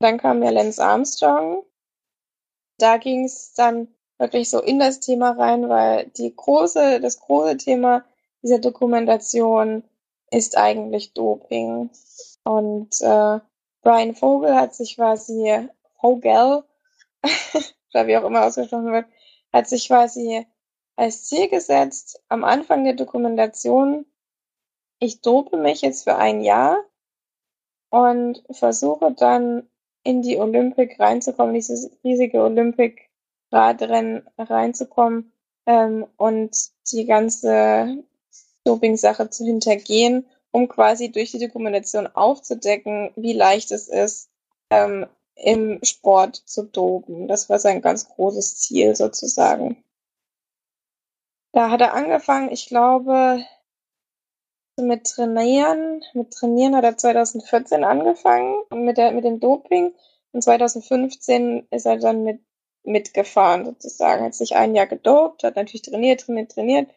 Dann 0.00 0.18
kam 0.18 0.42
ja 0.42 0.50
Lance 0.50 0.82
Armstrong. 0.82 1.64
Da 2.78 2.96
ging 2.96 3.24
es 3.24 3.52
dann 3.54 3.88
wirklich 4.18 4.50
so 4.50 4.60
in 4.60 4.78
das 4.78 5.00
Thema 5.00 5.32
rein, 5.32 5.68
weil 5.68 6.06
die 6.16 6.34
große, 6.34 7.00
das 7.00 7.20
große 7.20 7.56
Thema 7.58 8.04
dieser 8.42 8.58
Dokumentation 8.58 9.84
ist 10.30 10.56
eigentlich 10.56 11.12
Doping. 11.12 11.90
Und 12.44 13.00
äh, 13.00 13.40
Brian 13.82 14.14
Vogel 14.14 14.54
hat 14.54 14.74
sich 14.74 14.96
quasi, 14.96 15.68
Vogel, 16.00 16.64
oder 17.92 18.06
wie 18.06 18.16
auch 18.16 18.24
immer 18.24 18.44
ausgesprochen 18.44 18.92
wird, 18.92 19.06
hat 19.52 19.68
sich 19.68 19.88
quasi 19.88 20.46
als 21.00 21.24
Ziel 21.24 21.48
gesetzt, 21.48 22.22
am 22.28 22.44
Anfang 22.44 22.84
der 22.84 22.92
Dokumentation, 22.92 24.04
ich 24.98 25.22
dope 25.22 25.56
mich 25.56 25.80
jetzt 25.80 26.04
für 26.04 26.16
ein 26.16 26.42
Jahr 26.42 26.84
und 27.88 28.44
versuche 28.50 29.10
dann 29.10 29.66
in 30.04 30.20
die 30.20 30.36
Olympic 30.36 31.00
reinzukommen, 31.00 31.54
dieses 31.54 31.90
riesige 32.04 32.42
Olympic-Radrennen 32.42 34.28
reinzukommen 34.36 35.32
ähm, 35.64 36.06
und 36.18 36.54
die 36.92 37.06
ganze 37.06 38.04
Doping-Sache 38.64 39.30
zu 39.30 39.46
hintergehen, 39.46 40.26
um 40.50 40.68
quasi 40.68 41.10
durch 41.10 41.30
die 41.30 41.38
Dokumentation 41.38 42.08
aufzudecken, 42.08 43.10
wie 43.16 43.32
leicht 43.32 43.72
es 43.72 43.88
ist, 43.88 44.28
ähm, 44.68 45.06
im 45.34 45.82
Sport 45.82 46.36
zu 46.36 46.64
dopen. 46.64 47.26
Das 47.26 47.48
war 47.48 47.58
sein 47.58 47.80
ganz 47.80 48.06
großes 48.06 48.58
Ziel 48.58 48.94
sozusagen. 48.94 49.82
Da 51.52 51.70
hat 51.70 51.80
er 51.80 51.94
angefangen, 51.94 52.50
ich 52.52 52.68
glaube, 52.68 53.44
mit 54.76 55.06
Trainieren. 55.06 56.02
Mit 56.14 56.32
Trainieren 56.32 56.76
hat 56.76 56.84
er 56.84 56.96
2014 56.96 57.84
angefangen 57.84 58.62
mit, 58.72 58.98
der, 58.98 59.12
mit 59.12 59.24
dem 59.24 59.40
Doping. 59.40 59.94
Und 60.32 60.42
2015 60.42 61.66
ist 61.70 61.86
er 61.86 61.98
dann 61.98 62.22
mit, 62.22 62.40
mitgefahren 62.84 63.64
sozusagen. 63.64 64.24
Hat 64.24 64.34
sich 64.34 64.56
ein 64.56 64.74
Jahr 64.74 64.86
gedopt, 64.86 65.44
hat 65.44 65.56
natürlich 65.56 65.82
trainiert, 65.82 66.20
trainiert, 66.22 66.52
trainiert 66.52 66.90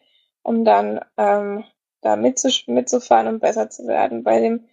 um 0.44 0.64
dann 0.64 1.00
ähm, 1.16 1.64
da 2.02 2.16
mitzufahren 2.16 3.26
und 3.26 3.40
besser 3.40 3.70
zu 3.70 3.86
werden. 3.88 4.22
Bei 4.22 4.40
dem 4.40 4.68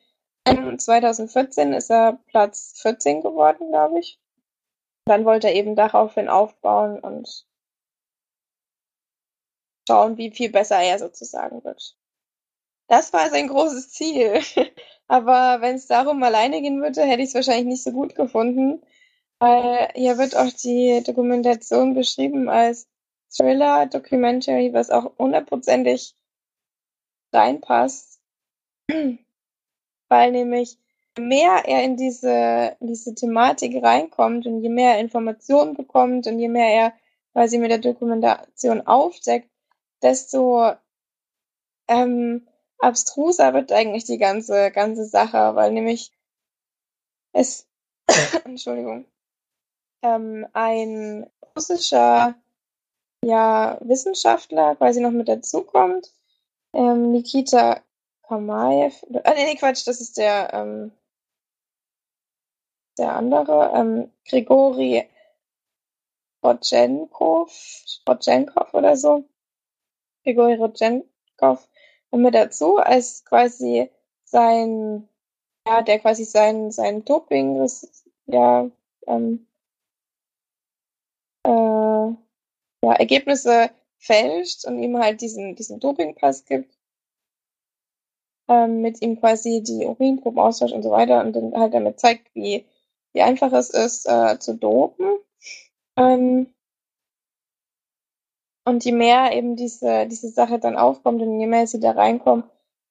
2014 0.78 1.74
ist 1.74 1.90
er 1.90 2.20
Platz 2.28 2.80
14 2.82 3.22
geworden, 3.22 3.70
glaube 3.70 4.00
ich. 4.00 4.20
Dann 5.06 5.26
wollte 5.26 5.48
er 5.48 5.56
eben 5.56 5.76
daraufhin 5.76 6.28
aufbauen 6.28 7.00
und 7.00 7.48
schauen, 9.92 10.18
wie 10.18 10.32
viel 10.32 10.50
besser 10.50 10.80
er 10.80 11.00
sozusagen 11.00 11.64
wird. 11.64 11.98
Das 12.88 13.12
war 13.14 13.30
sein 13.30 13.48
großes 13.48 13.92
Ziel. 13.92 14.40
Aber 15.08 15.62
wenn 15.62 15.76
es 15.76 15.88
darum 15.88 16.24
alleine 16.24 16.62
gehen 16.62 16.82
würde, 16.82 17.04
hätte 17.04 17.22
ich 17.22 17.30
es 17.30 17.36
wahrscheinlich 17.36 17.66
nicht 17.66 17.84
so 17.84 17.92
gut 17.92 18.16
gefunden. 18.16 18.82
Weil 19.40 19.90
hier 19.96 20.18
wird 20.18 20.36
auch 20.36 20.52
die 20.52 21.04
Dokumentation 21.06 21.94
beschrieben 21.94 22.48
als 22.48 22.88
Thriller, 23.36 23.88
Documentary, 23.88 24.72
was 24.74 24.90
auch 24.90 25.18
hundertprozentig 25.18 26.16
reinpasst, 27.34 28.22
weil 30.10 30.32
nämlich 30.32 30.78
je 31.18 31.24
mehr 31.24 31.64
er 31.66 31.84
in 31.84 31.98
diese, 31.98 32.78
in 32.80 32.88
diese 32.88 33.16
Thematik 33.16 33.82
reinkommt 33.84 34.46
und 34.46 34.62
je 34.62 34.70
mehr 34.70 34.96
er 34.96 35.00
Informationen 35.00 35.74
bekommt 35.74 36.28
und 36.28 36.40
je 36.40 36.50
mehr 36.50 36.74
er 36.74 36.94
quasi 37.34 37.58
mit 37.58 37.72
der 37.72 37.80
Dokumentation 37.80 38.86
aufdeckt, 38.86 39.51
desto 40.02 40.74
ähm, 41.88 42.48
abstruser 42.80 43.54
wird 43.54 43.72
eigentlich 43.72 44.06
die 44.06 44.18
ganze, 44.18 44.72
ganze 44.72 45.06
Sache, 45.06 45.56
weil 45.56 45.72
nämlich 45.72 46.12
es, 47.34 47.68
Entschuldigung, 48.46 49.06
ähm, 50.04 50.48
ein 50.54 51.30
russischer 51.56 52.36
ja, 53.24 53.78
Wissenschaftler 53.82 54.76
quasi 54.76 55.00
noch 55.00 55.12
mit 55.12 55.28
dazukommt. 55.28 56.12
Ähm, 56.74 57.12
Nikita 57.12 57.82
Kamaev. 58.28 59.06
Ah, 59.24 59.34
nee, 59.34 59.46
nee, 59.46 59.56
Quatsch, 59.56 59.86
das 59.86 60.02
ist 60.02 60.18
der, 60.18 60.54
ähm, 60.54 60.92
der 62.98 63.16
andere. 63.16 63.72
Ähm, 63.76 64.12
Grigori 64.28 65.08
Rodchenkov, 66.44 67.52
Rodchenkov 68.08 68.74
oder 68.74 68.98
so. 68.98 69.26
Grigori 70.24 70.56
Rodchenkov 70.56 71.68
mit 72.12 72.36
dazu 72.36 72.78
als 72.78 73.24
quasi 73.26 73.90
sein, 74.24 75.08
ja, 75.68 75.82
der 75.82 76.00
quasi 76.00 76.24
sein, 76.26 76.72
sein 76.72 77.06
Doping, 77.06 77.60
das, 77.60 78.06
ja, 78.26 78.70
ähm, 79.08 79.48
äh, 81.46 81.50
ja, 81.50 82.94
Ergebnisse 82.94 83.72
fälscht 83.98 84.66
und 84.66 84.82
ihm 84.82 84.98
halt 84.98 85.22
diesen, 85.22 85.56
diesen 85.56 85.80
Dopingpass 85.80 86.46
gibt, 86.46 86.76
ähm, 88.50 88.82
mit 88.82 89.02
ihm 89.02 89.20
quasi 89.20 89.62
die 89.64 89.86
Urinproben 89.86 90.40
austauscht 90.40 90.74
und 90.74 90.84
so 90.84 90.92
weiter 90.92 91.22
und 91.22 91.34
dann 91.34 91.54
halt 91.54 91.74
damit 91.74 92.00
zeigt, 92.00 92.34
wie, 92.34 92.66
wie 93.14 93.22
einfach 93.22 93.54
es 93.54 93.70
ist, 93.70 94.08
äh, 94.08 94.40
zu 94.40 94.56
dopen. 94.56 95.20
Ähm, 95.98 96.54
und 98.66 98.86
je 98.86 98.92
mehr 98.92 99.32
eben 99.34 99.56
diese, 99.56 100.08
diese 100.08 100.30
Sache 100.30 100.60
dann 100.60 100.78
aufkommt 100.78 101.22
und 101.22 101.40
je 101.40 101.48
mehr 101.48 101.68
sie 101.68 101.80
da 101.80 101.92
reinkommen, 101.92 102.44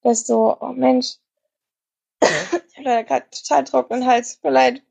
desto, 0.04 0.56
oh 0.60 0.72
Mensch, 0.72 1.16
ich 2.22 2.76
habe 2.76 2.84
da 2.84 3.02
gerade 3.02 3.26
total 3.30 3.64
trockenen 3.64 4.06
Hals, 4.06 4.40
tut 4.40 4.50
leid. 4.50 4.82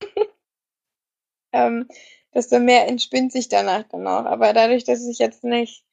ähm, 1.52 1.88
desto 2.34 2.58
mehr 2.60 2.88
entspinnt 2.88 3.32
sich 3.32 3.48
danach 3.48 3.84
dann 3.84 4.06
auch. 4.06 4.24
Aber 4.24 4.52
dadurch, 4.52 4.84
dass 4.84 5.06
ich 5.06 5.18
jetzt 5.18 5.44
nicht 5.44 5.84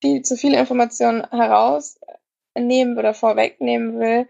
viel 0.00 0.22
zu 0.22 0.36
viele 0.36 0.58
Informationen 0.58 1.28
herausnehmen 1.30 2.98
oder 2.98 3.14
vorwegnehmen 3.14 3.98
will, 3.98 4.28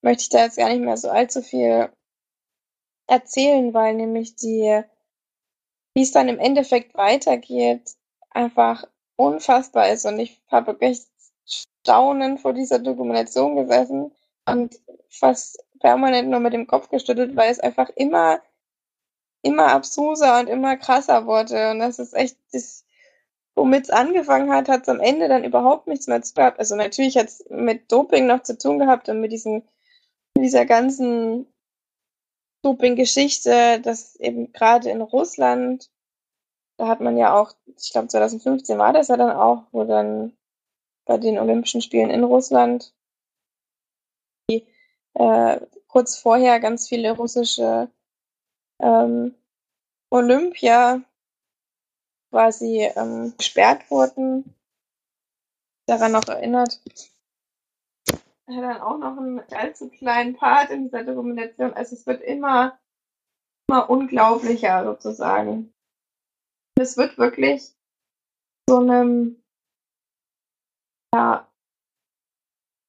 möchte 0.00 0.22
ich 0.22 0.28
da 0.28 0.44
jetzt 0.44 0.58
gar 0.58 0.68
nicht 0.68 0.82
mehr 0.82 0.96
so 0.96 1.10
allzu 1.10 1.42
viel 1.42 1.90
erzählen, 3.06 3.74
weil 3.74 3.94
nämlich 3.94 4.36
die 4.36 4.84
wie 5.94 6.02
es 6.02 6.12
dann 6.12 6.28
im 6.28 6.38
Endeffekt 6.38 6.94
weitergeht, 6.94 7.94
einfach 8.34 8.84
unfassbar 9.16 9.88
ist. 9.88 10.04
Und 10.04 10.18
ich 10.18 10.42
habe 10.48 10.68
wirklich 10.68 11.00
staunend 11.46 12.40
vor 12.40 12.52
dieser 12.52 12.78
Dokumentation 12.78 13.56
gesessen 13.56 14.12
und 14.46 14.80
fast 15.08 15.64
permanent 15.80 16.28
nur 16.28 16.40
mit 16.40 16.52
dem 16.52 16.66
Kopf 16.66 16.88
geschüttelt, 16.88 17.36
weil 17.36 17.50
es 17.50 17.60
einfach 17.60 17.90
immer, 17.90 18.40
immer 19.42 19.68
abstruser 19.68 20.40
und 20.40 20.48
immer 20.48 20.76
krasser 20.76 21.26
wurde. 21.26 21.70
Und 21.70 21.78
das 21.78 21.98
ist 21.98 22.14
echt, 22.14 22.36
das, 22.52 22.84
womit 23.54 23.84
es 23.84 23.90
angefangen 23.90 24.50
hat, 24.50 24.68
hat 24.68 24.82
es 24.82 24.88
am 24.88 25.00
Ende 25.00 25.28
dann 25.28 25.44
überhaupt 25.44 25.86
nichts 25.86 26.06
mehr 26.06 26.22
zu 26.22 26.34
gehabt. 26.34 26.58
Also 26.58 26.74
natürlich 26.76 27.16
hat 27.16 27.26
es 27.26 27.44
mit 27.48 27.90
Doping 27.92 28.26
noch 28.26 28.42
zu 28.42 28.58
tun 28.58 28.78
gehabt 28.78 29.08
und 29.08 29.20
mit 29.20 29.32
diesen, 29.32 29.62
mit 30.36 30.44
dieser 30.44 30.66
ganzen 30.66 31.46
Doping-Geschichte, 32.62 33.80
dass 33.80 34.16
eben 34.16 34.52
gerade 34.52 34.90
in 34.90 35.02
Russland, 35.02 35.90
da 36.76 36.88
hat 36.88 37.00
man 37.00 37.16
ja 37.16 37.38
auch, 37.38 37.52
ich 37.76 37.92
glaube 37.92 38.08
2015 38.08 38.78
war 38.78 38.92
das 38.92 39.08
ja 39.08 39.16
dann 39.16 39.36
auch, 39.36 39.64
wo 39.72 39.84
dann 39.84 40.36
bei 41.04 41.18
den 41.18 41.38
Olympischen 41.38 41.82
Spielen 41.82 42.10
in 42.10 42.24
Russland 42.24 42.94
die, 44.50 44.66
äh, 45.14 45.60
kurz 45.86 46.18
vorher 46.18 46.60
ganz 46.60 46.88
viele 46.88 47.12
russische 47.12 47.90
ähm, 48.80 49.34
Olympia 50.10 51.02
quasi 52.30 52.90
ähm, 52.96 53.34
gesperrt 53.36 53.90
wurden. 53.90 54.54
Daran 55.86 56.12
noch 56.12 56.26
erinnert. 56.26 56.80
Er 58.46 58.56
hat 58.56 58.62
dann 58.62 58.80
auch 58.80 58.98
noch 58.98 59.18
einen 59.18 59.40
allzu 59.52 59.88
kleinen 59.90 60.34
Part 60.34 60.70
in 60.70 60.84
dieser 60.84 61.04
Dokumentation. 61.04 61.74
Also 61.74 61.94
es 61.94 62.06
wird 62.06 62.22
immer, 62.22 62.78
immer 63.68 63.88
unglaublicher 63.90 64.84
sozusagen. 64.84 65.73
Es 66.80 66.96
wird 66.96 67.16
wirklich 67.18 67.72
so 68.68 68.78
einem 68.78 69.42
ja, 71.14 71.48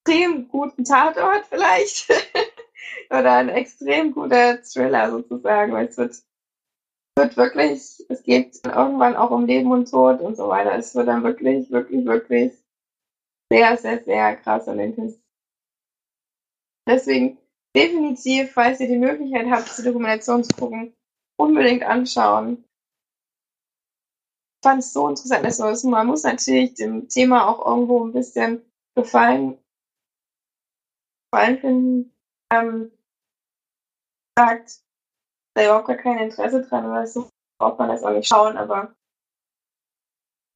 extrem 0.05 0.47
guten 0.47 0.83
Tatort 0.83 1.45
vielleicht. 1.45 2.09
Oder 3.09 3.33
ein 3.33 3.49
extrem 3.49 4.13
guter 4.13 4.61
Thriller 4.63 5.11
sozusagen, 5.11 5.73
weil 5.73 5.88
es 5.88 5.97
wird, 5.97 6.23
wird 7.17 7.38
wirklich, 7.38 8.05
es 8.09 8.23
geht 8.23 8.59
irgendwann 8.65 9.15
auch 9.15 9.31
um 9.31 9.45
Leben 9.45 9.71
und 9.71 9.89
Tod 9.89 10.21
und 10.21 10.36
so 10.36 10.47
weiter. 10.47 10.75
Es 10.75 10.95
wird 10.95 11.07
dann 11.07 11.23
wirklich, 11.23 11.69
wirklich, 11.71 12.05
wirklich 12.05 12.53
sehr, 13.51 13.77
sehr, 13.77 14.03
sehr 14.03 14.36
krass 14.38 14.67
und 14.67 14.79
intensiv. 14.79 15.21
Deswegen 16.88 17.38
definitiv, 17.75 18.51
falls 18.51 18.79
ihr 18.79 18.88
die 18.88 18.97
Möglichkeit 18.97 19.47
habt, 19.49 19.77
die 19.77 19.83
Dokumentation 19.83 20.43
zu 20.43 20.55
gucken, 20.55 20.95
unbedingt 21.38 21.83
anschauen. 21.83 22.64
Ich 24.66 24.68
fand 24.68 24.82
es 24.82 24.93
so 24.93 25.07
interessant. 25.07 25.45
Also 25.45 25.88
man 25.89 26.07
muss 26.07 26.24
natürlich 26.24 26.74
dem 26.74 27.07
Thema 27.07 27.47
auch 27.47 27.63
irgendwo 27.63 28.03
ein 28.03 28.13
bisschen 28.13 28.66
gefallen, 28.95 29.59
gefallen 31.32 31.59
finden. 31.59 32.18
Ähm, 32.51 32.91
sagt, 34.36 34.82
da 35.53 35.66
überhaupt 35.66 35.86
gar 35.86 35.97
kein 35.97 36.18
Interesse 36.18 36.63
dran 36.63 36.88
oder 36.88 37.05
so, 37.05 37.30
braucht 37.59 37.78
man 37.78 37.89
das 37.89 38.01
auch 38.01 38.09
nicht 38.09 38.28
schauen, 38.28 38.57
aber 38.57 38.95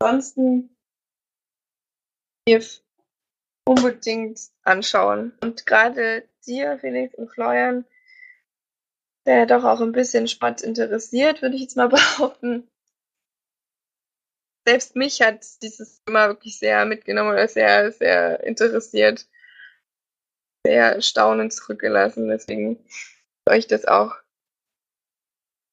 ansonsten 0.01 0.76
unbedingt 3.68 4.39
anschauen. 4.64 5.38
Und 5.43 5.68
gerade 5.68 6.28
dir, 6.47 6.80
Felix 6.80 7.14
und 7.14 7.30
Florian, 7.30 7.86
der 9.28 9.45
doch 9.45 9.64
auch 9.64 9.82
ein 9.82 9.91
bisschen 9.91 10.28
Sport 10.28 10.62
interessiert, 10.62 11.43
würde 11.43 11.57
ich 11.57 11.62
jetzt 11.62 11.78
mal 11.78 11.89
behaupten. 11.89 12.68
Selbst 14.70 14.95
mich 14.95 15.20
hat 15.20 15.43
dieses 15.63 16.03
Thema 16.03 16.28
wirklich 16.28 16.59
sehr 16.59 16.86
mitgenommen 16.86 17.32
oder 17.32 17.47
sehr, 17.47 17.91
sehr 17.91 18.43
interessiert, 18.43 19.28
sehr 20.63 21.01
staunend 21.01 21.51
zurückgelassen. 21.53 22.28
Deswegen 22.28 22.78
euch 23.49 23.65
das 23.65 23.86
auch 23.86 24.15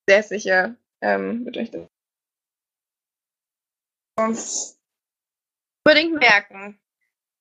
sehr 0.08 0.22
sicher 0.22 0.76
ähm, 1.02 1.44
wird 1.44 1.58
euch 1.58 1.70
unbedingt 5.86 6.18
merken. 6.18 6.80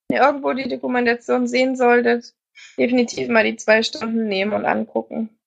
Wenn 0.10 0.18
ihr 0.18 0.24
irgendwo 0.24 0.52
die 0.52 0.68
Dokumentation 0.68 1.48
sehen 1.48 1.78
solltet, 1.78 2.36
definitiv 2.78 3.30
mal 3.30 3.46
die 3.46 3.56
zwei 3.56 3.82
Stunden 3.82 4.28
nehmen 4.28 4.52
und 4.52 4.66
angucken. 4.66 5.40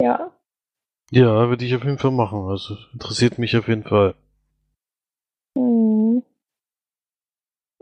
Ja. 0.00 0.32
Ja, 1.14 1.50
würde 1.50 1.66
ich 1.66 1.74
auf 1.74 1.84
jeden 1.84 1.98
Fall 1.98 2.10
machen. 2.10 2.48
Also 2.48 2.74
interessiert 2.94 3.38
mich 3.38 3.54
auf 3.54 3.68
jeden 3.68 3.84
Fall. 3.84 4.14
Hm. 5.54 6.22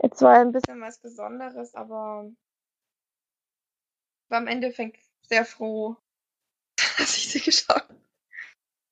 Jetzt 0.03 0.21
war 0.21 0.33
ein 0.33 0.51
bisschen 0.51 0.81
was 0.81 0.99
Besonderes, 0.99 1.73
aber 1.73 2.29
war 4.27 4.41
im 4.41 4.47
Endeffekt 4.47 4.99
sehr 5.21 5.45
froh, 5.45 5.95
dass 6.97 7.15
ich 7.15 7.31
sie 7.31 7.39
geschaut 7.39 7.77
habe. 7.77 8.01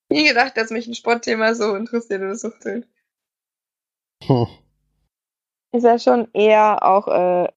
Nie 0.10 0.30
gedacht, 0.30 0.56
dass 0.56 0.72
mich 0.72 0.88
ein 0.88 0.96
Sportthema 0.96 1.54
so 1.54 1.76
interessiert 1.76 2.22
oder 2.22 2.36
so 2.36 2.50
fühlt. 2.50 2.88
Hm. 4.24 4.48
Ist 5.74 5.84
ja 5.84 6.00
schon 6.00 6.34
eher 6.34 6.82
auch 6.84 7.10
äh, 7.10 7.52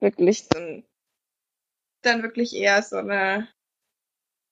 wirklich 0.00 0.44
so 0.44 0.58
ein, 0.58 0.86
dann 2.02 2.22
wirklich 2.22 2.54
eher 2.54 2.82
so 2.82 2.98
eine 2.98 3.48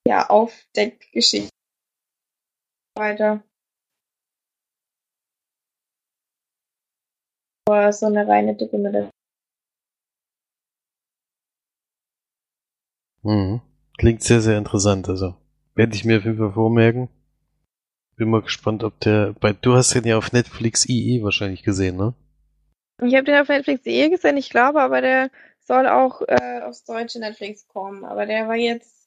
ja, 0.07 0.29
Aufdeckgeschichte 0.29 1.51
weiter. 2.97 3.43
Aber 7.69 7.93
so 7.93 8.07
eine 8.07 8.27
reine 8.27 8.57
Dokumentation. 8.57 9.11
Mhm. 13.23 13.61
Klingt 13.99 14.23
sehr, 14.23 14.41
sehr 14.41 14.59
interessant. 14.59 15.09
Also 15.09 15.37
werde 15.75 15.95
ich 15.95 16.05
mir 16.05 16.19
auf 16.19 16.25
jeden 16.25 16.39
Fall 16.39 16.53
vormerken. 16.53 17.09
Bin 18.17 18.31
mal 18.31 18.43
gespannt, 18.43 18.85
ob 18.85 18.99
der. 19.01 19.33
Bei, 19.41 19.53
du 19.53 19.75
hast 19.75 19.95
den 19.95 20.05
ja 20.05 20.19
auf 20.19 20.33
Netflix 20.33 20.89
IE 20.89 21.23
wahrscheinlich 21.23 21.63
gesehen, 21.63 21.97
ne? 21.97 22.15
Ich 23.01 23.15
habe 23.15 23.25
den 23.25 23.41
auf 23.41 23.49
Netflix 23.49 23.87
IE 23.87 24.11
gesehen, 24.11 24.37
ich 24.37 24.51
glaube, 24.51 24.81
aber 24.81 25.01
der 25.01 25.31
soll 25.61 25.87
auch 25.89 26.21
äh, 26.23 26.61
aufs 26.63 26.85
deutsche 26.85 27.21
Netflix 27.21 27.67
kommen. 27.69 28.05
Aber 28.05 28.27
der 28.27 28.49
war 28.49 28.57
jetzt. 28.57 29.02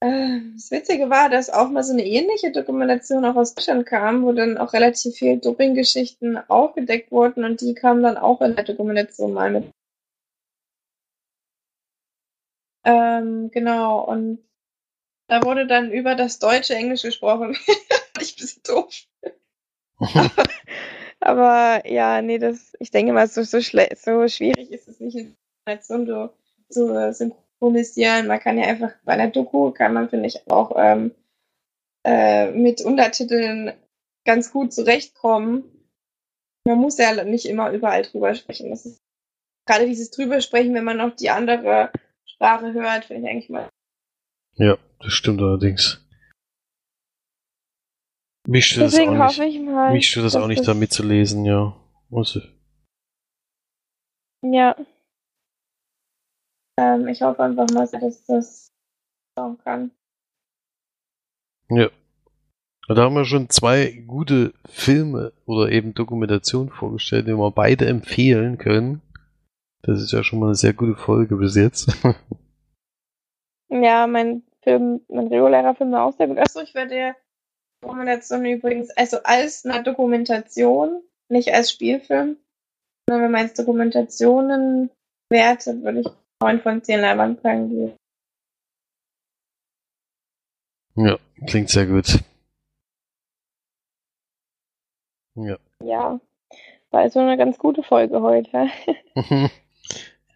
Äh, 0.00 0.40
das 0.54 0.70
Witzige 0.70 1.08
war, 1.08 1.30
dass 1.30 1.48
auch 1.50 1.68
mal 1.68 1.82
so 1.82 1.92
eine 1.92 2.04
ähnliche 2.04 2.52
Dokumentation 2.52 3.24
auch 3.24 3.36
aus 3.36 3.54
Deutschland 3.54 3.86
kam, 3.86 4.24
wo 4.24 4.32
dann 4.32 4.58
auch 4.58 4.72
relativ 4.72 5.16
viel 5.16 5.38
Doping-Geschichten 5.38 6.36
aufgedeckt 6.48 7.10
wurden 7.10 7.44
und 7.44 7.60
die 7.60 7.74
kamen 7.74 8.02
dann 8.02 8.18
auch 8.18 8.40
in 8.42 8.54
der 8.54 8.64
Dokumentation 8.64 9.32
mal 9.32 9.50
mit 9.50 9.70
Ähm, 12.84 13.50
genau, 13.50 14.04
und 14.04 14.38
da 15.28 15.42
wurde 15.42 15.66
dann 15.66 15.90
über 15.90 16.14
das 16.14 16.38
deutsche 16.38 16.74
Englisch 16.76 17.02
gesprochen. 17.02 17.56
ich 18.20 18.36
bin 18.36 18.48
doof. 18.64 18.94
aber, 19.98 20.30
aber, 21.20 21.90
ja, 21.90 22.22
nee, 22.22 22.38
das, 22.38 22.74
ich 22.78 22.92
denke 22.92 23.12
mal, 23.12 23.26
so, 23.26 23.42
so, 23.42 23.58
so 23.58 24.28
schwierig 24.28 24.70
ist 24.70 24.86
es 24.86 25.00
nicht, 25.00 25.16
Informationen 25.66 26.06
zu, 26.06 26.32
zu 26.68 27.36
synchronisieren. 27.60 28.26
Man 28.26 28.40
kann 28.40 28.58
ja 28.58 28.66
einfach 28.66 28.92
bei 29.04 29.12
einer 29.12 29.28
Doku 29.28 29.70
kann 29.70 29.94
man, 29.94 30.08
finde 30.08 30.28
ich, 30.28 30.50
auch 30.50 30.72
ähm, 30.76 31.14
äh, 32.04 32.50
mit 32.50 32.80
Untertiteln 32.80 33.72
ganz 34.24 34.52
gut 34.52 34.72
zurechtkommen. 34.72 35.64
Man 36.64 36.78
muss 36.78 36.98
ja 36.98 37.24
nicht 37.24 37.46
immer 37.46 37.70
überall 37.70 38.02
drüber 38.02 38.34
sprechen. 38.34 38.70
Das 38.70 38.86
ist 38.86 38.98
gerade 39.66 39.86
dieses 39.86 40.10
drüber 40.10 40.40
sprechen, 40.40 40.74
wenn 40.74 40.84
man 40.84 40.96
noch 40.96 41.14
die 41.14 41.30
andere 41.30 41.90
Sprache 42.24 42.72
hört, 42.72 43.06
finde 43.06 43.22
ich 43.22 43.30
eigentlich 43.30 43.50
mal. 43.50 43.68
Ja, 44.54 44.78
das 45.00 45.12
stimmt 45.12 45.40
allerdings. 45.40 46.02
Mich 48.48 48.66
stört 48.66 48.92
Deswegen 48.92 49.18
das 49.18 49.34
auch 49.34 49.44
nicht, 49.44 49.60
mal, 49.60 49.92
mich 49.92 50.08
stört 50.08 50.26
das 50.26 50.36
auch 50.36 50.46
nicht, 50.46 50.66
da 50.66 50.74
mitzulesen, 50.74 51.44
ja. 51.44 51.76
Muss 52.08 52.36
ich. 52.36 52.52
Ja. 54.42 54.76
Ähm, 56.78 57.08
ich 57.08 57.22
hoffe 57.22 57.42
einfach 57.42 57.66
mal, 57.72 57.86
dass 57.86 58.24
das 58.26 58.72
schauen 59.38 59.58
kann. 59.58 59.90
Ja. 61.68 61.90
Da 62.88 63.02
haben 63.02 63.16
wir 63.16 63.24
schon 63.24 63.50
zwei 63.50 64.04
gute 64.06 64.54
Filme 64.68 65.32
oder 65.44 65.72
eben 65.72 65.94
Dokumentationen 65.94 66.70
vorgestellt, 66.70 67.26
die 67.26 67.36
wir 67.36 67.50
beide 67.50 67.86
empfehlen 67.86 68.58
können. 68.58 69.02
Das 69.82 70.00
ist 70.00 70.12
ja 70.12 70.22
schon 70.22 70.38
mal 70.38 70.46
eine 70.46 70.54
sehr 70.54 70.72
gute 70.72 70.94
Folge 70.94 71.36
bis 71.36 71.56
jetzt. 71.56 71.96
ja, 73.68 74.06
mein 74.06 74.44
Film, 74.62 75.00
mein 75.08 75.26
regulärer 75.26 75.74
Film 75.74 75.92
war 75.92 76.04
auch 76.04 76.16
sehr 76.16 76.28
gut. 76.28 76.38
Achso, 76.38 76.60
ich 76.60 76.74
werde 76.74 76.90
der 76.90 77.16
Dokumentation 77.82 78.44
übrigens, 78.44 78.90
also 78.90 79.18
als 79.24 79.64
eine 79.64 79.82
Dokumentation, 79.82 81.02
nicht 81.28 81.52
als 81.52 81.72
Spielfilm, 81.72 82.36
sondern 83.08 83.24
wenn 83.24 83.30
man 83.32 83.46
jetzt 83.46 83.58
Dokumentationen 83.58 84.90
wertet, 85.30 85.82
würde 85.82 86.00
ich 86.00 86.08
9 86.40 86.60
von 86.60 86.82
10 86.82 87.00
Leinwandperlen 87.00 87.68
geben. 87.68 87.96
Ja, 90.96 91.18
klingt 91.46 91.70
sehr 91.70 91.86
gut. 91.86 92.22
Ja. 95.34 95.58
Ja, 95.82 96.20
war 96.90 97.00
also 97.00 97.20
eine 97.20 97.36
ganz 97.36 97.58
gute 97.58 97.82
Folge 97.82 98.20
heute. 98.20 98.68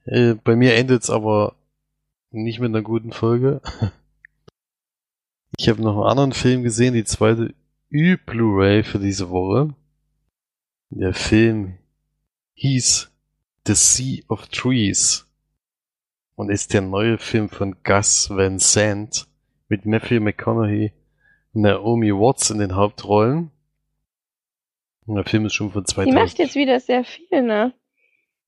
Äh, 0.07 0.35
bei 0.35 0.57
mir 0.57 0.77
endet 0.77 1.03
es 1.03 1.11
aber 1.11 1.55
nicht 2.31 2.59
mit 2.59 2.71
einer 2.71 2.81
guten 2.81 3.13
Folge. 3.13 3.61
Ich 5.59 5.69
habe 5.69 5.83
noch 5.83 5.93
einen 5.97 6.11
anderen 6.11 6.33
Film 6.33 6.63
gesehen, 6.63 6.95
die 6.95 7.05
zweite 7.05 7.55
Ü-Blu-ray 7.93 8.83
für 8.83 8.99
diese 8.99 9.29
Woche. 9.29 9.75
Der 10.89 11.13
Film 11.13 11.79
hieß 12.55 13.13
The 13.67 13.75
Sea 13.75 14.23
of 14.29 14.49
Trees 14.49 15.30
und 16.41 16.49
ist 16.49 16.72
der 16.72 16.80
neue 16.80 17.18
Film 17.18 17.51
von 17.51 17.76
Gus 17.84 18.30
Van 18.30 18.59
Sant 18.59 19.26
mit 19.68 19.84
Matthew 19.84 20.20
McConaughey 20.20 20.91
und 21.53 21.62
Naomi 21.62 22.12
Watts 22.12 22.49
in 22.49 22.61
den 22.61 22.74
Hauptrollen. 22.76 23.51
Und 25.05 25.16
der 25.16 25.26
Film 25.26 25.45
ist 25.45 25.53
schon 25.53 25.70
von 25.70 25.84
2000. 25.84 26.09
Die 26.09 26.18
macht 26.18 26.38
jetzt 26.38 26.55
wieder 26.55 26.80
sehr 26.80 27.05
viel, 27.05 27.43
ne? 27.43 27.74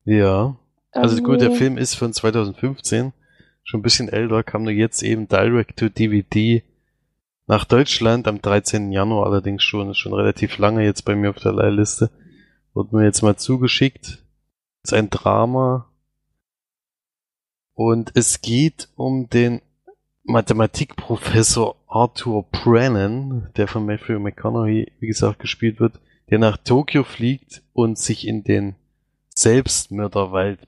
Ja. 0.07 0.57
Also 0.93 1.19
um, 1.19 1.25
gut, 1.25 1.43
der 1.43 1.53
Film 1.53 1.77
ist 1.77 1.95
von 1.95 2.15
2015, 2.15 3.13
schon 3.63 3.81
ein 3.81 3.83
bisschen 3.83 4.09
älter, 4.09 4.43
kam 4.43 4.63
nur 4.63 4.73
jetzt 4.73 5.03
eben 5.03 5.29
direct 5.29 5.79
to 5.79 5.91
DVD 5.91 6.63
nach 7.47 7.67
Deutschland 7.67 8.27
am 8.27 8.41
13. 8.41 8.91
Januar 8.91 9.27
allerdings 9.27 9.65
schon, 9.65 9.91
ist 9.91 9.99
schon 9.99 10.15
relativ 10.15 10.57
lange 10.57 10.83
jetzt 10.83 11.03
bei 11.03 11.15
mir 11.15 11.29
auf 11.29 11.41
der 11.41 11.53
Leihliste. 11.53 12.11
Wurde 12.73 12.97
mir 12.97 13.05
jetzt 13.05 13.21
mal 13.21 13.37
zugeschickt. 13.37 14.25
Ist 14.83 14.95
ein 14.95 15.11
Drama 15.11 15.92
und 17.75 18.13
es 18.15 18.41
geht 18.41 18.89
um 18.97 19.29
den 19.29 19.61
Mathematikprofessor 20.25 21.77
Arthur 21.89 22.45
Brennan, 22.51 23.51
der 23.57 23.67
von 23.67 23.85
Matthew 23.85 24.21
McConaughey, 24.21 24.93
wie 25.01 25.07
gesagt, 25.07 25.41
gespielt 25.41 25.81
wird, 25.81 25.99
der 26.31 26.39
nach 26.39 26.57
Tokio 26.57 27.05
fliegt 27.05 27.63
und 27.73 27.99
sich 27.99 28.27
in 28.27 28.45
den 28.45 28.77
Selbstmörderwald 29.35 30.61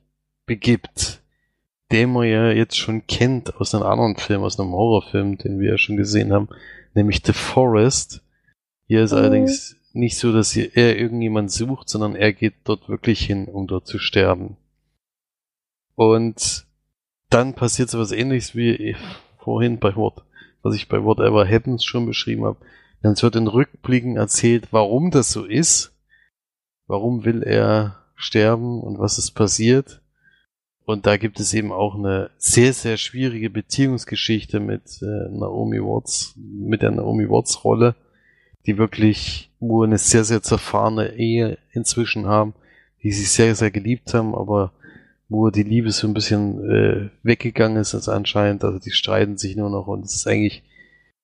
begibt, 0.46 1.22
den 1.92 2.12
man 2.12 2.26
ja 2.26 2.50
jetzt 2.50 2.76
schon 2.76 3.06
kennt 3.06 3.56
aus 3.56 3.74
einem 3.74 3.84
anderen 3.84 4.16
Film, 4.16 4.42
aus 4.42 4.58
einem 4.58 4.72
Horrorfilm, 4.72 5.38
den 5.38 5.60
wir 5.60 5.72
ja 5.72 5.78
schon 5.78 5.96
gesehen 5.96 6.32
haben, 6.32 6.48
nämlich 6.94 7.22
The 7.24 7.32
Forest. 7.32 8.22
Hier 8.86 9.04
ist 9.04 9.12
mhm. 9.12 9.18
allerdings 9.18 9.76
nicht 9.92 10.18
so, 10.18 10.32
dass 10.32 10.50
hier 10.50 10.76
er 10.76 10.98
irgendjemand 10.98 11.52
sucht, 11.52 11.88
sondern 11.88 12.16
er 12.16 12.32
geht 12.32 12.54
dort 12.64 12.88
wirklich 12.88 13.20
hin, 13.20 13.46
um 13.46 13.66
dort 13.66 13.86
zu 13.86 13.98
sterben. 13.98 14.56
Und 15.94 16.66
dann 17.30 17.54
passiert 17.54 17.90
so 17.90 17.98
was 17.98 18.12
ähnliches 18.12 18.54
wie 18.54 18.96
vorhin 19.38 19.78
bei 19.78 19.94
Wort, 19.96 20.24
was 20.62 20.74
ich 20.74 20.88
bei 20.88 21.02
Whatever 21.02 21.48
Happens 21.48 21.84
schon 21.84 22.06
beschrieben 22.06 22.44
habe. 22.44 22.58
Denn 23.02 23.12
es 23.12 23.22
wird 23.22 23.36
in 23.36 23.48
Rückblicken 23.48 24.16
erzählt, 24.16 24.68
warum 24.70 25.10
das 25.10 25.30
so 25.30 25.44
ist. 25.44 25.92
Warum 26.86 27.24
will 27.24 27.42
er 27.42 28.04
sterben 28.14 28.80
und 28.80 28.98
was 28.98 29.18
ist 29.18 29.32
passiert. 29.32 30.00
Und 30.86 31.06
da 31.06 31.16
gibt 31.16 31.40
es 31.40 31.54
eben 31.54 31.72
auch 31.72 31.94
eine 31.94 32.30
sehr, 32.36 32.72
sehr 32.72 32.98
schwierige 32.98 33.48
Beziehungsgeschichte 33.48 34.60
mit 34.60 35.00
äh, 35.02 35.30
Naomi 35.30 35.80
Watts, 35.80 36.34
mit 36.36 36.82
der 36.82 36.90
Naomi 36.90 37.28
Watts 37.28 37.64
Rolle, 37.64 37.94
die 38.66 38.76
wirklich, 38.76 39.50
wo 39.60 39.82
eine 39.82 39.96
sehr, 39.96 40.24
sehr 40.24 40.42
zerfahrene 40.42 41.14
Ehe 41.16 41.58
inzwischen 41.72 42.26
haben, 42.26 42.54
die 43.02 43.12
sich 43.12 43.30
sehr, 43.30 43.54
sehr 43.54 43.70
geliebt 43.70 44.12
haben, 44.12 44.34
aber 44.34 44.72
wo 45.28 45.50
die 45.50 45.62
Liebe 45.62 45.90
so 45.90 46.06
ein 46.06 46.14
bisschen 46.14 46.70
äh, 46.70 47.10
weggegangen 47.22 47.78
ist 47.78 47.94
als 47.94 48.08
anscheinend. 48.08 48.64
Also 48.64 48.78
die 48.78 48.90
streiten 48.90 49.38
sich 49.38 49.56
nur 49.56 49.70
noch 49.70 49.86
und 49.86 50.04
es 50.04 50.16
ist 50.16 50.26
eigentlich 50.26 50.62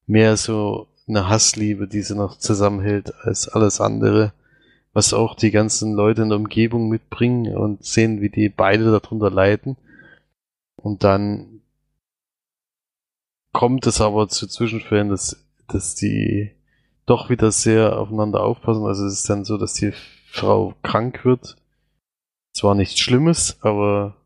mehr 0.07 0.37
so 0.37 0.89
eine 1.09 1.29
Hassliebe, 1.29 1.87
die 1.89 2.03
sie 2.03 2.15
noch 2.15 2.39
zusammenhält 2.39 3.15
als 3.23 3.49
alles 3.49 3.81
andere. 3.81 4.33
Was 4.93 5.13
auch 5.13 5.37
die 5.37 5.51
ganzen 5.51 5.93
Leute 5.95 6.23
in 6.23 6.31
der 6.31 6.39
Umgebung 6.39 6.89
mitbringen 6.89 7.57
und 7.57 7.85
sehen, 7.85 8.21
wie 8.21 8.31
die 8.31 8.49
beide 8.49 8.91
darunter 8.91 9.31
leiden. 9.31 9.77
Und 10.77 11.05
dann 11.05 11.61
kommt 13.53 13.87
es 13.87 14.01
aber 14.01 14.29
zu 14.29 14.49
Zwischenfällen, 14.49 15.09
dass, 15.09 15.45
dass 15.69 15.95
die 15.95 16.51
doch 17.07 17.31
wieder 17.31 17.53
sehr 17.53 17.99
aufeinander 17.99 18.43
aufpassen. 18.43 18.85
Also 18.85 19.07
es 19.07 19.21
ist 19.21 19.31
dann 19.31 19.45
so, 19.45 19.59
dass 19.59 19.75
die 19.75 19.93
Frau 20.27 20.75
krank 20.83 21.25
wird 21.25 21.57
zwar 22.61 22.75
nichts 22.75 23.01
Schlimmes, 23.01 23.57
aber 23.63 24.17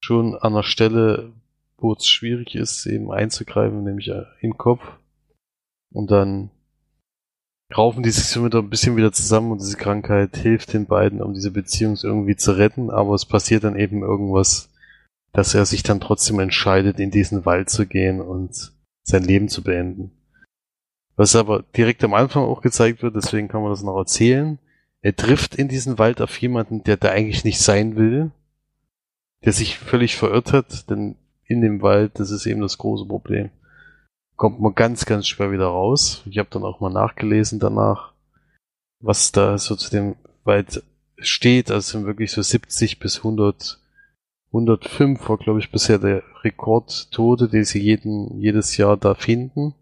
schon 0.00 0.34
an 0.34 0.54
der 0.54 0.64
Stelle, 0.64 1.32
wo 1.76 1.92
es 1.92 2.08
schwierig 2.08 2.56
ist, 2.56 2.86
eben 2.86 3.12
einzugreifen, 3.12 3.84
nämlich 3.84 4.08
äh, 4.08 4.24
im 4.40 4.58
Kopf. 4.58 4.82
Und 5.92 6.10
dann 6.10 6.50
raufen 7.76 8.02
die 8.02 8.10
sich 8.10 8.24
so 8.24 8.44
wieder 8.44 8.58
ein 8.58 8.70
bisschen 8.70 8.96
wieder 8.96 9.12
zusammen 9.12 9.52
und 9.52 9.60
diese 9.60 9.76
Krankheit 9.76 10.36
hilft 10.36 10.72
den 10.72 10.86
beiden, 10.86 11.22
um 11.22 11.34
diese 11.34 11.52
Beziehung 11.52 11.96
irgendwie 12.02 12.34
zu 12.34 12.52
retten, 12.52 12.90
aber 12.90 13.14
es 13.14 13.26
passiert 13.26 13.62
dann 13.62 13.78
eben 13.78 14.02
irgendwas, 14.02 14.70
dass 15.32 15.54
er 15.54 15.64
sich 15.64 15.84
dann 15.84 16.00
trotzdem 16.00 16.40
entscheidet, 16.40 16.98
in 16.98 17.12
diesen 17.12 17.46
Wald 17.46 17.70
zu 17.70 17.86
gehen 17.86 18.20
und 18.20 18.72
sein 19.04 19.22
Leben 19.22 19.48
zu 19.48 19.62
beenden. 19.62 20.10
Was 21.14 21.36
aber 21.36 21.62
direkt 21.76 22.02
am 22.02 22.14
Anfang 22.14 22.42
auch 22.42 22.60
gezeigt 22.60 23.02
wird, 23.04 23.14
deswegen 23.14 23.46
kann 23.46 23.62
man 23.62 23.70
das 23.70 23.84
noch 23.84 23.96
erzählen, 23.96 24.58
er 25.00 25.14
trifft 25.14 25.54
in 25.54 25.68
diesen 25.68 25.98
Wald 25.98 26.20
auf 26.20 26.40
jemanden, 26.40 26.82
der 26.84 26.96
da 26.96 27.10
eigentlich 27.10 27.44
nicht 27.44 27.60
sein 27.60 27.96
will, 27.96 28.30
der 29.44 29.52
sich 29.52 29.78
völlig 29.78 30.16
verirrt 30.16 30.52
hat, 30.52 30.90
denn 30.90 31.16
in 31.44 31.60
dem 31.60 31.82
Wald, 31.82 32.18
das 32.18 32.30
ist 32.30 32.46
eben 32.46 32.60
das 32.60 32.78
große 32.78 33.06
Problem, 33.06 33.50
kommt 34.36 34.60
man 34.60 34.74
ganz, 34.74 35.06
ganz 35.06 35.26
schwer 35.26 35.50
wieder 35.50 35.66
raus. 35.66 36.22
Ich 36.26 36.38
habe 36.38 36.48
dann 36.50 36.64
auch 36.64 36.80
mal 36.80 36.90
nachgelesen 36.90 37.58
danach, 37.58 38.12
was 39.00 39.32
da 39.32 39.58
so 39.58 39.76
zu 39.76 39.90
dem 39.90 40.16
Wald 40.44 40.82
steht. 41.18 41.70
Also 41.70 41.98
sind 41.98 42.06
wirklich 42.06 42.32
so 42.32 42.42
70 42.42 42.98
bis 42.98 43.18
100, 43.18 43.80
105 44.48 45.28
war, 45.28 45.38
glaube 45.38 45.58
ich, 45.58 45.70
bisher 45.70 45.98
der 45.98 46.22
Rekordtote, 46.44 47.48
den 47.48 47.64
sie 47.64 47.80
jeden, 47.80 48.40
jedes 48.40 48.76
Jahr 48.76 48.96
da 48.96 49.14
finden. 49.14 49.74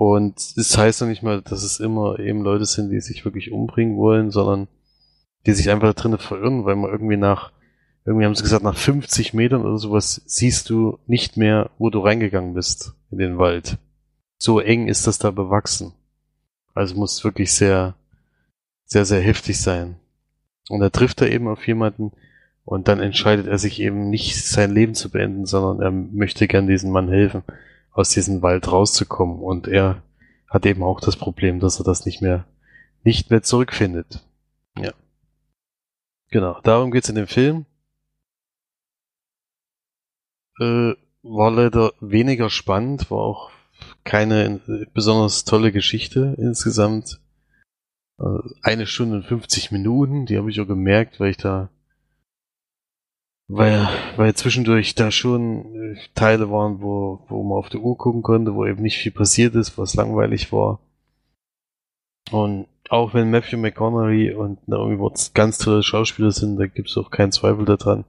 Und 0.00 0.38
es 0.38 0.54
das 0.54 0.78
heißt 0.78 1.02
ja 1.02 1.06
nicht 1.06 1.22
mal, 1.22 1.42
dass 1.42 1.62
es 1.62 1.78
immer 1.78 2.18
eben 2.18 2.40
Leute 2.40 2.64
sind, 2.64 2.88
die 2.88 3.02
sich 3.02 3.26
wirklich 3.26 3.52
umbringen 3.52 3.98
wollen, 3.98 4.30
sondern 4.30 4.66
die 5.44 5.52
sich 5.52 5.68
einfach 5.68 5.88
da 5.88 5.92
drinnen 5.92 6.18
verirren, 6.18 6.64
weil 6.64 6.74
man 6.76 6.90
irgendwie 6.90 7.18
nach, 7.18 7.52
irgendwie 8.06 8.24
haben 8.24 8.34
sie 8.34 8.42
gesagt, 8.42 8.64
nach 8.64 8.78
50 8.78 9.34
Metern 9.34 9.60
oder 9.60 9.76
sowas 9.76 10.22
siehst 10.24 10.70
du 10.70 10.98
nicht 11.06 11.36
mehr, 11.36 11.68
wo 11.76 11.90
du 11.90 12.00
reingegangen 12.00 12.54
bist 12.54 12.94
in 13.10 13.18
den 13.18 13.36
Wald. 13.36 13.76
So 14.38 14.58
eng 14.58 14.88
ist 14.88 15.06
das 15.06 15.18
da 15.18 15.32
bewachsen. 15.32 15.92
Also 16.72 16.94
muss 16.94 17.22
wirklich 17.22 17.52
sehr, 17.52 17.94
sehr, 18.86 19.04
sehr 19.04 19.20
heftig 19.20 19.60
sein. 19.60 19.96
Und 20.70 20.80
da 20.80 20.88
trifft 20.88 21.20
er 21.20 21.30
eben 21.30 21.46
auf 21.46 21.66
jemanden 21.66 22.12
und 22.64 22.88
dann 22.88 23.00
entscheidet 23.00 23.48
er 23.48 23.58
sich 23.58 23.82
eben 23.82 24.08
nicht 24.08 24.42
sein 24.46 24.72
Leben 24.72 24.94
zu 24.94 25.10
beenden, 25.10 25.44
sondern 25.44 25.82
er 25.82 25.90
möchte 25.90 26.48
gern 26.48 26.68
diesem 26.68 26.90
Mann 26.90 27.10
helfen 27.10 27.42
aus 27.92 28.10
diesem 28.10 28.42
Wald 28.42 28.70
rauszukommen. 28.70 29.40
Und 29.40 29.68
er 29.68 30.02
hat 30.48 30.66
eben 30.66 30.82
auch 30.82 31.00
das 31.00 31.16
Problem, 31.16 31.60
dass 31.60 31.78
er 31.80 31.84
das 31.84 32.06
nicht 32.06 32.22
mehr, 32.22 32.46
nicht 33.04 33.30
mehr 33.30 33.42
zurückfindet. 33.42 34.24
Ja. 34.78 34.92
Genau, 36.30 36.60
darum 36.62 36.90
geht's 36.90 37.08
in 37.08 37.16
dem 37.16 37.26
Film. 37.26 37.66
Äh, 40.60 40.94
war 41.22 41.50
leider 41.50 41.92
weniger 42.00 42.50
spannend, 42.50 43.10
war 43.10 43.18
auch 43.18 43.50
keine 44.04 44.60
besonders 44.92 45.44
tolle 45.44 45.72
Geschichte 45.72 46.34
insgesamt. 46.38 47.20
Äh, 48.18 48.24
eine 48.62 48.86
Stunde 48.86 49.16
und 49.16 49.24
50 49.24 49.72
Minuten, 49.72 50.26
die 50.26 50.38
habe 50.38 50.50
ich 50.50 50.60
auch 50.60 50.66
gemerkt, 50.66 51.20
weil 51.20 51.30
ich 51.30 51.36
da 51.36 51.70
weil, 53.52 53.88
weil 54.16 54.34
zwischendurch 54.34 54.94
da 54.94 55.10
schon 55.10 55.74
äh, 55.74 55.96
Teile 56.14 56.50
waren, 56.50 56.80
wo, 56.80 57.20
wo 57.28 57.42
man 57.42 57.58
auf 57.58 57.68
die 57.68 57.78
Uhr 57.78 57.98
gucken 57.98 58.22
konnte, 58.22 58.54
wo 58.54 58.64
eben 58.64 58.82
nicht 58.82 58.98
viel 58.98 59.10
passiert 59.10 59.56
ist, 59.56 59.76
was 59.76 59.94
langweilig 59.94 60.52
war. 60.52 60.78
Und 62.30 62.68
auch 62.88 63.12
wenn 63.12 63.30
Matthew 63.30 63.58
McConaughey 63.58 64.34
und 64.34 64.68
Naomi 64.68 65.00
Watts 65.00 65.34
ganz 65.34 65.58
tolle 65.58 65.82
Schauspieler 65.82 66.30
sind, 66.30 66.58
da 66.58 66.66
gibt 66.66 66.90
es 66.90 66.96
auch 66.96 67.10
keinen 67.10 67.32
Zweifel 67.32 67.64
daran, 67.64 68.04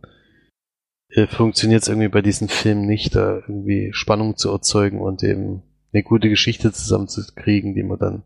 äh, 1.10 1.26
funktioniert 1.26 1.82
es 1.82 1.88
irgendwie 1.88 2.10
bei 2.10 2.22
diesen 2.22 2.48
Filmen 2.48 2.86
nicht, 2.86 3.16
da 3.16 3.38
irgendwie 3.38 3.90
Spannung 3.94 4.38
zu 4.38 4.52
erzeugen 4.52 5.02
und 5.02 5.24
eben 5.24 5.64
eine 5.92 6.04
gute 6.04 6.30
Geschichte 6.30 6.72
zusammenzukriegen, 6.72 7.74
die 7.74 7.84
man 7.84 7.98
dann 7.98 8.24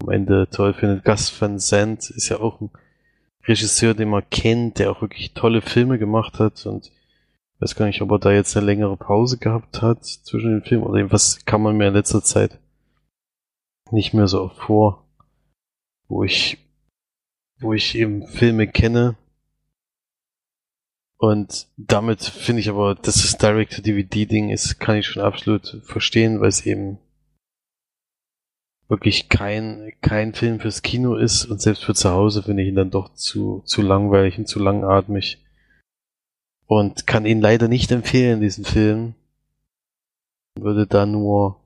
am 0.00 0.08
Ende 0.10 0.48
toll 0.50 0.72
findet. 0.72 1.04
Gus 1.04 1.40
Van 1.40 1.58
Sant 1.58 2.10
ist 2.10 2.28
ja 2.28 2.38
auch 2.38 2.60
ein 2.60 2.70
Regisseur, 3.48 3.94
den 3.94 4.10
man 4.10 4.28
kennt, 4.30 4.78
der 4.78 4.90
auch 4.90 5.00
wirklich 5.00 5.32
tolle 5.32 5.62
Filme 5.62 5.98
gemacht 5.98 6.38
hat 6.38 6.64
und 6.66 6.86
ich 6.86 7.62
weiß 7.62 7.74
gar 7.74 7.86
nicht, 7.86 8.02
ob 8.02 8.10
er 8.12 8.18
da 8.18 8.30
jetzt 8.30 8.56
eine 8.56 8.66
längere 8.66 8.96
Pause 8.96 9.38
gehabt 9.38 9.82
hat 9.82 10.04
zwischen 10.04 10.50
den 10.50 10.62
Filmen 10.62 10.84
oder 10.84 11.10
was 11.10 11.44
kann 11.44 11.62
man 11.62 11.76
mir 11.76 11.88
in 11.88 11.94
letzter 11.94 12.22
Zeit 12.22 12.60
nicht 13.90 14.14
mehr 14.14 14.28
so 14.28 14.50
vor, 14.50 15.08
wo 16.06 16.22
ich, 16.22 16.58
wo 17.60 17.72
ich 17.72 17.96
eben 17.96 18.28
Filme 18.28 18.68
kenne, 18.68 19.16
Und 21.18 21.66
damit 21.76 22.22
finde 22.22 22.60
ich 22.60 22.68
aber, 22.68 22.94
dass 22.94 23.16
das 23.16 23.36
Direct-to-DVD-Ding 23.38 24.50
ist, 24.50 24.78
kann 24.78 24.96
ich 24.96 25.06
schon 25.08 25.22
absolut 25.22 25.82
verstehen, 25.84 26.40
weil 26.40 26.48
es 26.48 26.64
eben 26.64 26.98
wirklich 28.88 29.28
kein, 29.28 29.92
kein 30.00 30.34
Film 30.34 30.60
fürs 30.60 30.82
Kino 30.82 31.14
ist 31.14 31.44
und 31.44 31.60
selbst 31.60 31.84
für 31.84 31.94
zu 31.94 32.10
Hause 32.10 32.42
finde 32.42 32.62
ich 32.62 32.68
ihn 32.68 32.74
dann 32.74 32.90
doch 32.90 33.14
zu, 33.14 33.62
zu 33.66 33.82
langweilig 33.82 34.38
und 34.38 34.48
zu 34.48 34.58
langatmig. 34.58 35.44
Und 36.66 37.06
kann 37.06 37.26
ihn 37.26 37.40
leider 37.40 37.68
nicht 37.68 37.90
empfehlen, 37.92 38.40
diesen 38.40 38.64
Film. 38.64 39.14
Würde 40.58 40.86
da 40.86 41.06
nur 41.06 41.60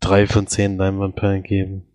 drei 0.00 0.26
von 0.26 0.46
zehn 0.46 0.76
Leinwandperlen 0.76 1.42
geben. 1.42 1.86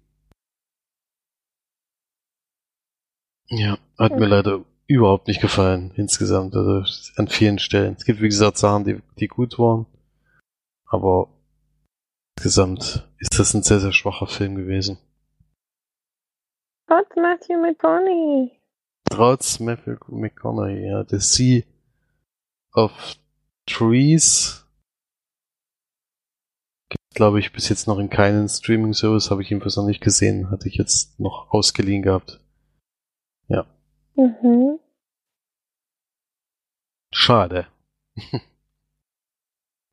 Ja, 3.47 3.79
hat 3.97 4.19
mir 4.19 4.27
leider 4.27 4.63
überhaupt 4.85 5.27
nicht 5.27 5.41
gefallen, 5.41 5.91
insgesamt, 5.95 6.55
also 6.55 6.83
an 7.15 7.27
vielen 7.27 7.57
Stellen. 7.57 7.95
Es 7.97 8.05
gibt, 8.05 8.21
wie 8.21 8.27
gesagt, 8.27 8.57
Sachen, 8.57 8.85
die, 8.85 9.01
die 9.19 9.27
gut 9.27 9.57
waren, 9.57 9.87
aber 10.85 11.29
insgesamt 12.37 13.08
ist 13.19 13.37
das 13.37 13.53
ein 13.53 13.63
sehr, 13.63 13.79
sehr 13.79 13.91
schwacher 13.91 14.27
Film 14.27 14.55
gewesen. 14.55 14.97
Trotz 16.87 17.15
Matthew 17.15 17.61
McConaughey. 17.61 18.51
Trotz 19.09 19.59
Matthew 19.59 19.97
McConaughey, 20.07 20.87
ja. 20.89 21.05
The 21.07 21.19
Sea 21.19 21.63
of 22.73 22.91
Trees 23.65 24.65
gibt, 26.89 27.13
glaube 27.13 27.39
ich, 27.39 27.51
bis 27.51 27.69
jetzt 27.69 27.87
noch 27.87 27.99
in 27.99 28.09
keinen 28.09 28.47
Streaming-Service, 28.47 29.29
habe 29.29 29.43
ich 29.43 29.49
jedenfalls 29.49 29.75
noch 29.75 29.85
nicht 29.85 30.01
gesehen, 30.01 30.49
hatte 30.49 30.67
ich 30.67 30.75
jetzt 30.75 31.19
noch 31.19 31.51
ausgeliehen 31.51 32.01
gehabt. 32.01 32.39
Ja. 33.47 33.65
Mhm. 34.15 34.79
Schade. 37.11 37.67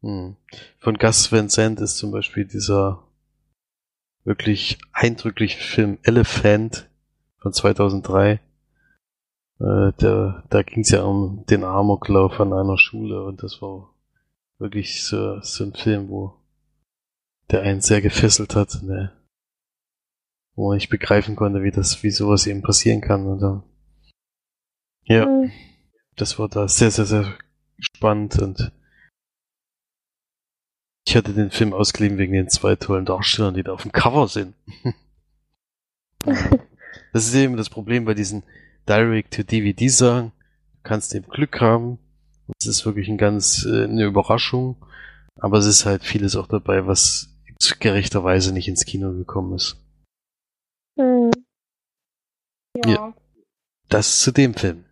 hm. 0.03 0.37
Von 0.79 0.95
Gus 0.99 1.33
Van 1.33 1.49
Sant 1.49 1.81
ist 1.81 1.97
zum 1.99 2.11
Beispiel 2.11 2.47
dieser 2.47 3.06
wirklich 4.27 4.79
eindrückliche 4.93 5.59
Film 5.59 5.99
Elephant 6.03 6.91
von 7.39 7.53
2003. 7.53 8.41
Äh, 9.59 9.93
der, 10.01 10.45
da 10.51 10.62
ging 10.62 10.81
es 10.83 10.91
ja 10.91 11.05
um 11.05 11.47
den 11.47 11.64
Amoklauf 11.64 12.39
an 12.41 12.53
einer 12.53 12.77
Schule 12.77 13.24
und 13.24 13.43
das 13.43 13.62
war 13.62 13.95
wirklich 14.59 15.05
so, 15.05 15.41
so 15.41 15.64
ein 15.64 15.74
Film, 15.74 16.09
wo 16.09 16.35
der 17.51 17.62
einen 17.62 17.81
sehr 17.81 18.03
gefesselt 18.03 18.57
hat, 18.57 18.83
ne? 18.83 19.12
wo 20.57 20.68
man 20.68 20.77
nicht 20.77 20.91
begreifen 20.91 21.37
konnte, 21.37 21.62
wie 21.62 21.70
das, 21.70 22.03
wie 22.03 22.11
sowas 22.11 22.47
eben 22.47 22.62
passieren 22.62 23.01
kann. 23.01 23.27
Und 23.27 23.41
dann, 23.41 23.62
ja, 25.05 25.27
mhm. 25.27 25.53
das 26.16 26.39
war 26.39 26.49
da 26.49 26.66
sehr, 26.66 26.91
sehr, 26.91 27.05
sehr 27.05 27.33
spannend 27.79 28.43
und 28.43 28.72
ich 31.07 31.15
hatte 31.15 31.33
den 31.33 31.51
Film 31.51 31.73
ausgeliehen 31.73 32.19
wegen 32.19 32.33
den 32.33 32.49
zwei 32.49 32.75
tollen 32.75 33.05
Darstellern, 33.05 33.55
die 33.55 33.63
da 33.63 33.73
auf 33.73 33.83
dem 33.83 33.93
Cover 33.93 34.27
sind. 34.27 34.55
das 36.25 37.27
ist 37.27 37.35
eben 37.35 37.57
das 37.57 37.71
Problem 37.71 38.05
bei 38.05 38.15
diesen 38.15 38.43
Direct-to-DVD-Sachen. 38.89 40.33
Du 40.33 40.79
kannst 40.83 41.15
eben 41.15 41.29
Glück 41.29 41.61
haben. 41.61 41.99
Es 42.61 42.67
ist 42.67 42.85
wirklich 42.85 43.09
ein 43.09 43.19
ganz 43.19 43.65
äh, 43.65 43.85
eine 43.85 44.05
Überraschung. 44.05 44.77
Aber 45.39 45.59
es 45.59 45.67
ist 45.67 45.87
halt 45.87 46.03
vieles 46.03 46.35
auch 46.35 46.49
dabei, 46.49 46.87
was 46.87 47.29
gerechterweise 47.79 48.53
nicht 48.53 48.69
ins 48.69 48.85
Kino 48.85 49.13
gekommen 49.13 49.55
ist. 49.55 49.77
Hm. 50.99 51.31
Ja. 52.85 52.91
ja. 52.91 53.15
Das 53.89 54.21
zu 54.21 54.33
dem 54.33 54.55
Film. 54.55 54.85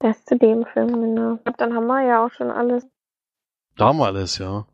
Das 0.00 0.22
zu 0.26 0.36
dem 0.36 0.66
Film, 0.66 0.92
genau. 0.92 1.38
Dann 1.56 1.74
haben 1.74 1.86
wir 1.86 2.06
ja 2.06 2.24
auch 2.24 2.32
schon 2.32 2.50
alles. 2.50 2.86
Da 3.76 3.86
haben 3.86 3.98
wir 3.98 4.06
alles, 4.06 4.38
ja. 4.38 4.66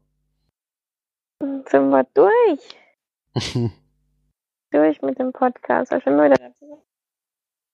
Sind 1.41 1.91
wir 1.91 2.05
durch? 2.15 2.61
durch 4.71 5.03
mit 5.03 5.19
dem 5.19 5.33
Podcast. 5.33 5.93
Ich 5.93 6.05
bin 6.05 6.15
wieder 6.15 6.31
dazu. 6.31 6.83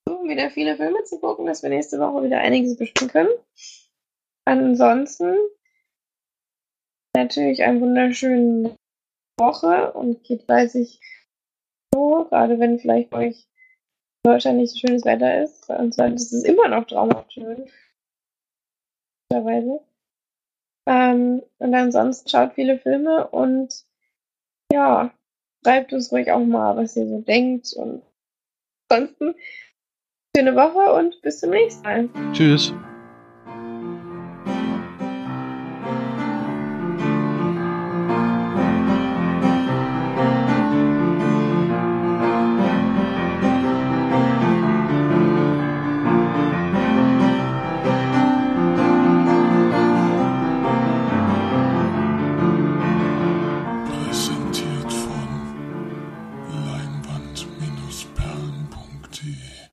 Versuchen 0.07 0.29
wieder 0.29 0.51
viele 0.51 0.77
Filme 0.77 1.03
zu 1.05 1.21
gucken, 1.21 1.47
dass 1.47 1.63
wir 1.63 1.71
nächste 1.71 1.99
Woche 1.99 2.25
wieder 2.25 2.39
einiges 2.39 2.77
bestimmen 2.77 3.11
können. 3.11 3.31
Ansonsten 4.45 5.37
natürlich 7.15 7.63
einen 7.63 7.81
wunderschönen 7.81 8.77
Woche 9.39 9.93
und 9.93 10.23
geht 10.25 10.45
fleißig 10.45 11.01
so, 11.93 12.27
gerade 12.29 12.59
wenn 12.59 12.79
vielleicht 12.79 13.11
bei 13.11 13.29
euch 13.29 13.49
in 14.25 14.33
Deutschland 14.33 14.59
nicht 14.59 14.73
so 14.73 14.79
schönes 14.79 15.05
Wetter 15.05 15.43
ist. 15.43 15.67
Bei 15.67 15.77
uns 15.77 15.99
ist 15.99 16.33
es 16.33 16.45
immer 16.45 16.69
noch 16.69 16.87
traumhaft 16.87 17.33
schön. 17.33 17.71
Ähm, 20.91 21.43
und 21.59 21.72
ansonsten 21.72 22.28
schaut 22.28 22.55
viele 22.55 22.76
Filme 22.78 23.28
und 23.28 23.84
ja, 24.72 25.12
schreibt 25.62 25.93
uns 25.93 26.11
ruhig 26.11 26.32
auch 26.32 26.45
mal, 26.45 26.76
was 26.76 26.97
ihr 26.97 27.07
so 27.07 27.20
denkt. 27.20 27.72
Und 27.74 28.03
ansonsten 28.88 29.36
schöne 30.36 30.57
Woche 30.57 30.93
und 30.93 31.22
bis 31.22 31.38
zum 31.38 31.51
nächsten 31.51 31.82
Mal. 31.84 32.09
Tschüss. 32.32 32.74